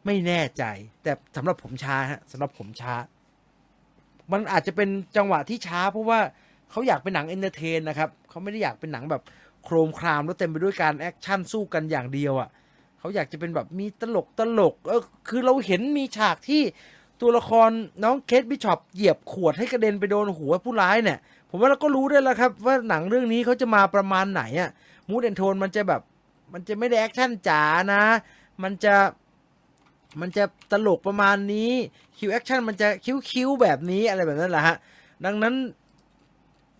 [0.05, 0.63] ไม่แน่ใจ
[1.03, 2.93] แต่สำหรับผมช้าฮะสำหรับผมช้า
[4.31, 6.19] มันอาจจะเป็นจังหวะที่ช้า เพราะว่า
[6.71, 9.21] เขาอยากเป็นหนัง entertain นะครับเขาไม่ได้อยากเป็นหนังแบบ
[9.63, 12.49] โครมครามแล้วเต็มไปด้วยการ action สู้กันอย่างเดียวอะ่ะ
[12.99, 16.61] เขาอยากจะเป็นแบบมีตลกตลกเออคือเราเห็นมีฉากที่
[17.21, 17.69] ตัวละคร
[18.03, 21.19] น้อง Kate Bishop เหยียบขวดให้กระเด็นไปโดนหัวผู้ร้ายเนี่ย
[21.49, 24.69] ผมว่าเราก็รู้ได้แล้วครับ ว่าหนังเรื่องนี้เขาจะมาประมาณไหนอะ่ะ
[25.09, 26.01] mood and tone มันจะแบบ
[26.53, 27.63] มันจะไม่ได้ action จ๋า
[27.93, 28.03] นะ
[28.63, 28.95] มันจะ
[30.21, 31.71] มันจะตลกประมาณนี้
[32.17, 34.77] คิว action มันจะคิ้วท์ๆแบบนี้อะไรแบบนั้นแหละฮะ
[35.25, 35.53] ดังนั้น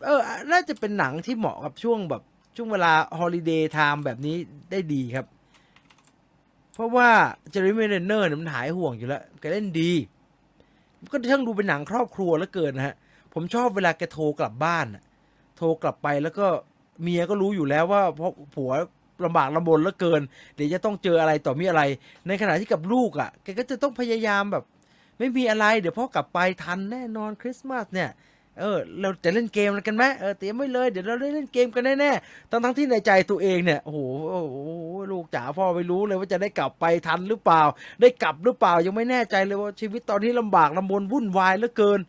[0.05, 0.21] เออ
[0.51, 2.21] น่าจะเป็นหนังที่เหมาะกับช่วงแบบ
[2.55, 4.35] ช่วงเวลา holiday time แบบนี้
[4.71, 5.25] ได้ดีครับ
[6.73, 7.09] เพราะว่า
[7.49, 9.91] Jeremy Renner เนี่ยมันหายห่วงอยู่แล้วแกเล่นดี
[11.11, 12.95] ก็ช่างดูเป็นหนังครอบครัวแล้วเกินนะฮะ
[13.33, 14.85] ผมชอบเวลาแกโทรกลับบ้าน
[15.57, 16.47] โทรกลับไปแล้วก็
[17.01, 18.71] เมียก็รู้อยู่แล้วว่าเพราะผัว
[19.25, 20.21] ลำบากลำบนแล้วเกิน
[20.55, 21.81] เดี๋ยวจะต้องเจออะไรต่อมีอะไร
[22.27, 24.63] ในขณะที่กับลูกอะ่ะแกก็จะต้องพยายามแบบ
[25.19, 28.09] ไม่มีอะไร เดี๋ยวพ่อกลับไปทันแน่นอนคริสต์มาสเนี่ย
[28.59, 33.99] เออเราจะเล่นเกมกันไหมเออเตรียมไว้เลยเดี๋ยวเราได้เล่นเกมกันแน่ๆทั้งทั้งที่ในใจตัวเองเนี่ยโอ้โห
[35.11, 37.61] ลูกจ๋าพ่อไม่รู้เลยว่าจะได้กลับไปทันหรือเปล่า
[38.01, 41.99] ได้กลับหรือเปล่ายังไม่แน่ใจเลยว่าชีวิตตอนนี้ลำบากลำบนวุ่นวายเหลือเกิน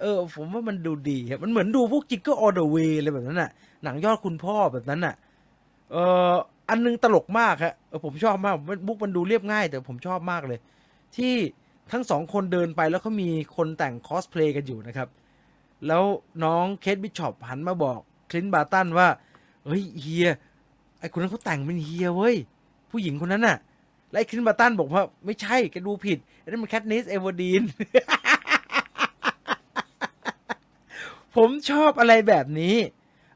[0.00, 3.50] เออ ผมว่ามันดูดีครับมันเหมือนดูพวกจิกเกอร์ออเดอร์เวย์อะไรแบบนั้นน่ะ
[3.84, 5.14] หนังยอดคุณพ่อแบบนั้นน่ะ
[5.90, 5.96] เอ
[6.32, 6.34] อ
[6.68, 7.72] อันนึงตลกมากครับ
[8.04, 8.54] ผมชอบมาก
[8.86, 10.58] บุ๊กมันดูเรียบง่าย แต่ผมชอบมากเลย
[11.16, 11.34] ที่
[11.92, 15.08] ทั้งสองคนเดินไปแล้วเขามีคนแต่งคอสเพลย์กันอยู่นะครับ
[15.86, 16.04] แล้ว
[16.44, 17.98] น้องเคทบิชอปหันมาบอก
[18.30, 19.08] คลินต์บาร์ตันว่า
[19.66, 20.28] เฮ้ยเฮีย
[21.00, 22.36] ไอคนนั้นเขาแต่งเป็นเฮียเว้ย
[22.90, 23.56] ผู้หญิงคนนั้นน่ะ
[24.10, 27.62] และไอ Clint Barton บอกว่า ไม่ใช่แกดูผิดนั่นมัน Katniss Everdeen
[31.36, 32.76] ผมชอบอะไรแบบนี้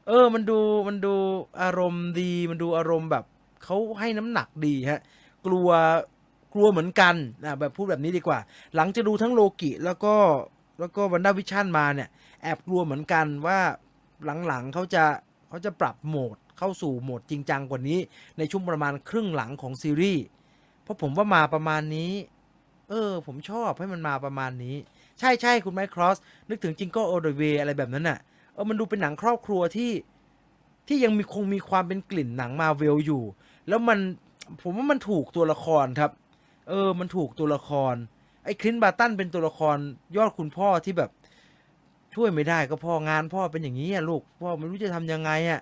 [0.07, 1.13] เออ มันดูมันดู
[1.61, 3.25] อารมณ์ดี มันดูอารมณ์แบบ
[3.63, 5.01] เขาให้น้ำหนักดีฮะ
[5.45, 5.69] กลัว
[6.53, 8.39] กลัวเหมือนกันนะแบบพูดแบบนี้ดีกว่า
[8.75, 10.15] หลังจากดูทั้งโลกิแล้วก็
[10.79, 12.09] แล้วก็ WandaVision มาเนี่ย
[12.41, 13.59] แอบกลัวเหมือนกันว่า
[14.47, 15.03] หลังๆเขาจะ
[15.49, 17.99] เขาจะปรับโหมดเข้าสู่โหมดจริงจังกว่านี้
[18.37, 20.23] ในช่วงประมาณครึ่งหลังของซีรีส์
[20.83, 22.11] เพราะผมว่ามาประมาณนี้
[22.89, 24.75] เออ ผมชอบให้มันมาประมาณนี้
[25.19, 26.17] ใช่ใช่คุณไมค์ครอส
[26.49, 28.19] นึกถึงจิงโก้โอเดเวอะไรแบบนั้นน่ะ
[28.55, 29.91] เออมันดูเป็นหนังครอบครัวที่
[30.87, 33.23] ที่ยังมีคงมีความเป็นกลิ่นหนังมาเวลอยู่
[33.67, 33.99] แล้วมัน
[34.61, 36.11] ผมว่ามันถูกตัวละครครับ
[36.69, 37.95] เออ มันถูกตัวละคร
[38.43, 39.77] ไอ้คลินบาตันเป็นตัวละคร
[40.15, 41.09] ยอดคุณพ่อที่แบบ
[42.15, 45.61] ช่วยไม่ได้ก็พ่องานพ่อเป็นอย่างนี้อะลูกพ่อไม่รู้จะทำยังไงอะ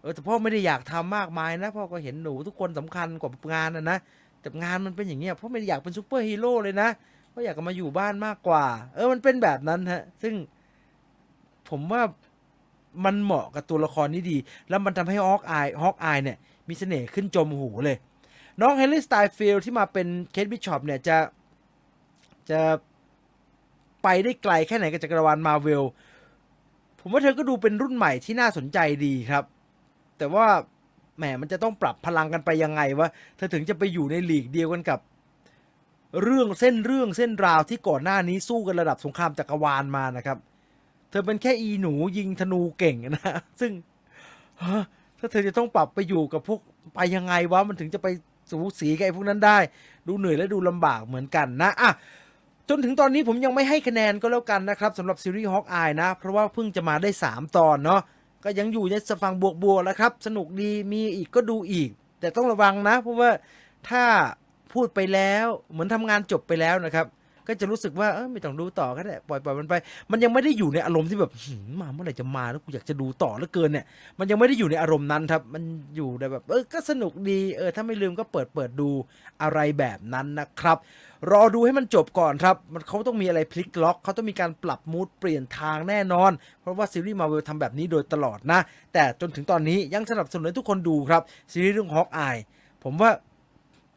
[0.00, 3.98] เออแต่พ่อไม่ได้อยากทำมากมายนะพ่อก็เห็นหนูทุกคนสำคัญกว่างานนะนะ
[4.40, 6.88] แต่งานมันเป็นอย่างเงี้ยพ่อไม่ได้อยากเป็นซูเปอร์ฮีโร่เลยนะ
[7.32, 8.64] พ่ออยากมาอยู่บ้านมากกว่า
[8.94, 10.34] เออมันเป็นแบบนั้นฮะ ซึ่ง
[11.70, 12.02] ผมว่า
[13.04, 14.36] มันเหมาะกับตัวละครนี้ดี
[14.68, 16.38] แล้วมันทำให้ Hawkeye Hawkeye เนี่ย
[16.68, 17.96] มีเสน่ห์ขึ้นจมหูเลย
[18.60, 21.16] น้อง Hailee Steinfeld ที่มาเป็นเคทบิชอปเนี่ยจะ
[22.50, 22.60] จะ
[24.02, 25.84] ไปได้ไกลแค่ไหนกับจักรวาลมาเวล
[27.00, 29.44] ผมว่าเธอก็ดูเป็นรุ่นใหม่ที่น่าสนใจดีครับ
[30.18, 30.46] แต่ว่า
[31.16, 35.00] แหมมันจะต้องปรับพลังกันไปยังไงวะ เธอถึงจะไปอยู่ในหลีกเดียวกันกับ
[36.22, 40.38] เรื่องเส้นเรื่องเส้นราวที่ก่อนหน้านี้สู้กันระดับสงครามจักรวาลมานะครับ
[41.14, 43.72] ธอเป็นแค่อีหนูยิงธนูเก่งนะ ซึ่ง
[45.18, 46.60] ถ้าเธอจะต้องปรับไปอยู่กับพวก
[46.94, 48.08] ไปยังไงวะ มันถึงจะไป
[48.50, 49.58] สูสีกับไอ้พวกนั้นได้
[50.08, 51.90] ดูเหนื่อยและดูลำบากเหมือนกันนะอะ
[52.68, 58.00] จนถึงตอนนี้ผมยังไม่ให้คะแนนก็แล้วกันนะครับสำหรับซีรีส์ฮอกอายนะ เพราะว่าเพิ่งจะมาได้ 3 ตอนเนาะ
[58.44, 59.34] ก็ยังอยู่ในสฟัง
[59.64, 61.90] บวกๆแล้วครับ สนุกดีมีอีกก็ดูอีก
[62.20, 63.30] แต่ต้องระวังนะ เพราะว่า
[63.88, 64.04] ถ้า
[64.72, 67.06] พูดไปแล้วเหมือนทำงานจบไปแล้วนะครับ
[67.46, 69.74] ก็จะรู้สึกว่าเออไม่ต้องดูต่อก็ได้ปล่อยปล่อยมันไป
[70.10, 71.30] มันยังไม่ได้อยู่ในอารมณ์ที่แบบ
[71.80, 73.84] มาเมื่อไหร่จะมาแล้วกูอยากจะดูต่อเหลือเกินเนี่ย
[74.18, 75.62] มันยังไม่ได้อยู่ในอารมณ์นั้นครับ มัน
[75.96, 78.88] อยู่ในแบบ เออก็สนุกดีเออถ้าไม่ลืมก็เปิดเปิดดู
[79.42, 80.78] อะไรแบบนั้นนะครับ
[81.32, 86.30] รอดูให้มันจบก่อนครับมันเขาต้องมีอะไรพลิกล็อกเขาต้องมีการปรับมูดเปลี่ยนทางแน่นอน
[86.60, 88.60] เพราะว่าซีรีส์มาเวลทำแบบนี้โดยตลอดนะ
[88.92, 91.22] แต่จนถึงตอนนี้ยังสนับสนุนให้ทุกคนดูครับ
[91.52, 92.36] ซีรีส์เรื่องฮอกอาย
[92.84, 93.10] ผมว่า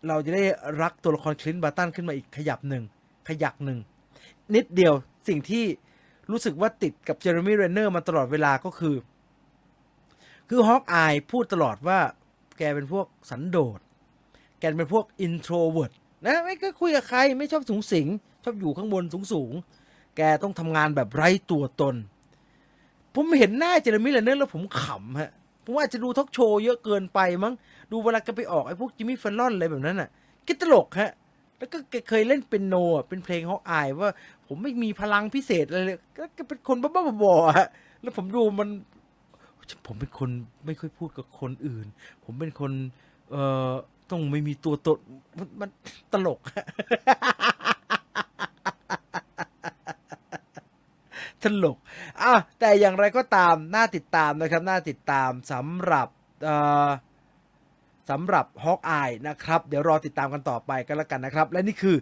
[0.07, 0.43] เราจะได้
[0.81, 2.83] รักตัวละครคลินต์บาตันขึ้นมาอีกขยับหนึ่ง
[3.28, 3.80] ขยักหนึ่ง
[4.55, 4.93] นิดเดียว
[5.28, 5.65] สิ่งที่
[6.32, 8.95] รู้สึกว่าติดกับ Jeremy Renner มาตลอดเวลาก็คือ
[10.49, 11.99] คือ Hawkeye พูดตลอดว่า
[12.57, 13.80] แกเป็นพวกสันโดษ
[14.59, 15.91] แกเป็นพวก introvert
[16.25, 18.07] นะไม่ก็คุยกับใครไม่ชอบสุงสิง
[18.43, 21.95] ชอบอยู่ข้างบนสูงสูงๆแกต้องทำงานแบบไร้ตัวตน
[23.15, 25.32] ผมเห็นหน้า Jeremy Renner แล้วผมขำฮะ
[25.63, 27.53] ผมว่าอาจจะดู talk show เยอะเกินไปมั้ง
[27.91, 30.09] ดูเวลาแกไปออกไอ้พวก Jimmy Fallon อะไรแบบนั้นอะ
[30.43, 31.11] แกตลกฮะ
[31.57, 31.77] แล้วก็
[32.09, 34.09] เคยเล่นเป็นโนอะเป็นเพลงฮอกอายว่า
[34.47, 35.99] ผมไม่มีพลังพิเศษอะไรเลย
[36.37, 37.67] ก็เป็นคนบ้าๆบอๆอะ
[38.01, 38.69] แล้วผมดูมัน
[39.85, 40.29] ผมเป็นคน
[40.65, 41.85] ไม่ค่อยพูดกับคนอื่น
[42.23, 42.71] ผมเป็นคน
[43.31, 43.71] เอ่อ
[44.11, 44.99] ต้องไม่มีตัวตน
[45.37, 45.69] มันมัน
[46.13, 46.39] ตลก
[51.43, 51.77] ตลก
[52.21, 56.07] อะแต่อย่างไรก็ตามน่าติดตามนะครับ น่าติดตามสำหรับ
[56.43, 56.55] เอ่
[56.87, 56.89] อ
[58.09, 61.95] สำหรับฮอกอายนะครับ เดี๋ยวรอติดตามกันต่อไปกันแล้วกันนะครับ และนี่คือ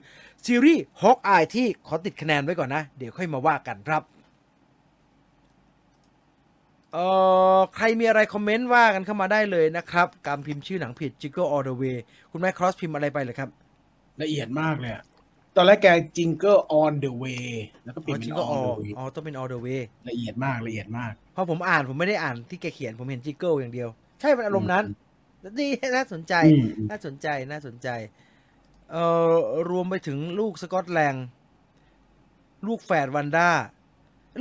[0.45, 4.01] ซีรีส์ฮอกอายที่ขอติดคะแนนไว้ก่อนนะ เดี๋ยวค่อยมาว่ากันครับ
[6.93, 7.05] เอ่
[7.57, 11.97] อใครมีอะไรคอมเมนต์ว่ากันเข้ามาได้เลยนะครับการพิมพ์ชื่อหนังผิด Jiggle All the Way
[12.31, 13.49] คุณแม่ครอสพิมพ์อะไรไปเลยครับ
[14.21, 15.03] ละเอียดมากเลยอะ
[15.55, 15.87] ตอนแรกแก
[16.17, 17.47] จิงเกอร์ on the way
[17.85, 23.89] แล้วก็เปลี่ยนเป็น Jiggle on the All way อ๋อต้องเป็น All the Way ละเอียดมากละเอียดมาก เพราะผมอ่านผมไม่ได้อ่านที่แกเขียนผมเห็น Jiggle อย่างเดียว
[24.19, 24.85] ใช่เป็นอารมณ์นั้น
[25.59, 27.89] ดีน่าสนใจอืมอืมน่าสนใจน่าสนใจ
[28.91, 29.33] เอ่อ
[29.69, 31.25] รวมไปถึงลูกสกอตแลนด์
[32.67, 33.49] ลูกแฝดวันด้า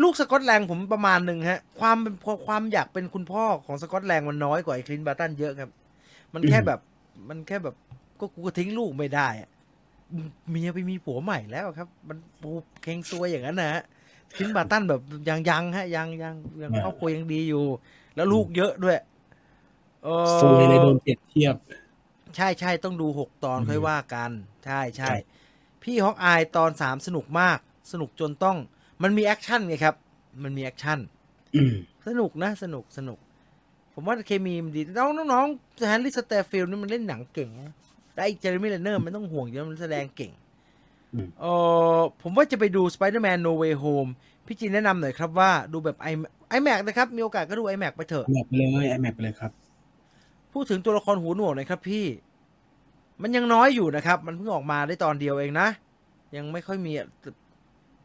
[0.03, 2.15] ลูกสกอตแลนด์ผมประมาณหนึ่งฮะ ความเป็น
[2.47, 5.71] ความอยากเป็นคุณพ่อของสกอตแลนด์มันน้อยกว่าไอ้คลินต์บาร์ตันเยอะครับ
[6.35, 6.81] มันแค่แบบ
[7.29, 7.75] มันแค่แบบ
[8.21, 9.51] ก็กูก็ทิ้งลูกไม่ได้อะ
[10.51, 12.51] เมียไปมีผัวใหม่แล้วครับ มันปู
[12.83, 13.83] เคงซวยอย่างนั้นนะฮะ
[14.37, 17.65] Clint Barton แบบยังยังฮะ ยังยังยังอ่าครอบครัวยังดีอยู่
[18.17, 18.99] แล้วลูกเยอะด้วย
[20.05, 21.55] เออซวยเลยโดนเปรียบเทียบ
[22.37, 24.31] ใช่ใช่ต้องดูหกตอนอืมค่อยว่ากัน
[24.65, 25.19] ใช่ใช่ครับ
[25.83, 27.59] พี่ Hawkeye ตอนสามสนุกมาก
[27.93, 28.57] สนุกจนต้อง
[29.03, 29.95] มันมี action ไงครับ
[30.43, 30.99] มันมี action
[31.57, 31.75] อืม
[32.07, 33.19] สนุกนะ สนุกสนุก
[33.95, 35.47] ผมว่า chem มันดี น้องน้อง
[35.89, 37.73] Hailee Steinfeld นี่มันเล่นหนังเก่งนะ
[38.15, 40.33] และไอ้ Jeremy Renner ไม่ต้องห่วงเยอะมันแสดงเก่ง
[41.15, 41.45] อืมเอ
[41.97, 44.11] อผมว่าจะไปดู Spider-Man No Way Home
[44.47, 46.09] พี่จีนแนะนำหน่อยครับว่าดูแบบไอ
[46.49, 49.53] IMAX นะครับ มีโอกาสก็ดู IMAX ไปเถอะแมปเลย IMAX เลยครับ
[50.55, 52.07] พูดถึงตัวละครหูหนวกหน่อยครับพี่
[53.23, 55.69] มันยังน้อยอยู่นะครับ มันเพิ่งออกมาได้ตอนเดียวเองนะ
[56.37, 56.93] ยังไม่ค่อยมี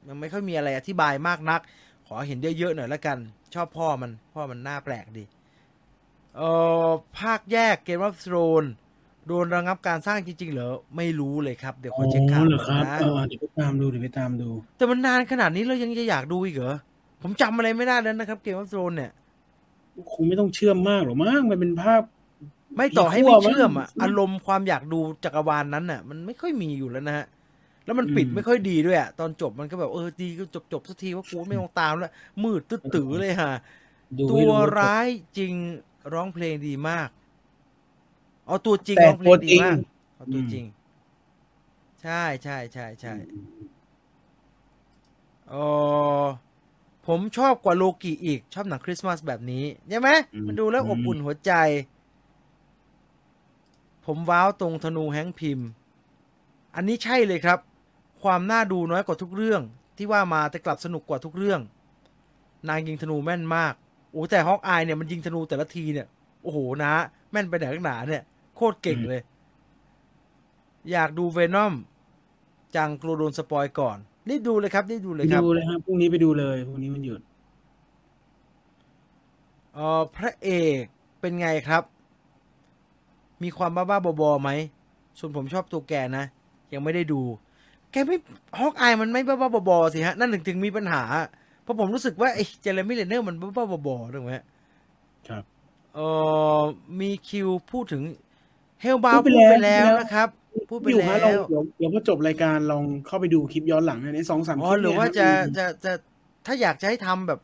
[0.08, 1.62] ยังไม่ค่อยมีอะไรอธิบายมากนัก
[2.08, 3.18] ขอเห็นเยอะๆหน่อยละกัน
[3.54, 5.24] ชอบพ่อมัน พ่อมันน่าแปลกดี
[6.38, 6.42] เอ
[6.86, 6.88] อ
[7.20, 8.70] ภาคแยกเกม of Thrones
[9.28, 16.76] โดนระงับการสร้างจริงๆเหรอ ไม่รู้เลยครับ เดี๋ยวขอเช็คข่าวเหรอก่คอนรับนะเออเดี๋ยวไปตามดูเดี๋ยวไปตามดู แต่มันนานขนาดนี้เรายังจะอยากดูอีกเหรอ
[17.22, 19.12] ผมจำอะไรไม่ได้แล้วนะครับ เกม of Thrones เนี่ย
[20.12, 22.02] คงไม่ต้องเชื่อมมากหรอกมั้งมันเป็นภาพ
[22.80, 27.26] ไม่ต่อให้อีไม่ขั้วมั้งเชื่อมอะอารมณ์ความอยากดูจักรวาลนั้นน่ะ มันไม่ค่อยมีอยู่แล้วนะฮะ
[27.86, 32.12] แล้วมันปิดอืมไม่ค่อยดีด้วยอะตอนจบมันก็แบบเออดีก็จบจบสักทีว่ากูไม่ต้องตามแล้ว
[32.44, 33.54] มืดตื้อตือเลยฮะ
[34.20, 35.08] ดูตัให้วรู้ร้าย
[35.38, 35.54] จริง
[36.14, 37.10] ร้องเพลงดีมาก
[38.48, 39.78] เอาตัวจริงแต่ร้องเพลตัวงดีจริงมาก
[40.16, 40.66] เอาตัวอืมจริง
[42.02, 43.14] ใช่ใช่ใช่ใช่
[45.50, 45.54] เอ
[46.24, 46.26] อ
[47.08, 50.10] ผมชอบกว่าโลกิอีกชอบหนังคริสต์มาสแบบนี้ใช่ไหม
[50.46, 51.52] มันดูแล้วอบอุ่นหัวใจ
[54.12, 55.68] ผมว้าวตรงธนูแฮงค์พิมพ์
[56.76, 57.60] อันนี้ใช่เลยครับ
[58.24, 59.62] ความน่าดูน้อยกว่าทุกเรื่อง
[59.98, 61.62] ที่ว่ามาแต่กลับสนุกกว่าทุกเรื่อง
[62.70, 63.74] นางยิงธนูแม่นมาก
[64.12, 66.08] โอ้แต่ฮอกอายเนี่ยมันยิงธนูแต่ละทีเนี่ย
[66.44, 66.94] โอ้โหนะ
[67.32, 68.24] แม่นไปไหนกันหนาเนี่ย
[68.56, 69.22] โคตรเก่งเลย
[70.92, 71.74] อยากดูเวนอม
[72.76, 73.98] จังกลัวโดนสปอยก่อน
[74.30, 77.22] รีบดูเลยครับรีบดูไปเลยครับดูเลยครับพรุ่งนี้ไปดูเลยพรุ่งนี้มันหยุด
[79.74, 80.50] เออพระเอ
[80.82, 80.84] ก
[81.22, 81.84] เป็นไงครับ
[83.44, 84.50] มีความบ้าๆบอๆไหม
[85.20, 86.26] ส่วนผมชอบตัวแกนะ
[86.74, 87.22] ยังไม่ได้ดู
[87.92, 88.18] แกไม่
[88.60, 91.04] ฮอกอายมันไม่บ้าๆบอๆสิฮะ นั่นถึงถึงมีปัญหา
[91.64, 94.34] เพราะผมรู้สึกว่าไอ้เจเรมี่เลนเนอร์มันบ้าๆบอๆถูกไหม
[95.28, 95.44] ครับ
[95.96, 96.00] เอ
[96.60, 96.62] อ
[97.00, 98.04] มีคิวพูดถึง
[98.82, 100.30] เฮลบาพูพูดดไปไปแล้แล้ววนะครับ
[100.70, 105.28] พูดไปอยู่แล้ฮะเราวเดี๋ยวเดี๋ยวพอจบรายการลองเข้าไปดูคลิปย้อนหลังในสองสามคอ๋ลิอปหรือเนี่ยว่าฮจะ
[105.58, 105.92] จะจะ
[106.46, 107.40] ถ้าอยากจะให้ทำแบบ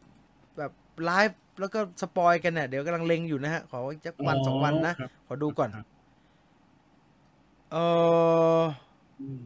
[0.57, 0.71] แบบ
[1.05, 5.85] ไลฟ์ แล้วก็สปอยกันเนี่ยเดี๋ยวกำลังเล็งอยู่นะฮะ ขออีกสักวันสองวันนะครับขอดูก่อนครับ
[7.71, 7.77] เอ
[8.59, 8.61] อ
[9.21, 9.45] อืม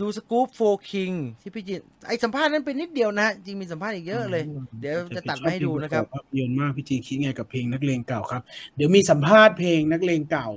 [0.00, 4.44] ดูสกู๊ปโฟคิงที่พี่จินไอสัมภาษณ์นั้นเป็นนิดเดียวนะจริงมีสัมภาษณ์อีกเยอะเลย
[4.80, 8.42] เดี๋ยวจะตัดมาให้ดูนะครับภาพยนตร์มากพี่จีคิดไงกับเพลงนักเลงเก่าครับ
[8.76, 10.48] เดี๋ยวมีสัมภาษณ์เพลงนักเลงเก่า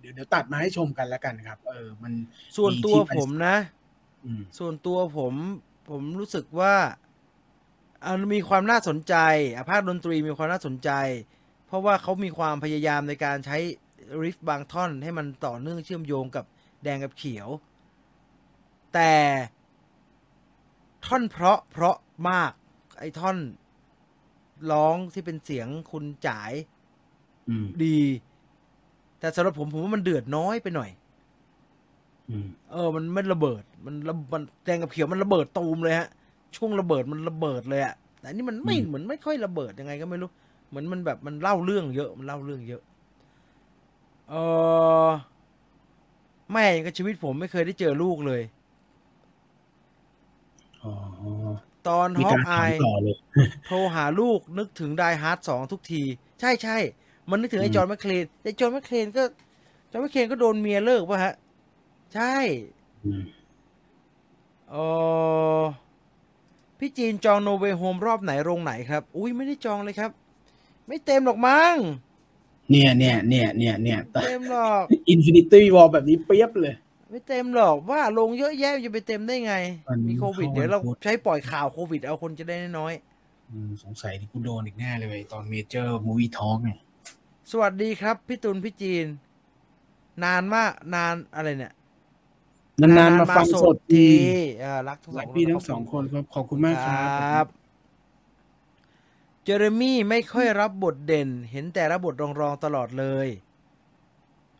[0.00, 2.12] เดี๋ยวเดี๋ยวตัดมาให้ชมกันแล้วกันครับ เออ มัน
[2.56, 3.56] ส่วนตัวผมนะ
[4.24, 5.34] อืมส่วนตัวผม
[5.90, 7.09] ผมรู้สึกว่าอ่า
[8.32, 9.14] มีความน่าสนใจ
[9.54, 10.90] อะภาคดนตรีมีความน่าสนใจ
[11.66, 13.58] เพราะว่าเขามีความพยายามในการใช้
[14.22, 16.44] ริฟบางท่อนให้มันต่อเนื่องเชื่อมโยงกับ
[16.82, 17.48] แดงกับเขียว
[18.94, 19.12] แต่
[21.06, 21.96] ท่อนเพราะเพราะ
[22.28, 22.52] มาก
[22.98, 23.36] ไอ้ท่อน
[24.72, 26.52] ร้องที่เป็นเสียงคุณจ๋าย
[27.48, 28.00] อืมดี
[29.20, 30.90] แต่สำหรับผมผมว่ามันเดือดน้อยไปหน่อย
[32.30, 36.08] อืมเออ มันไม่ระเบิด มันระมันแดงกับเขียวมันระเบิดตูมเลยฮะ
[36.56, 40.30] ช่วงระเบิดมันระเบิดเลยอะแต่อันนี่มันไม่เหมือนไม่ค่อยระเบิดยังไงก็ไม่รู้
[40.68, 42.82] เหมือนมันแบบมันเล่าเรื่องเยอะมันเล่าเรื่องเยอะ
[44.28, 45.10] เออ
[46.52, 48.42] แม่ยังกับชีวิตผมไม่เคยได้เจอลูกเลย
[50.82, 50.90] อ๋อ
[51.88, 53.16] ตอนมีฮอการปถาอามยต่อเลย
[53.66, 56.02] โทรหาลูกนึกถึงไดฮาร์ดสองทุกที
[56.40, 56.76] ใช่ใช่
[57.30, 59.22] มันนึกถึงไอ้อืมจอห์นแมคเคลนไอ้จอห์นแมคเคลนก็
[59.90, 61.34] จอห์นแมคเคลนก็โดนเมียเลิกป่ะฮะ
[62.14, 62.34] ใช่
[63.04, 63.22] อืม
[64.70, 65.64] เออ
[66.80, 70.10] พี่จีนจองโนเวโฮมรอบไหนโรงไหนครับ อุ้ยไม่ได้จองเลยครับ
[70.86, 71.76] ไม่เต็มหรอกมั้ง
[72.70, 76.74] เนี่ยเนี่ยเนี่ยเนี่ยเนี่ยเต็มหรอก อินฟินิตี้วอลแบบนี้เปรียบเลย
[77.10, 79.54] ไม่เต็มหรอกว่าลงเยอะแยะจะไปเต็มได้ไง
[79.88, 82.92] มันมีโควิดเข้าเดี๋ยวเราวันพุธใช้ปล่อยข่าวโควิดเอาคนจะได้น้อย
[83.50, 89.06] อืมสงสัยที่กูโดนอีกแน่เลยตอนเมเจอร์มูวี่ทอ k เนี่ยๆสวัสดีครับ พี่ตุลพี่จีน
[90.24, 91.72] นานมากนานอะไรเนี่ย
[92.82, 94.06] นานๆมาฟังสดที
[94.60, 97.04] เออรักทั้งสรัอกงพี่คนทั้งสองคนครับ ขอบคุณมากคครรั
[97.42, 97.44] บับ
[99.44, 103.28] เจอร์มี่ไม่ค่อยรับบทเด่น เห็นแต่รับบทรองๆตลอดเลย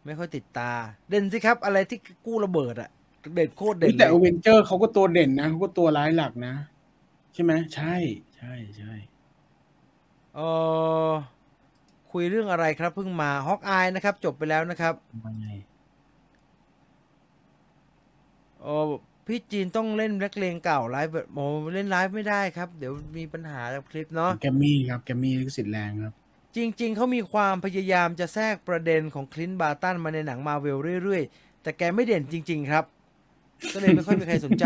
[0.05, 0.72] ไม่ค่อยติดตา
[1.09, 2.90] เด่นสิครับ อะไรที่กู้ระเบิดอะ
[3.34, 6.55] เด่นโคตรเด่นเลแต่ยอเวนเจอร์เขาก็ตัวเด่นนะเขาก็ตัวร้ายหลักนะ
[7.34, 7.94] ใช่ไหมใช่
[8.36, 8.92] ใช่ใช่
[10.34, 10.40] เอ
[11.10, 11.12] อ
[12.10, 14.94] คุยเรื่องอะไรครับเพิ่งมา Hawkeye นะครับ จบไปแล้วนะครับ
[18.65, 18.91] ว่าไงเออ
[19.27, 26.15] พี่จีนต้องเล่นแบล็กเลงเก่าไลฟ์แบบโอ้เล่นไลฟ์ไม่ได้ครับ เดี๋ยวมีปัญหากับคลิปเนาะแกมมี่ครับแกมมี่ลิขสิทธิ์แรงครับ
[26.57, 32.85] จริง ๆ เขามีความพยายามจะแทรกประเด็นของ Clint Barton มาในหนังมาเวลเรื่อยๆ แต่แกไม่เด่นจริง ๆ ครับ
[33.73, 34.65] ก็เลยไม่ค่อยมีใครสนใจ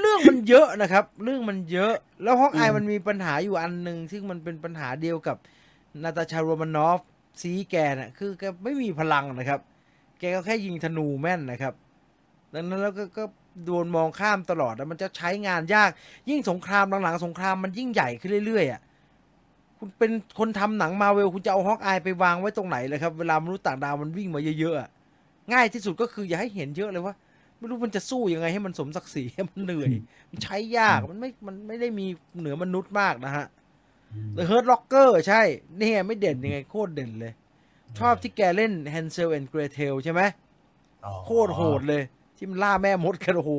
[0.00, 1.92] เรื่องมันเยอะนะครับ เรื่องมันเยอะ
[2.22, 5.36] แล้ว Hawkeye อืมมันมีปัญหาอยู่อันหนึ่งซึ่งมันเป็นปัญหาเดียวกับ
[6.02, 7.00] Natasha Romanoff
[7.40, 9.60] ซีแกน่ะคือแกไม่มีพลังนะครับ
[10.18, 11.74] แกก็แค่ยิงธนูแม่นนะครับ
[12.54, 13.24] ดังนั้นแล้วก็ก็
[13.66, 15.90] โดนมองข้ามตลอดแล้วมันจะใช้งานยาก
[16.30, 18.80] ยิ่งสงครามหลังๆสงครามมันยิ่งใหญ่ขึ้นเรื่อยๆอะ
[19.78, 24.88] คุณเป็นคนทำหนังมาเวลคุณจะเอา Hawkeye ไปวางไว้ตรงไหนเลยครับ เวลามนุษย์ต่างดาวมันวิ่งมาเยอะๆอะ
[25.52, 27.14] ง่ายที่สุดก็คืออย่าให้เห็นเยอะเลยว่า
[27.58, 29.90] ไม่รู้มันจะสู้ยังไงให้มันสมศักดิ์ศรีมันเหนื่อย
[30.30, 32.06] มันใช้ยากมันไม่มันไม่ได้มี
[32.38, 33.46] เหนือมนุษย์มากนะฮะ
[34.36, 35.42] The Hurt Locker ใช่
[35.78, 37.32] นี่ไงไม่เด่นยังไงโคตรเด่นเลย
[37.98, 40.22] ชอบที่แกเล่น Hansel and Gretel ใช่ไหม
[41.04, 42.02] อ๋อโคตรโหดเลย
[42.36, 43.52] ที่มันล่าแม่มดกันโอ้โห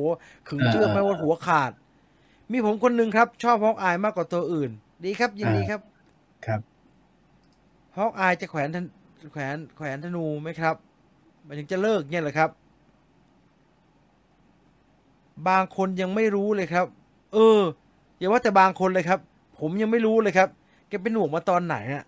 [0.48, 1.72] ขึงเชือกเออแม่มดหัวขาด
[2.50, 4.70] มีผมคนหนึ่งครับ ชอบฮอกอายมากกว่าตัวอื่น
[5.04, 5.80] ดีครับ ยินดีครับ
[6.46, 6.60] ครับ
[7.96, 8.84] ฮอกอายจะแขวนธน
[9.32, 10.74] แขวนแขวนธนูไหมครับ
[11.46, 12.50] มันถึงจะเลิกเนี่ยเหรอครับ
[15.48, 16.86] บางคนยังไม่รู้เลยครับ
[17.34, 17.60] เออ
[18.18, 19.18] อย่าว่าแต่บางคนเลยครับ
[19.58, 20.48] ผมยังไม่รู้เลยครับ
[20.88, 22.04] แกเป็นหนวกมาตอนไหนอะ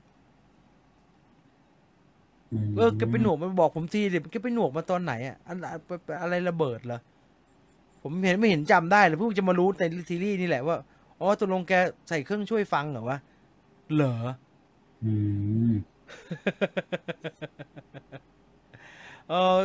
[2.77, 5.73] เออแกเป็นหนวกมาบอกผมทีเดี๋ยวแกเป็นหนวกมาตอนไหนอะอันอะ
[6.23, 7.01] อะไรระเบิดเหรอ
[8.03, 10.77] ผมเห็นไม่เห็นจำได้เลยเพิ่งจะมารู้ในซีรีส์นี่แหละว่า
[11.21, 11.73] อ๋อตกลงแก
[12.09, 13.19] ใส่เครื่องช่วยฟังเหรอวะ
[13.95, 14.15] เหรอ
[15.05, 15.13] อื
[15.71, 15.75] ม
[19.29, 19.59] เออ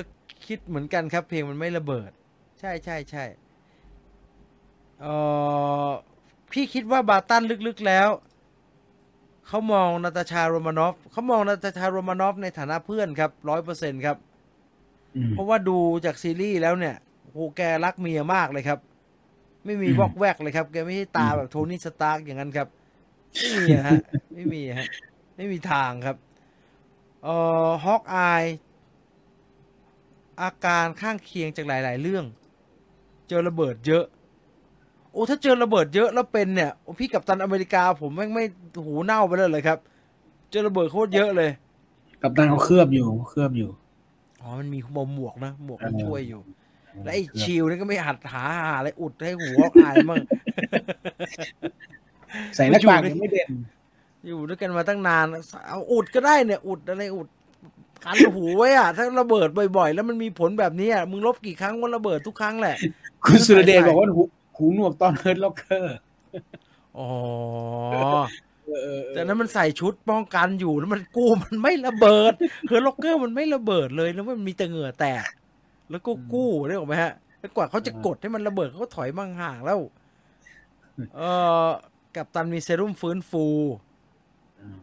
[0.46, 2.12] คิดเหมือนกันครับ เพลงมันไม่ระเบิด
[2.60, 3.26] ใช่ใช่ใช่
[5.02, 5.06] เอ
[5.88, 5.92] อ
[6.52, 8.10] พี่คิดว่าบาตันลึกๆแล้ว
[9.48, 14.18] เขามองนาตาชาโรมานอฟเขามองนาตาชาโรมานอฟในฐานะเพื่อนครับร้อยเปอร์เซ็นครับ
[15.16, 16.96] อืมเพราะว่าดูจากซีรีส์แล้วเนี่ย
[17.32, 18.80] โหแกรักเมียมากเลยครับ
[19.66, 22.68] ไม่มีอืมวอกแวกเลยครับ แกไม่ใช่ตาแบบโทนี่สตาร์กอย่างนั้นครับ
[23.40, 24.00] ไม่มีอะฮะ
[24.34, 24.88] ไม่มีฮะ
[25.38, 26.18] ไม่มีทางครับ
[27.24, 27.36] เอ่
[27.68, 28.44] อฮอกอาย
[30.42, 32.26] อาการข้างเคียงจากหลาย ๆ เรื่อง
[33.28, 34.06] เจอระเบิดเยอะ
[35.16, 38.44] โอ้ถ้าเจอระเบิดเยอะแล้วเป็นเนี่ยโอ้พี่กับตันอเมริกา ผมแม่งไม่
[38.86, 39.78] หูเน่าไปเลยเลยครับ
[40.52, 41.50] เจอระเบิดโคตรเยอะเลย
[42.22, 43.70] กับตันเขาเคลือบอยู่เคลือบอยู่
[44.42, 46.42] อ๋อมันมีหมวกหมวกนะหมวกมันเออช่วยอยู่
[47.04, 50.18] แล้วไอ้เคลือบชิวนี่ก็ไม่หัดหาหาอะไรอุดให้หัวอายมั่ง
[52.56, 53.50] ใส่หน้ากากอยู่ยังไม่เด่น
[54.28, 55.26] อยู่ด้วยกันมาตั้งนาน
[55.68, 57.28] เอาอุดก็ได้เนี่ย อุดอะไรอุด
[58.06, 59.48] กันหูไว้อะถ้าระเบิด
[59.78, 62.76] บ่อยๆ แล้วมันมีผลแบบนี้อะมึงลบกี่ครั้งมันระเบิดทุกครั้งแหละ
[63.26, 64.08] คุณสุรเดชบอกว่า
[64.58, 65.98] หูหูหนวกตอน Hurt Locker
[66.98, 67.10] อ๋อ
[68.68, 72.34] เออเออแต่นั้นมันใส่ชุดป้องกันอยู่แล้วมันกู้มันไม่ระเบิด
[72.68, 75.24] Hurt Locker มันไม่ระเบิดเลยแล้วมันมีแต่เหงื่อแตก
[75.92, 79.80] แล้วก็กู้ได้หรอกไหมฮะแล้วกว่าเขาจะกดให้มันระเบิดเขาก็ถอยมั่งห่างแล้ว
[81.16, 81.22] เอ
[81.66, 81.68] อ
[82.16, 83.46] กัปตันมีเซรุ่มฟื้นฟู
[84.62, 84.82] อืม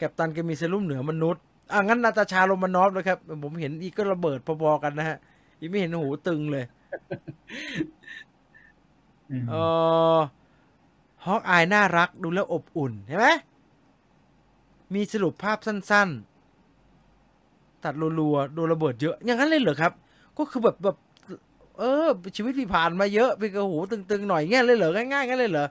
[0.00, 5.18] กัปตันแกมีเซรุ่มเหนือมนุษย์อะงั้น Natasha Romanoff เลยครับ ผมเห็นอีกก็ระเบิดพอๆกันนะฮะ
[5.58, 6.64] อีกไม่เห็นหูตึงเลย
[7.74, 7.88] อืม
[9.48, 9.54] เอ
[10.16, 10.18] อ
[11.24, 13.26] Hawkeye น่ารักดูแล้วอบอุ่นเห็นไหม
[14.94, 19.92] มีสรุปภาพสั้นๆ ตัดรัวๆโดนระเบิดเยอะ อย่างนั้นเลยเหรอครับ
[20.36, 20.96] ก็คือแบบแบบ
[21.78, 22.06] เออ
[22.36, 25.66] ชีวิตที่ผ่านมาเยอะเป็นกระหูตึงๆหน่อยงี้ยเลยเหรอง่ายๆงั้นเลยเหรอ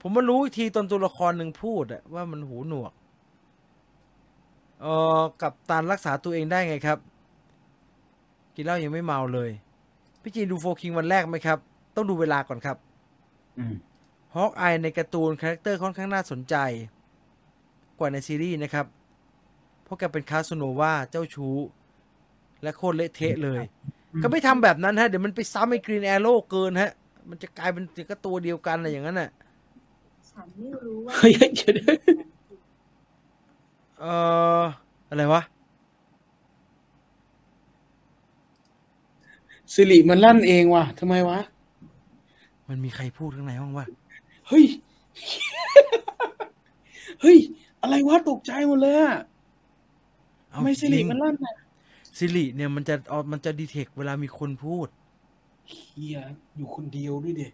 [0.00, 2.92] ผมมารู้อีกทีตอนตัวละครหนึ่งพูดอะว่ามันหูหนวก
[4.80, 4.86] เอ
[5.18, 6.98] อกับตันรักษาตัวเองได้ไงครับ
[8.54, 9.50] กินเหล้ายังไม่เมาเลย
[10.22, 11.58] พี่จีนดูโฟคิงวันแรกไหมครับ
[11.96, 12.76] ต้องดูเวลาก่อนครับ
[13.58, 13.74] อืม
[14.34, 16.56] Hawkeye ในการ์ตูน character ค่อนข้างน่าสนใจ
[17.98, 18.86] กว่าในซีรีส์นะครับ
[19.84, 21.56] เพราะแกเป็นคาสโนวาเจ้าชู้
[22.62, 23.62] และโคตรเละเทะเลย
[24.22, 26.90] ก็ไม่ทำแบบนั้นฮะ เดี๋ยวมันไปซ้ำไอ้ Green Arrow เกินฮะ
[27.28, 29.30] มันจะกลายเป็นก็ตัวเดียวกันอะไรอย่างนั้นน่ะ
[30.30, 31.74] ฉันไม่รู้ว่าเฮ้ยเดี๋ยว
[34.00, 34.12] เอ่
[34.60, 34.62] อ
[35.08, 35.42] อะไรวะ
[39.74, 41.38] สิริมันลั่นเองว่ะทำไมวะ
[42.68, 43.86] มันมีใครพูดข้างในห้องวะ
[44.48, 44.64] เฮ้ย
[47.22, 47.38] เฮ้ย
[47.82, 49.16] อะไรวะตกใจหมดเลยอะ
[50.50, 51.54] เอาทำไมสิริจงมันลั่นอะ
[52.18, 54.88] สิริเนี่ยมันจะเอามันจะดีเทคเวลามีคนพูด
[55.70, 56.18] เฮีย
[56.56, 57.48] อยู่คนเดียวด้วยเด็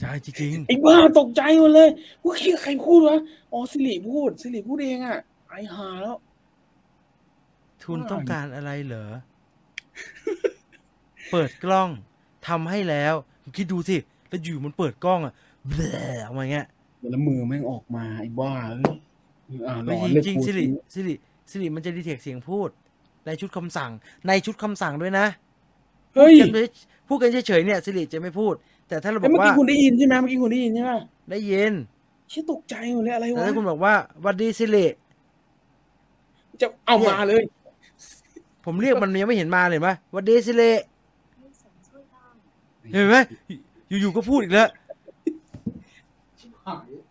[0.00, 1.88] ใช่จริงไอ้บ้าตกใจหมดเลย
[2.24, 3.18] ว่าเฮียใครพูดวะ
[3.52, 5.18] อ๋อสิริพูดสิริพูดเองอะ
[5.48, 9.06] ไอหาแล้วๆทุนต้องการอะไรเหรอ
[11.30, 11.88] เปิดกล้อง
[12.48, 13.14] ทำให้แล้ว
[13.56, 13.96] คิดดูสิ
[14.28, 15.32] แล้วอยู่มันเปิดกล้องอะ
[15.68, 15.82] แบล
[16.24, 16.66] ออกมาอย่างเงี้ย
[17.10, 18.98] แล้วมือแม่งออกมาไอ้บ้าเอ้ย
[19.66, 20.64] อ่าหลไม่อนจเลยริงกูๆสิริ
[20.94, 21.14] สิริ
[21.50, 22.70] สิริมันจะดีเทคเสียงพูด
[23.26, 23.90] ในชุดคำสั่ง
[24.26, 25.26] ในชุดคำสั่งด้วยนะ
[26.14, 26.66] เฮ้ยพูดกัน
[27.08, 28.54] พูดกันเฉยๆเนี่ยสิริจะไม่พูด
[28.88, 30.92] แต่ถ้าเราบเอ้อยกเมื่อว่ากี้คุณได้ยินใช่ไหมเมื่อกี้คุณได้ยินใช่ไหม
[31.30, 31.72] ได้ยิน
[32.28, 34.86] เชี่ยตกใจหมดเลยอะไรแต่วะถ้าคุณบอกว่าหวัดดีสิริ
[36.60, 37.42] จะเอามาเลย
[38.66, 40.72] ผมเรียกมันยังไม่เห็นมาเลยไหมหวัดดีสิริ
[41.36, 42.32] ให้ฉันช่วยบ้าง
[42.92, 43.16] เห็นไหม
[43.88, 44.68] อยู่ๆก็พูดอีกแล้ว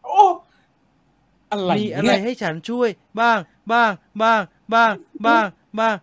[0.06, 0.22] โอ้
[1.52, 3.40] อะไรมีอะไรเนี่ยให้ฉันช่วยบ้าง
[3.72, 3.92] บ้าง
[4.22, 4.42] บ้าง
[4.74, 4.92] บ้าง
[5.26, 5.46] บ้าง
[5.80, 5.96] บ้าง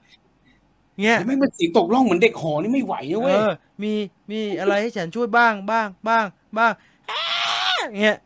[1.03, 3.51] เงี้ยแต่ไม่งเป็นเสียงตกล่องเหมือนเด็กหอนี่ไม่ไหวนะเอเว้ยอ
[3.83, 3.93] มี
[4.31, 6.24] มีอะไรให้ฉันช่วยบ้าง บ้าง บ้าง
[6.59, 6.73] บ้าง
[7.11, 7.23] อ้า
[8.03, 8.19] เงี้ย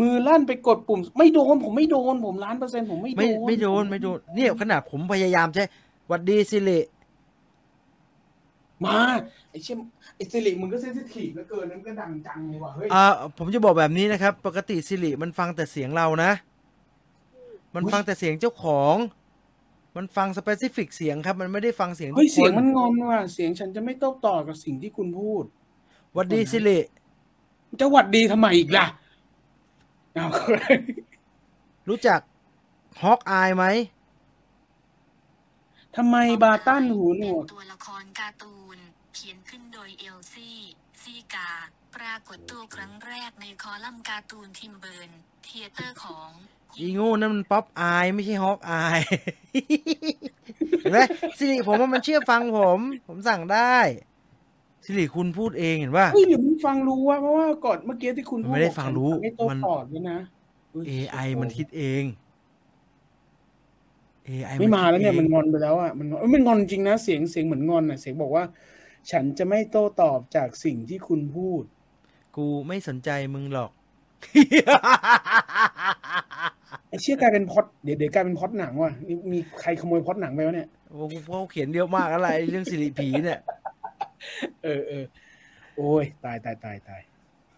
[0.00, 6.80] มือลั่นไปกดปุ่ม ไม่โดนผมไม่โดนผมล้านเปอร์เซ็นต์ผมไม่โดไม่นไม่โดนไม่โดนเนี่ยขนาดผมพยายามใช้ห วัดดี Siri
[8.84, 8.96] มา
[9.50, 9.76] ไอ้เชี่ย
[10.16, 13.04] ไอ้ Siri มึงก็ sensitive เหลือเกินนั่นก็ดังจังเลยว่ะเฮ้ยอ่า
[13.38, 16.30] ผมจะบอกแบบนี้นะครับ ปกติ Siri มันฟังแต่เสียงเรานะ
[17.74, 18.96] มันอุ๊ยฟังแต่เสียงเจ้าของ
[19.96, 25.44] มันฟัง specific เสียงครับ มันไม่ได้ฟังเสียงทุเฮ้ยกคเสียงนมันงอนว่ะเสียงฉันจะไม่โต้ตอบกับสิ่งที่คุณพูด
[26.14, 26.78] หวัดดี Siri
[27.80, 28.86] จะหวัดดีทำไมอีกล่ะ
[30.14, 30.26] เอา
[31.88, 32.20] รู้จัก
[33.02, 33.64] Hawkeye ไหม
[35.96, 38.78] ทำไม Barton หูหนวกเป็นตัวละครการ์ตูน
[39.14, 40.18] เขียนขึ้นโดย E.C.
[40.32, 41.50] Segar
[41.96, 45.10] ปรากฏตัวครั้งแรกในคอลัมน์การ์ตูนทิมเบิร์น
[45.44, 46.28] เทเตอร์ของ
[46.78, 49.00] อีโง่นั่นมัน Popeye ไม่ใช่ Hawkeye
[50.80, 50.98] เห็นไหม
[51.38, 52.78] สิริผมว่ามันเชื่อฟังผม
[53.08, 53.76] ผมสั่งได้
[54.84, 60.18] สิริคุณพูดเองเห็นป่ะเฮ้ยหรือมึงฟังรู้ว่าเพราะว่าก่อนเมื่อกี้ที่คุณพูดมันไม่ได้บอกฟังรู้ฉันไม่โต้มันตอบด้วยนะ
[60.70, 62.04] เฮ้ย AI มันคิดเอง
[64.30, 68.44] AI ไม่มาแล้วเนี่ยคิดมันองงอนไปแล้วอะมันงอนเอ้ยมันงอนจริงนะเสียงเสียงเหมือนงอนอะเสียงบอกว่า
[69.10, 71.62] ฉันจะไม่โต้ตอบจากสิ่งที่คุณพูด
[72.36, 73.70] กูไม่สนใจมึงหรอก
[76.88, 83.40] ไอ้เชี่ยกลายเป็นพล็อดเดี๋ยวเดี๋ยวกลายเป็นพล็อดหนังว่ะนี่มีใครขโมยพล็อดหนังไปวะเนี่ยโอ้โหเขาเขียนเยอะมากอะไรเรื่องสิริผีเนี่ย
[84.64, 85.04] เออเออ
[85.76, 87.02] โอ้ยตายตายตายตาย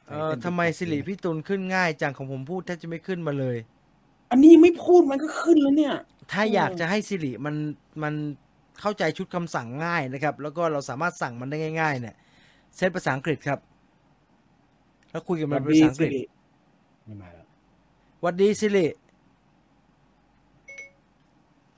[0.09, 3.57] เออทำไมสิริพี่ตุลขึ้นง่ายจังของผมพูดแทบจะไม่ขึ้นมาเลย
[4.31, 5.95] อันนี้ไม่พูดมันก็ขึ้นแล้วเนี่ย
[6.31, 7.55] ถ้าเออออยากจะให้สิริมัน
[8.03, 8.15] มัน
[8.81, 12.17] เข้าใจชุดคำสั่งง่ายนะครับ แล้วก็เราสามารถสั่งมันได้ง่าย ๆ เนี่ย
[12.77, 13.59] เซตภาษาอังกฤษครับ
[15.11, 16.11] แล้วคุยกับมันเป็นภาษาอังกฤษ
[17.05, 17.47] ไม่มาแล้ว
[18.21, 18.87] หวัดดีสิริ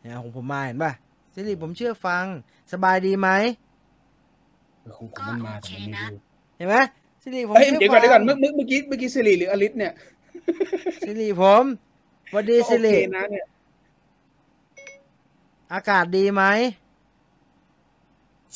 [0.01, 0.93] เนี่ยของผมมาเห็นป่ะ
[1.35, 2.25] สิริผมเชื่อฟัง
[2.73, 3.29] สบายดีไหม
[4.83, 6.19] เออของผมมันมาแต่มันไม่รู้
[6.57, 6.77] เห็นไหม
[7.23, 9.93] สิริผมเฮ้ยชื่เดี๋ยวก่อนเดี๋ยวก่อนฟัเมื่องเมื่อเมื่อกี้เมื่อกี้สิริหรืออลิสเนี่ย
[11.05, 11.65] สิริผม
[12.33, 13.47] หวัดดีสิริโอเคนะเนี่ย
[15.75, 16.43] อากาศดีไหม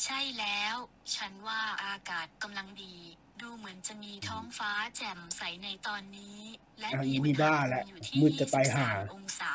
[0.03, 0.75] ใช่แล้ว
[1.15, 2.95] ฉันว่าอากาศกำลังดี
[3.41, 6.39] ดูเหมือนจะมีท้องฟ้าแจ่มใสในตอนนี้
[6.79, 9.53] และอะมีอีอุนี่ณหบ้าภูแล้วมิอยู่ที่มืดจะตายห่า 23องศา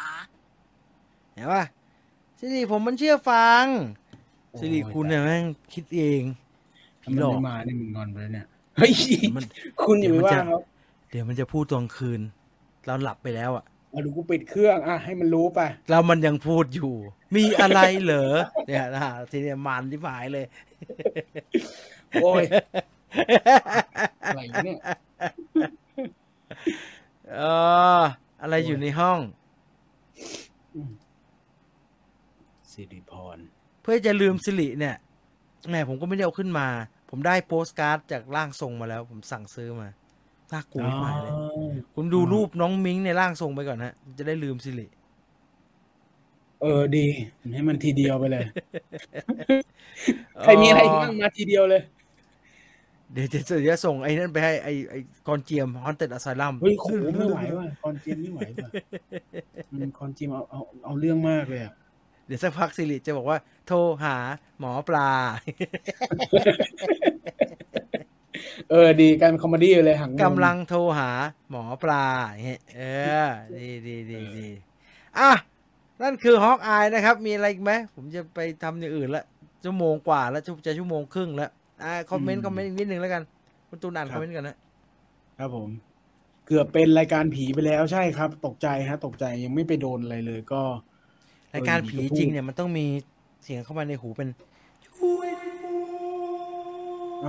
[1.35, 1.63] เห็นป่ะ
[2.39, 3.65] สิริผมมันเชื่อฟัง
[4.51, 6.23] โอ้ยสิริคุณเนี่ยแม่งคิดเอง
[7.03, 8.47] ถ้าผีมันหลอก ไม่มาเนี่ยมึงงอนไปแล้วเนี่ย
[8.77, 8.93] เฮ้ย
[9.37, 9.45] มัน
[9.83, 10.59] คุณอย่าไปเดี๋ยวมันว่าจะเขา
[11.11, 12.21] เดี๋ยวมันจะพูดตอนคืน
[12.87, 15.61] เราหลับไปแล้วอะ เอาดูกูปิดเครื่องอะให้มันรู้ไป
[15.91, 16.95] แล้วมันยังพูดอยู่
[17.37, 18.35] มีอะไรเหรอ
[18.67, 20.47] เนี่ยนะทีเนี้ยมันที่หายเลย
[22.23, 22.45] โอ้ย
[24.27, 24.79] อะไรเนี่ย
[27.35, 27.41] เอ
[28.01, 28.03] อ
[28.43, 29.19] อะไรอยู่ในห้อง
[32.73, 33.39] สิริพร
[33.83, 34.97] เพื่อจะลืมสิริเนี่ย
[35.69, 36.67] แหมผมก็ไม่ได้เอาขึ้นมา
[37.11, 39.89] ผมได้โปสการ์ดจากร่างทรงมาแล้ว ผมสั่งซื้อมา
[40.53, 41.33] น่ากลัวมากเลย
[41.95, 44.87] คุณดูรูปน้องมิงในร่างทรงไปก่อนฮะ จะได้ลืม Siri
[46.61, 47.07] เออดี
[47.55, 48.45] ให้มันทีเดียวไปเลย
[50.43, 51.83] ใครมีอะไรบ้างมาทีเดียวเลย
[53.13, 56.87] เดี๋ยวจะเดี๋ยวจะส่งไอ้นั่นไปให้ไอ้ไอ้กอนเจียม Haunted Asylum เฮ้ยโห
[57.17, 58.71] ไม่ไหวว่ะคอนเจมไม่ไหวว่ะ
[59.73, 61.73] อืมคอนเจมเอาเอาเอาเรื่องมากเลยอะ
[62.27, 64.17] เดี๋ยวสักพัก Siri จะบอกว่า โทรหา
[64.59, 65.11] หมอปลา
[68.71, 71.11] เออ ดีกลายเป็น comedy เลยหังกำลังโทรหา
[71.51, 72.83] หมอปลาอย่างเงี้ยเอ
[73.27, 74.49] อ ดีดีดีดี
[75.19, 75.31] อะ
[76.03, 79.25] นั่นคือ Hawkeye นะครับ มีอะไรอีกไหม ผมจะไปทำอย่างอื่นละ
[79.65, 81.51] ชั่วโมงกว่าแล้วจะจะชั่วโมงครึ่งแล้ว
[81.85, 83.23] อ่า comment comment อีกนิดนึงแล้วกัน
[83.69, 84.57] คุณตูนอ่าน comment กันนะ
[85.39, 85.69] ครับผม
[86.47, 90.63] เกือบเป็นรายการผีไปแล้วใช่ครับ ตกใจฮะ ตกใจยังไม่ไปโดนอะไรเลยก็
[91.55, 92.87] รายการผีจริงเนี่ยมันต้องมี
[93.45, 94.29] เสียงเข้ามาในหูเป็น
[94.91, 95.60] เอา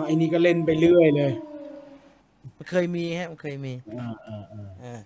[0.06, 1.32] ไอ้นี่ก็เล่นไปเรื่อยเลย
[2.58, 5.00] มันเคยมีฮะมันเคยมีอ่าอ่าอ่าอ่า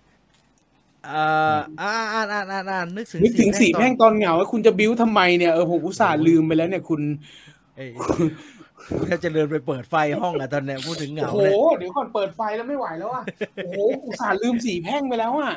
[1.06, 1.22] เอ่
[1.54, 7.00] ออ่าอ่านอ่านอ่านอ่านนึกถึงนึกถึงสีแพ่งตอนตอนเหงาว่าคุณจะบิ้วทำไมเนี่ยเออผมอุตส่าห์ลืมไปแล้วเนี่ยคุณ
[7.76, 7.90] เอ้ย
[9.08, 13.22] ถ้าจะเดินไปเปิดไฟห้องอะตอนเนี้ยพูดถึงเหโอ้งาโหเนี่ยเดี๋ยวก่อนเปิดไฟแล้วไม่ไหวแล้วอะ
[13.64, 15.52] โอ้โหอุตส่าห์ลืมสีแพ่งไปแล้วอะ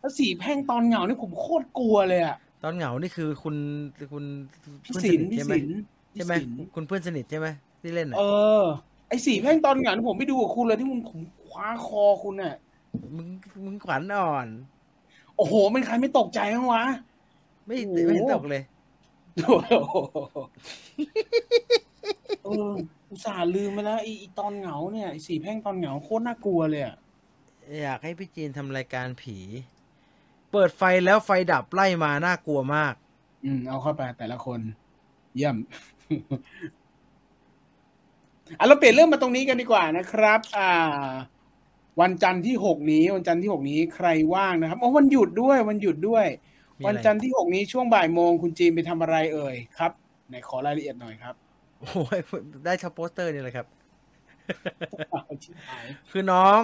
[0.00, 3.56] แล้วสีแพ่งตอนเหงานี่ผมโคตรกลัวเลยอะตอนเหงานี่คือคุณ
[4.12, 4.24] คุณ
[4.84, 5.68] พี่เพื่อนสิสนนิทพี่ใช่ไหมสิน
[6.14, 7.48] ใช่ไหมพี่สินคุณเพื่อนสนิทใช่ไหม
[7.82, 8.22] ที่เล่นอะเอ
[8.62, 8.64] อ
[9.08, 12.54] ไอสีแพ่งตอนเหงานี่ผมไปดูกับคุณเลยที่คุณผมคว้าคอคุณอะ
[13.16, 13.28] มึง
[13.64, 14.46] มึงขวัญอ่อน
[15.36, 16.84] โอ้โหเป็นใครไม่ตกใจบ้างวะ
[17.66, 18.62] ไม่โอ้โห ไม่เห็นตกเลย
[19.44, 19.96] โอ้โห
[22.44, 22.72] เออ
[23.08, 26.96] อุตส่าห์ลืมไปแล้วไอไอ้ตอนเหงาเนี่ยไอสีแพ่งตอนเหงาโคตรน่ากลัวเลยอะ
[27.82, 29.36] อยากให้พี่จีนทำรายการผี
[30.52, 32.94] เปิดไฟแล้วไฟดับไล่มาน่ากลัวมาก
[33.44, 34.60] อืมเอาเข้าไปแต่ละคน
[35.36, 35.56] เยี่ยม
[38.58, 40.70] อะเราเปลี่ยนเรื่องมาตรงนี้กันดีกว่านะครับ อ่า
[42.00, 46.26] วันจันทร์ที่หกนี้ วันจันทร์ที่หกนี้ใครว่างนะครับอ๋อวันหยุดด้วย วันหยุดด้วย
[46.78, 49.92] มีวันอะไรจันทร์ที่หกนี้ช่วงบ่ายโมงคุณจีนไปทำอะไรเอ่ยครับ
[50.28, 51.34] ไหนขอรายละเอียดหน่อยครับ
[51.80, 52.18] โอ้ย
[52.66, 53.66] ได้ทับโปสเตอร์นี่แหละครับ
[55.42, 56.60] ชิบหายคือน้อง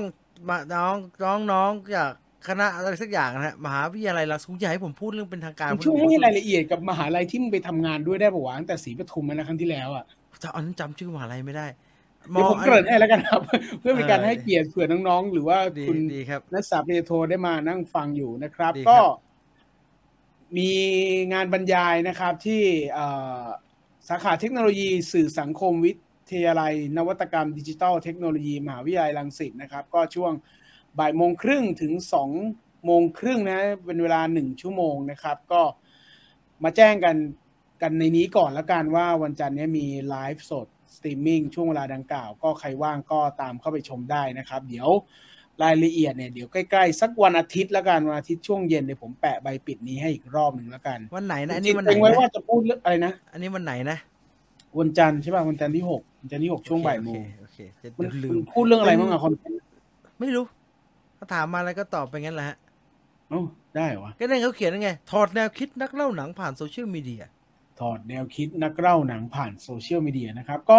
[0.48, 0.94] มาน้อง
[1.24, 2.10] น้องน้องจาก
[2.48, 10.04] คณะอะไรสักอย่างนะฮะมหาวิทยาลัยเราสูงอย่าให้ผมพูดเรื่องเป็นทางการมึงช่วยให้รายละเอียดกับมหาลัยที่มึงไปทำงานด้วยได้ปะวะตั้งแต่ศรีปทุมมานะครั้งที่แล้วอะ
[10.42, 11.66] จะอันนั้นจำชื่อมหาลัยไม่ได้
[12.30, 13.40] เดี๋ยวผมเกริ่นให้แล้วกันครับ
[13.80, 18.98] เพื่อเป็นการเออให้เกียรติเผื่อน้องๆ หรือว่าดีคุณดีครับนักศึกษาปริญญาโทได้มานั่งฟังอยู่นะครับดีครับ ก็
[20.56, 20.70] มี
[21.32, 23.06] งานบรรยายนะครับที่เอ่
[23.42, 23.44] อ
[24.08, 25.92] สาขาเทคโนโลยีสื่อสังคมวิ
[26.32, 30.32] ทยาลัย นวัตกรรมดิจิทัลเทคโนโลยี มหาวิทยาลัยรังสิตนะครับ ก็ช่วง
[30.98, 32.30] บ่ายโมงครึ่งถึงสอง
[32.84, 35.62] โมงครึ่งนะเป็นเวลาหนึ่งชั่วโมงนะครับ ก็
[36.64, 37.16] มาแจ้งกัน
[37.82, 44.88] กันในนี้ก่อนแล้วกันว่าวันจันทร์เนี้มีไลฟ์สดสตรีมมิ่งช่วงเวลาดังกล่าว ก็ใครว่างก็ตามเข้าไปชมได้นะครับ เดี๋ยว
[45.62, 53.98] รายละเอียดเนี่ยเดี๋ยวใกล้ๆ สักวันอาทิตย์แล้วกันวันอาทิตย์ช่วงเย็นเดี๋ยวผมแปะใบปิดนี้ให้อีกรอบหนึ่งแล้วกัน วันไหนนะอันจรินี้งวันๆไหนเองไว้นะว่าจะพูดเรื่องอะไรนะ อันนี้วันไหนนะ
[54.78, 59.60] วันจันทร์ใช่ป่ะวันจันทร์ที่หกวันจันทร์ที่หกช่วงบ่ายโมงโอเคโอเคมันจะลืมันพูดเรื่องอะไรบ้างอะ content
[60.20, 60.44] ไม่รู้
[61.16, 62.56] เขาถามมาอะไรก็ตอบไปงั้นแหละฮะ
[63.30, 63.42] เอ้า
[63.76, 67.24] ได้เหรอวะก็นั่นเขาเขียนยังไงถอดแนวคิดนักเล่าหนังผ่าน social media
[67.76, 70.74] ถอดแนวคิดนักเล่าหนังผ่าน social media นะครับ ก็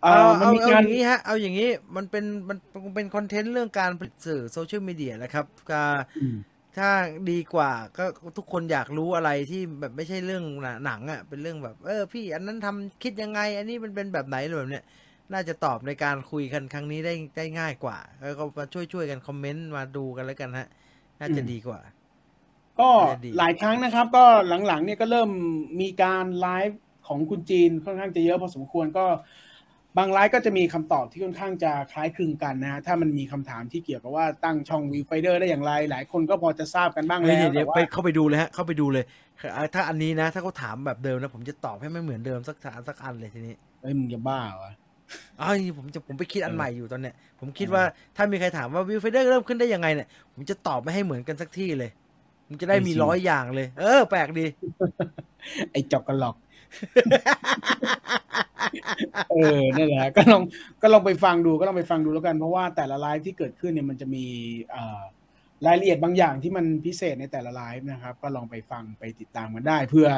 [0.00, 1.64] เอ่เอาอมันเอามีเอากาอรย่างนี้ฮะ เอาอย่างนี้
[1.96, 5.82] มันเป็นมันมันเป็น content เรื่องการผลิตสื่อ social media นะครับก็
[6.16, 6.36] อืม
[6.76, 6.88] ถ้า
[7.30, 8.04] ดีกว่าก็
[8.36, 10.44] ทุกคนอยากรู้อะไรที่แบบไม่ใช่เรื่อง
[10.84, 14.84] หนังอะเป็นเรื่องแบบเออพี่อันนั้นทำคิดยังไง อันนี้มันเป็นแบบไหนอะไรแบบเนี้ย
[15.32, 20.66] น่าจะตอบในการคุยกันครั้งนี้ได้ได้ง่ายกว่า แล้วก็มาช่วยช่วยๆกันคอมเมนต์มาดูกันแล้วกันฮะ
[21.20, 21.80] น่าจะดีกว่า
[22.80, 24.24] ก็น่าดีหลายครั้งนะครับ ก็
[24.66, 25.30] หลังๆเนี่ยก็เริ่ม
[25.80, 29.04] มีการไลฟ์ของคุณจีนค่อนข้างจะเยอะพอสมควรก็
[29.98, 39.04] บางไลฟ์ก็จะมีคำตอบที่ค่อนข้างจะคล้ายคลึงกันนะฮะถ้ามันมีคำถามที่เกี่ยวกับว่าตั้งช่องวิวไฟเดอร์ได้อย่างไร หลายคนก็พอจะทราบกันบ้างเฮ้ยแล้วเดี๋ยวแต่ไปว่าเข้าไปดูเลยฮะ เข้าไปดูเลย
[39.54, 44.70] เอ่อถ้าอันนี้นะ ถ้าเขาถามแบบเดิมนะ ผมจะตอบให้ไม่เหมือนเดิมสักถามสักอันเลยทีนี้เฮ้ยมึงจะบ้าเหรอ
[45.40, 47.84] อ้าวผมจะผมไปคิดอันเออใหม่อยู่ตอนเนี้ย ผมคิดเออว่า
[48.16, 51.90] ถ้ามีใครถามว่า Viewfinder เริ่มขึ้นได้ยังไงเนี่ย ผมจะตอบไม่ให้เหมือนกันสักที่เลย
[52.52, 54.46] ผมจะได้มีร้อยอย่างเลย เออ แปลกดี
[55.70, 56.36] ไอ้จอกกระหลอก
[59.30, 60.42] เออนั่นแหละก็ลอง
[60.82, 64.24] ก็ลองไปฟังดูก็ลองไปฟังดูแล้วกันเพราะว่าแต่ละไลฟ์ที่เกิดขึ้นเนี่ยมันจะมี
[64.70, 65.00] เอ่อ
[65.66, 70.08] รายละเอียดบางอย่างที่มันพิเศษในแต่ละไลฟ์นะครับ ก็ลองไปฟังไปติดตามกันได้ เพื่อ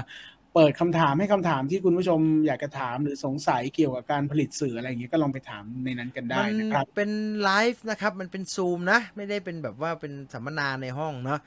[0.54, 7.10] เปิดคำถามให้คำถามที่คุณผู้ชมอยากจะถามหรือสงสัยเกี่ยวกับการผลิตสื่ออะไรอย่างเงี้ยก็ลองไปถามในนั้นกันได้มันนะครับเป็น
[7.44, 11.40] ไลฟ์นะครับ มันเป็นซูมนะ ไม่ได้เป็นแบบว่าเป็นสัมมนาในห้องเนาะ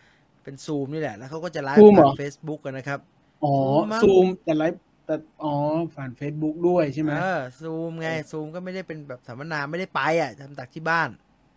[0.48, 3.00] เป็นซูมนี่แหละ แล้วเขาก็จะไลฟ์ Zoom เหรอผ่านเฟซบุ๊กนะครับ
[3.44, 3.54] อ๋อ
[3.92, 5.54] มั้งซูมแต่ไลฟ์แต่อ๋อ
[5.96, 11.10] ผ่าน Facebook ด้วยใช่ไหมเออซูมไงซูมก็ไม่ได้เป็นแบบสัมมนาไม่ได้ไปอะทำจากที่บ้าน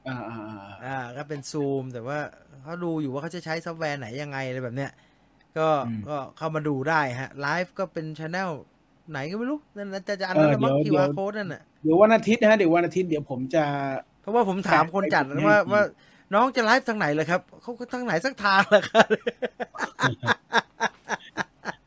[0.09, 2.19] อ่าอ่าอ่าอ่าก็เป็นซูมแต่ว่า
[2.63, 4.91] เขาดูอยู่ว่าเขาจะใช้ซอฟต์แวร์ไหนยังไงอะไรแบบเนี้ย
[5.59, 8.51] ก็อืมก็เข้ามาดูได้ฮะไลฟ์ก็เป็นช anel
[9.11, 13.65] ไหนก็ไม่รู้นั่นน่ะจะจะอันเอนั้อนนะมั้งเดี๋คิยววอาเดี๋ยวโค้ดนั่นน่ะเดี๋ยววันอาทิตย์นะฮะเดี๋ยววันอาทิตย์เดี๋ยวผมจะ
[14.21, 15.83] เพราะว่าผมถามคนจัดให้ว่าให้ว่า
[16.35, 19.07] น้องจะไลฟ์ทางไหนเลยครับเขาก็ทางไหนสักทางแหละครับ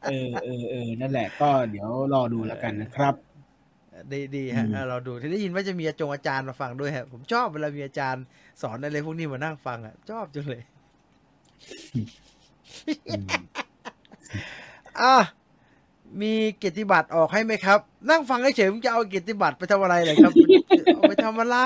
[0.09, 3.15] เออเออเออนั่นแหละก็เดี๋ยวรอดูแล้วกันนะครับ
[4.11, 8.23] ดีดีฮะอืมเออเราดูที่ได้ยินว่าจะมีอาจงอาจารย์มาฟังด้วยฮะผมชอบเวลามีอาจารย์
[8.61, 10.61] สอนอะไรพวกนี้มานั่งฟังอะชอบจังเลย
[13.09, 13.27] อืม
[15.01, 15.15] อะ
[16.21, 17.79] มีเกียรติบัตรออกให้ไหมครับ
[18.09, 20.31] นั่งฟังเฉยๆมึงจะเอาเกียรติบัตรไปทำอะไรเลยครับ
[20.95, 21.57] เอาไปทำอะไร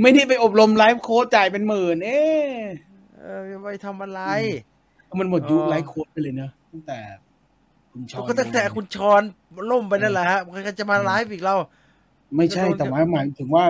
[0.00, 2.50] ไม่ได้ไปอบรมไลฟ์โค้ดจ่ายเป็นหมื่น เอ๊ะ
[3.18, 4.22] เออไปทำอะไร
[5.20, 6.98] มันหมดยุคอ๋อไลฟ์โค้ดไปเลยเนอะตั้งแต่
[7.92, 9.22] คุณชอนก็ตั้งแต่คุณชอน
[9.70, 11.54] ล่มไปนั่นแหละฮะใครจะมาไลฟ์อีกเรา
[12.36, 13.64] ไม่ใช่ก็โดนแต่ว่าหมายถึงว่า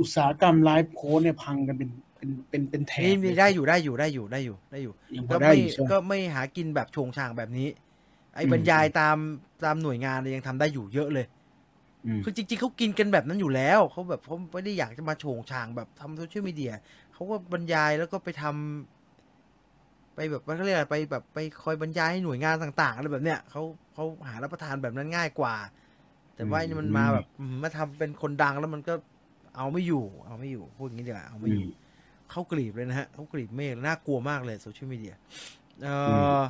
[0.00, 7.68] อุตสาหกรรมไลฟ์โค้ดเนี่ยพังกันเป็นเป็นเป็นเป็นแถนี่บมีเลยได้อยู่ได้อยู่ได้อยู่ได้อยู่ได้อยู่ยังพก็อได้ไม่อยู่ใช่ไหมก็ไม่หากินแบบโชงช่างแบบนี้
[8.34, 9.16] ไอ้อืมบรรยายตาม
[9.64, 11.43] ตามหน่วยงานเนี่ยยังทำได้อยู่เยอะเลยอืม
[12.24, 16.72] คือจริงๆเขากินกันแบบนั้นอยู่แล้วเขาแบบเขาไม่ได้อยากจะมาโฉงฉางแบบทำโซเชียลมีเดีย
[17.12, 23.62] เขาก็บรรยายแล้วก็ไปทำไปแบบว่าเขาเรียกอะไรไปแบบไปคอยบรรยายให้หน่วยงานต่างๆอะไรแบบเนี้ยเขา
[23.94, 25.54] เขาหารับประทานแบบนั้นง่ายกว่า
[26.36, 28.94] แต่ว่าอืมนี่มันมาแบบอืมมาทำเป็นคนดังแล้วมันก็
[29.56, 31.66] เอาไม่อยู่ เอาไม่อยู่พูดอย่างนี้ดีกว่าเอาไม่อือยู่ม
[32.30, 35.14] เข้ากรีบเลยนะฮะเข้ากรีบเมฆน่ากลัวมากเลยโซเชียลมีเดีย
[35.84, 36.40] เอออ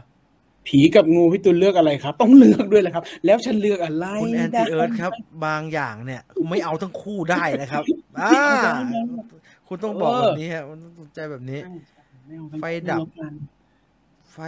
[0.68, 5.12] ผีกับงูพี่ตุลเลือกอะไรครับ ต้องเลือกด้วยแหละครับ แล้วฉันเลือกอะไรคุณแอนตี้เอิร์ธครับ
[5.44, 7.82] บางอย่างเนี่ย ไม่เอาทั้งคู่ได้นะครับ
[8.20, 8.32] อ่า
[9.68, 11.60] คุณต้องบอกแบบนี้ฮะคุณต้องสนใจแบบนี้
[12.28, 13.34] ม่เอาทั้งไฟดับคู่แล้วกัน
[14.32, 14.38] ไฟ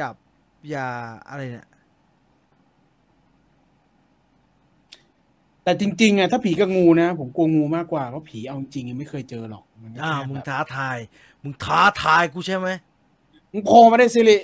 [0.00, 0.16] ดับ
[0.70, 0.88] อย่า
[1.28, 1.68] อะไรเนี่ย
[5.64, 10.98] แต่จริงๆอะถ้าผีกับงูนะ ผมกลัวงูมากกว่าเพราะผีเอาจริงๆยังไม่เคยเจอหรอกนก็อ้าวแค่มึงแบบท้าทาย
[11.42, 12.68] มึงท้าทายกูใช่ไหม
[13.52, 14.42] มึงโผล่มาได้สิริโ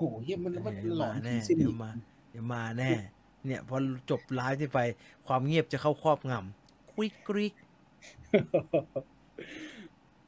[0.00, 1.90] หเฮียมันมันเดี๋ยวหลอมานแน่สิริเดี๋ยวมา
[2.30, 2.90] เดี๋ยวมาแน่
[3.46, 3.76] เนี่ยพอ
[4.10, 4.78] จบไลฟ์ที่ไป
[5.26, 7.54] ความเงียบจะเข้าครอบงำควิกกริก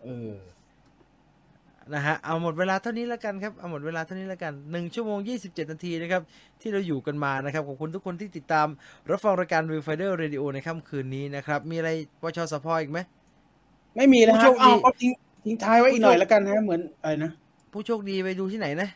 [0.04, 0.34] เออ
[1.94, 6.22] นะฮะเอาหมดเวลาเท่านี้แล้วกันครับเอาหมดเวลาเท่านี้แล้วกันหนึ่งชั่วโมง 27 นาทีนะครับ
[6.60, 8.66] ที่เราอยู่กันมานะครับขอบคุณทุกคนที่ติดตาม
[9.10, 11.90] รับฟังรายการ View Finder Radio ในค่ำคืนนี้นะครับ มีอะไร
[12.22, 12.98] วชสพอีกไหม
[13.96, 15.10] ไม่มีแล้วผู้ฮะโชคดีอ้าวก็ทิ้ง
[15.44, 17.30] ทิ้งท้ายไว้อีกหน่อยผู้โชคแล้วกันนะเหมือนอะไรนะ
[17.72, 18.88] ผู้โชคดีไปดูที่ไหนนะ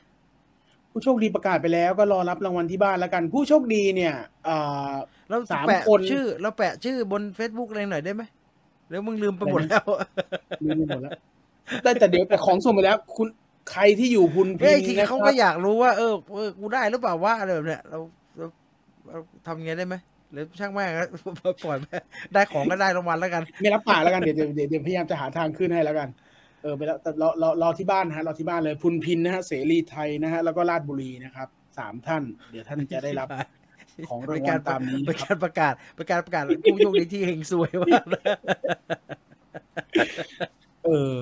[0.97, 4.14] ผู้โชคดีประกาศไปแล้วก็รอรับรางวัลที่บ้านแล้วกัน ผู้โชคดีเนี่ย
[4.44, 4.56] เอ่
[4.90, 4.93] อ
[5.28, 8.23] เราสามแปะคนชื่อ เราแปะชื่อบน Facebook อะไรหน่อยได้ไหม
[8.89, 9.85] หรือมึงลืมไปหมดแล้ว
[10.64, 11.14] ลืมไปหมดแล้ว
[11.82, 13.28] ได้แต่เดี๋ยวแต่ของส่งไปแล้ว คุณ
[13.73, 17.98] ใครที่อยู่พุนพิเฮ้ยนทีนะคเขารัก็บอยากรู้ว่าเออเออกูได้หรือเปล่าว่าอะไรแบบเนี้ยเรา
[18.39, 18.47] เรา
[19.06, 19.97] เราทำไงได้ไหม
[20.32, 21.09] หรือช่างแม่งนะ
[21.64, 21.86] ปล่อยไป
[22.32, 31.49] ได้ของก็ได้รางวัลแล้วกัน ไม่รับปากแล้วกันเดี๋ยวเดี๋ยวเดี๋ยวเดี๋ยวพยายามจะหาทางขึ้นให้แล้วกันเออไปแล้วแต่รอรอรอที่บ้านนะฮะรอที่บ้านเลยพุนพินนะฮะเสรีไทยนะฮะแล้วก็ราชบุรีนะครับ
[31.79, 33.29] สามท่าน เดี๋ยวท่านจะได้รับ
[34.09, 38.23] ของรางวัลตามนี้เป็นนะครับการประกาศเป็นการประกาศผู้โชคดีที่เฮงซวยมากเลย
[40.85, 41.17] เออ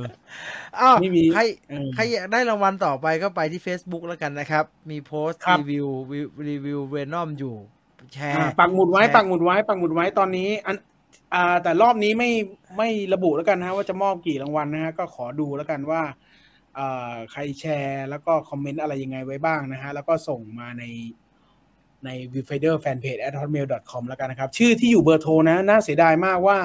[0.81, 7.55] อ้าวไม่มีใครเออใครอยากได้รางวัลต่อไปก็ไปที่ Facebook แล้วกันนะครับ มีโพสต์ครับรีวิววิวรีวิวเวนอมอยู่
[8.12, 10.77] แชอ่าร์ ปักหมุดไว้แชร์ปักหมุดไว้ปักหมุดไว้ตอนนี้อัน
[11.35, 12.31] อ่า แต่รอบนี้ไม่
[12.77, 16.03] ไม่ระบุแล้วกันนะฮะว่าจะมอบกี่รางวัลนะฮะก็ขอดูแล้วกันว่า
[16.78, 20.85] อ่าใครแชร์แล้วก็คอมเมนต์อะไรยังไงไว้บ้างนะฮะแล้วก็ส่งมาใน
[22.05, 25.57] ใน v i e w f i d e r fanpage at hotmail com แล้วกันนะครับ ชื่อที่อยู่เบอร์โทรนะ
[25.69, 26.59] น่าเสียดายมากว่า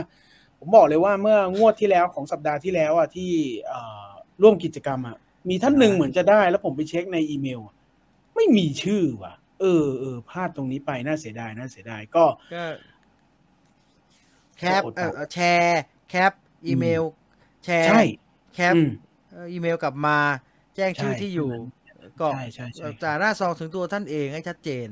[0.60, 3.32] ผมบอกเลยว่าเมื่องวดที่แล้วของสัปดาห์ที่แล้วอะที่
[3.68, 4.08] เอ่อ
[4.42, 5.18] ร่วมกิจกรรมอะ
[5.50, 7.76] มีท่านหนึ่งเหมือนจะได้ แล้วผมไปเช็คในอีเมลอะ
[8.36, 12.64] ไม่มีชื่อว่ะ เออเออพลาดตรงนี้ไปน่าเสียดายน่าเสียดายก็ก็
[14.60, 16.32] แคปอดเอ่อทนแชร์แคป
[16.68, 17.04] อีเมล
[17.66, 18.04] แชร์ใช่
[18.54, 18.90] แคปอืม
[19.32, 20.18] เอ่ออีเมลกลับมา
[20.76, 21.50] แจ้งชื่อใช่ที่อยู่
[22.22, 24.90] ก็ใช่ใช่ใช่จากหน้าซองถึงตัวท่านเองให้ชัดเจน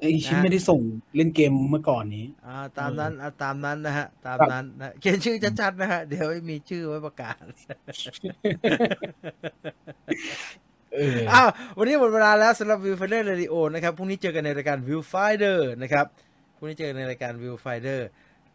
[0.00, 0.80] ไอ้ชิ้นนะไม่ได้ส่ง
[1.16, 7.42] เล่นเกมเมื่อก่อนนี้อ่าตามนั้นอ่าตามนั้นนะฮะ ตามครับนั้นนะเขียนชื่อชัดๆนะฮะ เดี๋ยวไม่มีชื่อไว้ประกาศ
[10.94, 16.06] เอออ้าววันนี้หมดเวลาแล้วสำหรับ Viewfinder Radio นะครับพรุ่งนี้เจอกันในรายการ Viewfinder นะครับ
[16.56, 18.00] พรุ่งนี้เจอกันในรายการ Viewfinder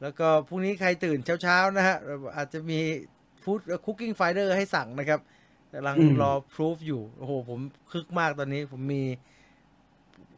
[0.01, 1.97] แล้วก็พรุ่งนี้ใครตื่นเช้าๆนะฮะ
[2.35, 2.79] อาจจะมี
[3.43, 5.19] Food Cooking Finder ให้สั่งนะครับ
[5.73, 7.59] กำลังอืมรอพรูฟอยู่ โอ้โห ผม
[7.91, 9.03] คึกมากตอนนี้ผมมี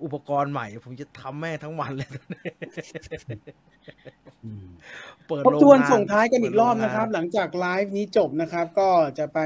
[0.03, 2.51] อุปกรณ์ใหม่ ผมจะทำแม่งทั้งวันเลยตอนนี้
[4.45, 4.65] อืม
[5.27, 9.39] เปิดทบโรงทวนงานส่งท้ายกันอีกรอบเปิดโงงานะครับ หลังจากไลฟ์นี้จบนะครับ ก็จะไป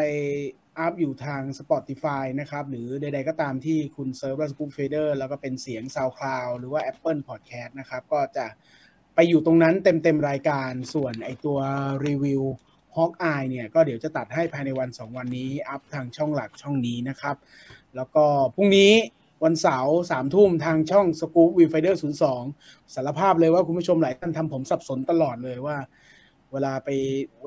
[0.79, 8.45] อัพอยู่ทาง Spotify นะครับ หรือใดๆก็ตามที่คุณเซิร์ฟและสกู๊ปเฟเดอร์แล้วก็เป็นเสียง SoundCloud หรือว่า Apple Podcast นะครับ ก็จะ
[9.19, 11.57] ไปอยู่ตรงนั้นเต็มๆรายการส่วนไอตัว
[12.07, 12.41] รีวิว
[12.95, 17.35] Hawk Eye เนี่ยก็เดี๋ยวจะตัดให้ภายในวัน 2 วันนี้ อัพทางช่องหลักช่องนี้นะครับ
[17.95, 18.23] แล้วก็
[18.55, 18.91] พรุ่งนี้
[19.43, 22.43] วันเสาร์สามทุ่มทางช่อง Scoop w i f i d e r 02สอง
[22.93, 25.77] สารภาพเลยว่าคุณผู้ชมหลายท่านทำผมสับสนตลอดเลยว่า
[26.51, 26.89] เวลาไป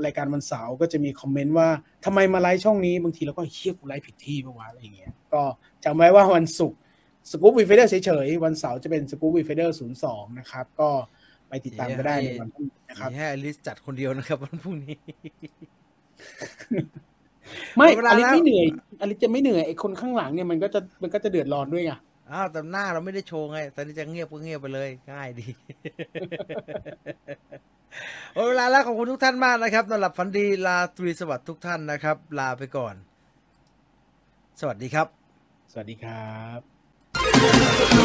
[0.05, 1.69] รายการวันเสาร์ก็จะมีคอมเมนต์ว่า
[2.05, 5.43] ทำไมมาไลฟ์ช่องนี้ บางทีเราก็เฮี้ยกูไลฟ์ผิดที่ปะวะอะไรอย่างเงี้ยก็
[5.85, 6.79] จำไว้ว่าวันศุกร์
[7.31, 10.91] สกู๊ป Viewfinder เฉยๆวันเสาร์จะเป็นสกู๊ป Viewfinder ศูนย์สองนะครับก็
[11.51, 14.99] ไปติดตามก็ได้ในวันพรุ่งนี้นะครับมีให้อลิสจัดคนเดียวนะครับวันพรุ่งนี้
[17.77, 18.67] ไม่หมดเวลาแล้วอลิสวไม่เหนื่อย
[19.01, 21.93] อลิสจะไม่เหนื่อยไอ้คนข้างหลังเนี่ยมันก็จะมันก็จะเดือดร้อนด้วยไง
[22.31, 25.49] อ้าวแต่หน้าเราไม่ได้โชว์ไงตอนนี้จะเงียบก็เงียบไปเลย ง่ายดี
[28.35, 32.95] หมดเวลาแล้วขอบคุณทุกท่านมากนะครับนอนหลับฝันดีลาตรีสวัสดิ์ทุกท่านนะครับ ลาไปก่อน
[34.61, 35.07] สวัสดีครับ
[35.73, 38.00] สวัสดีครับ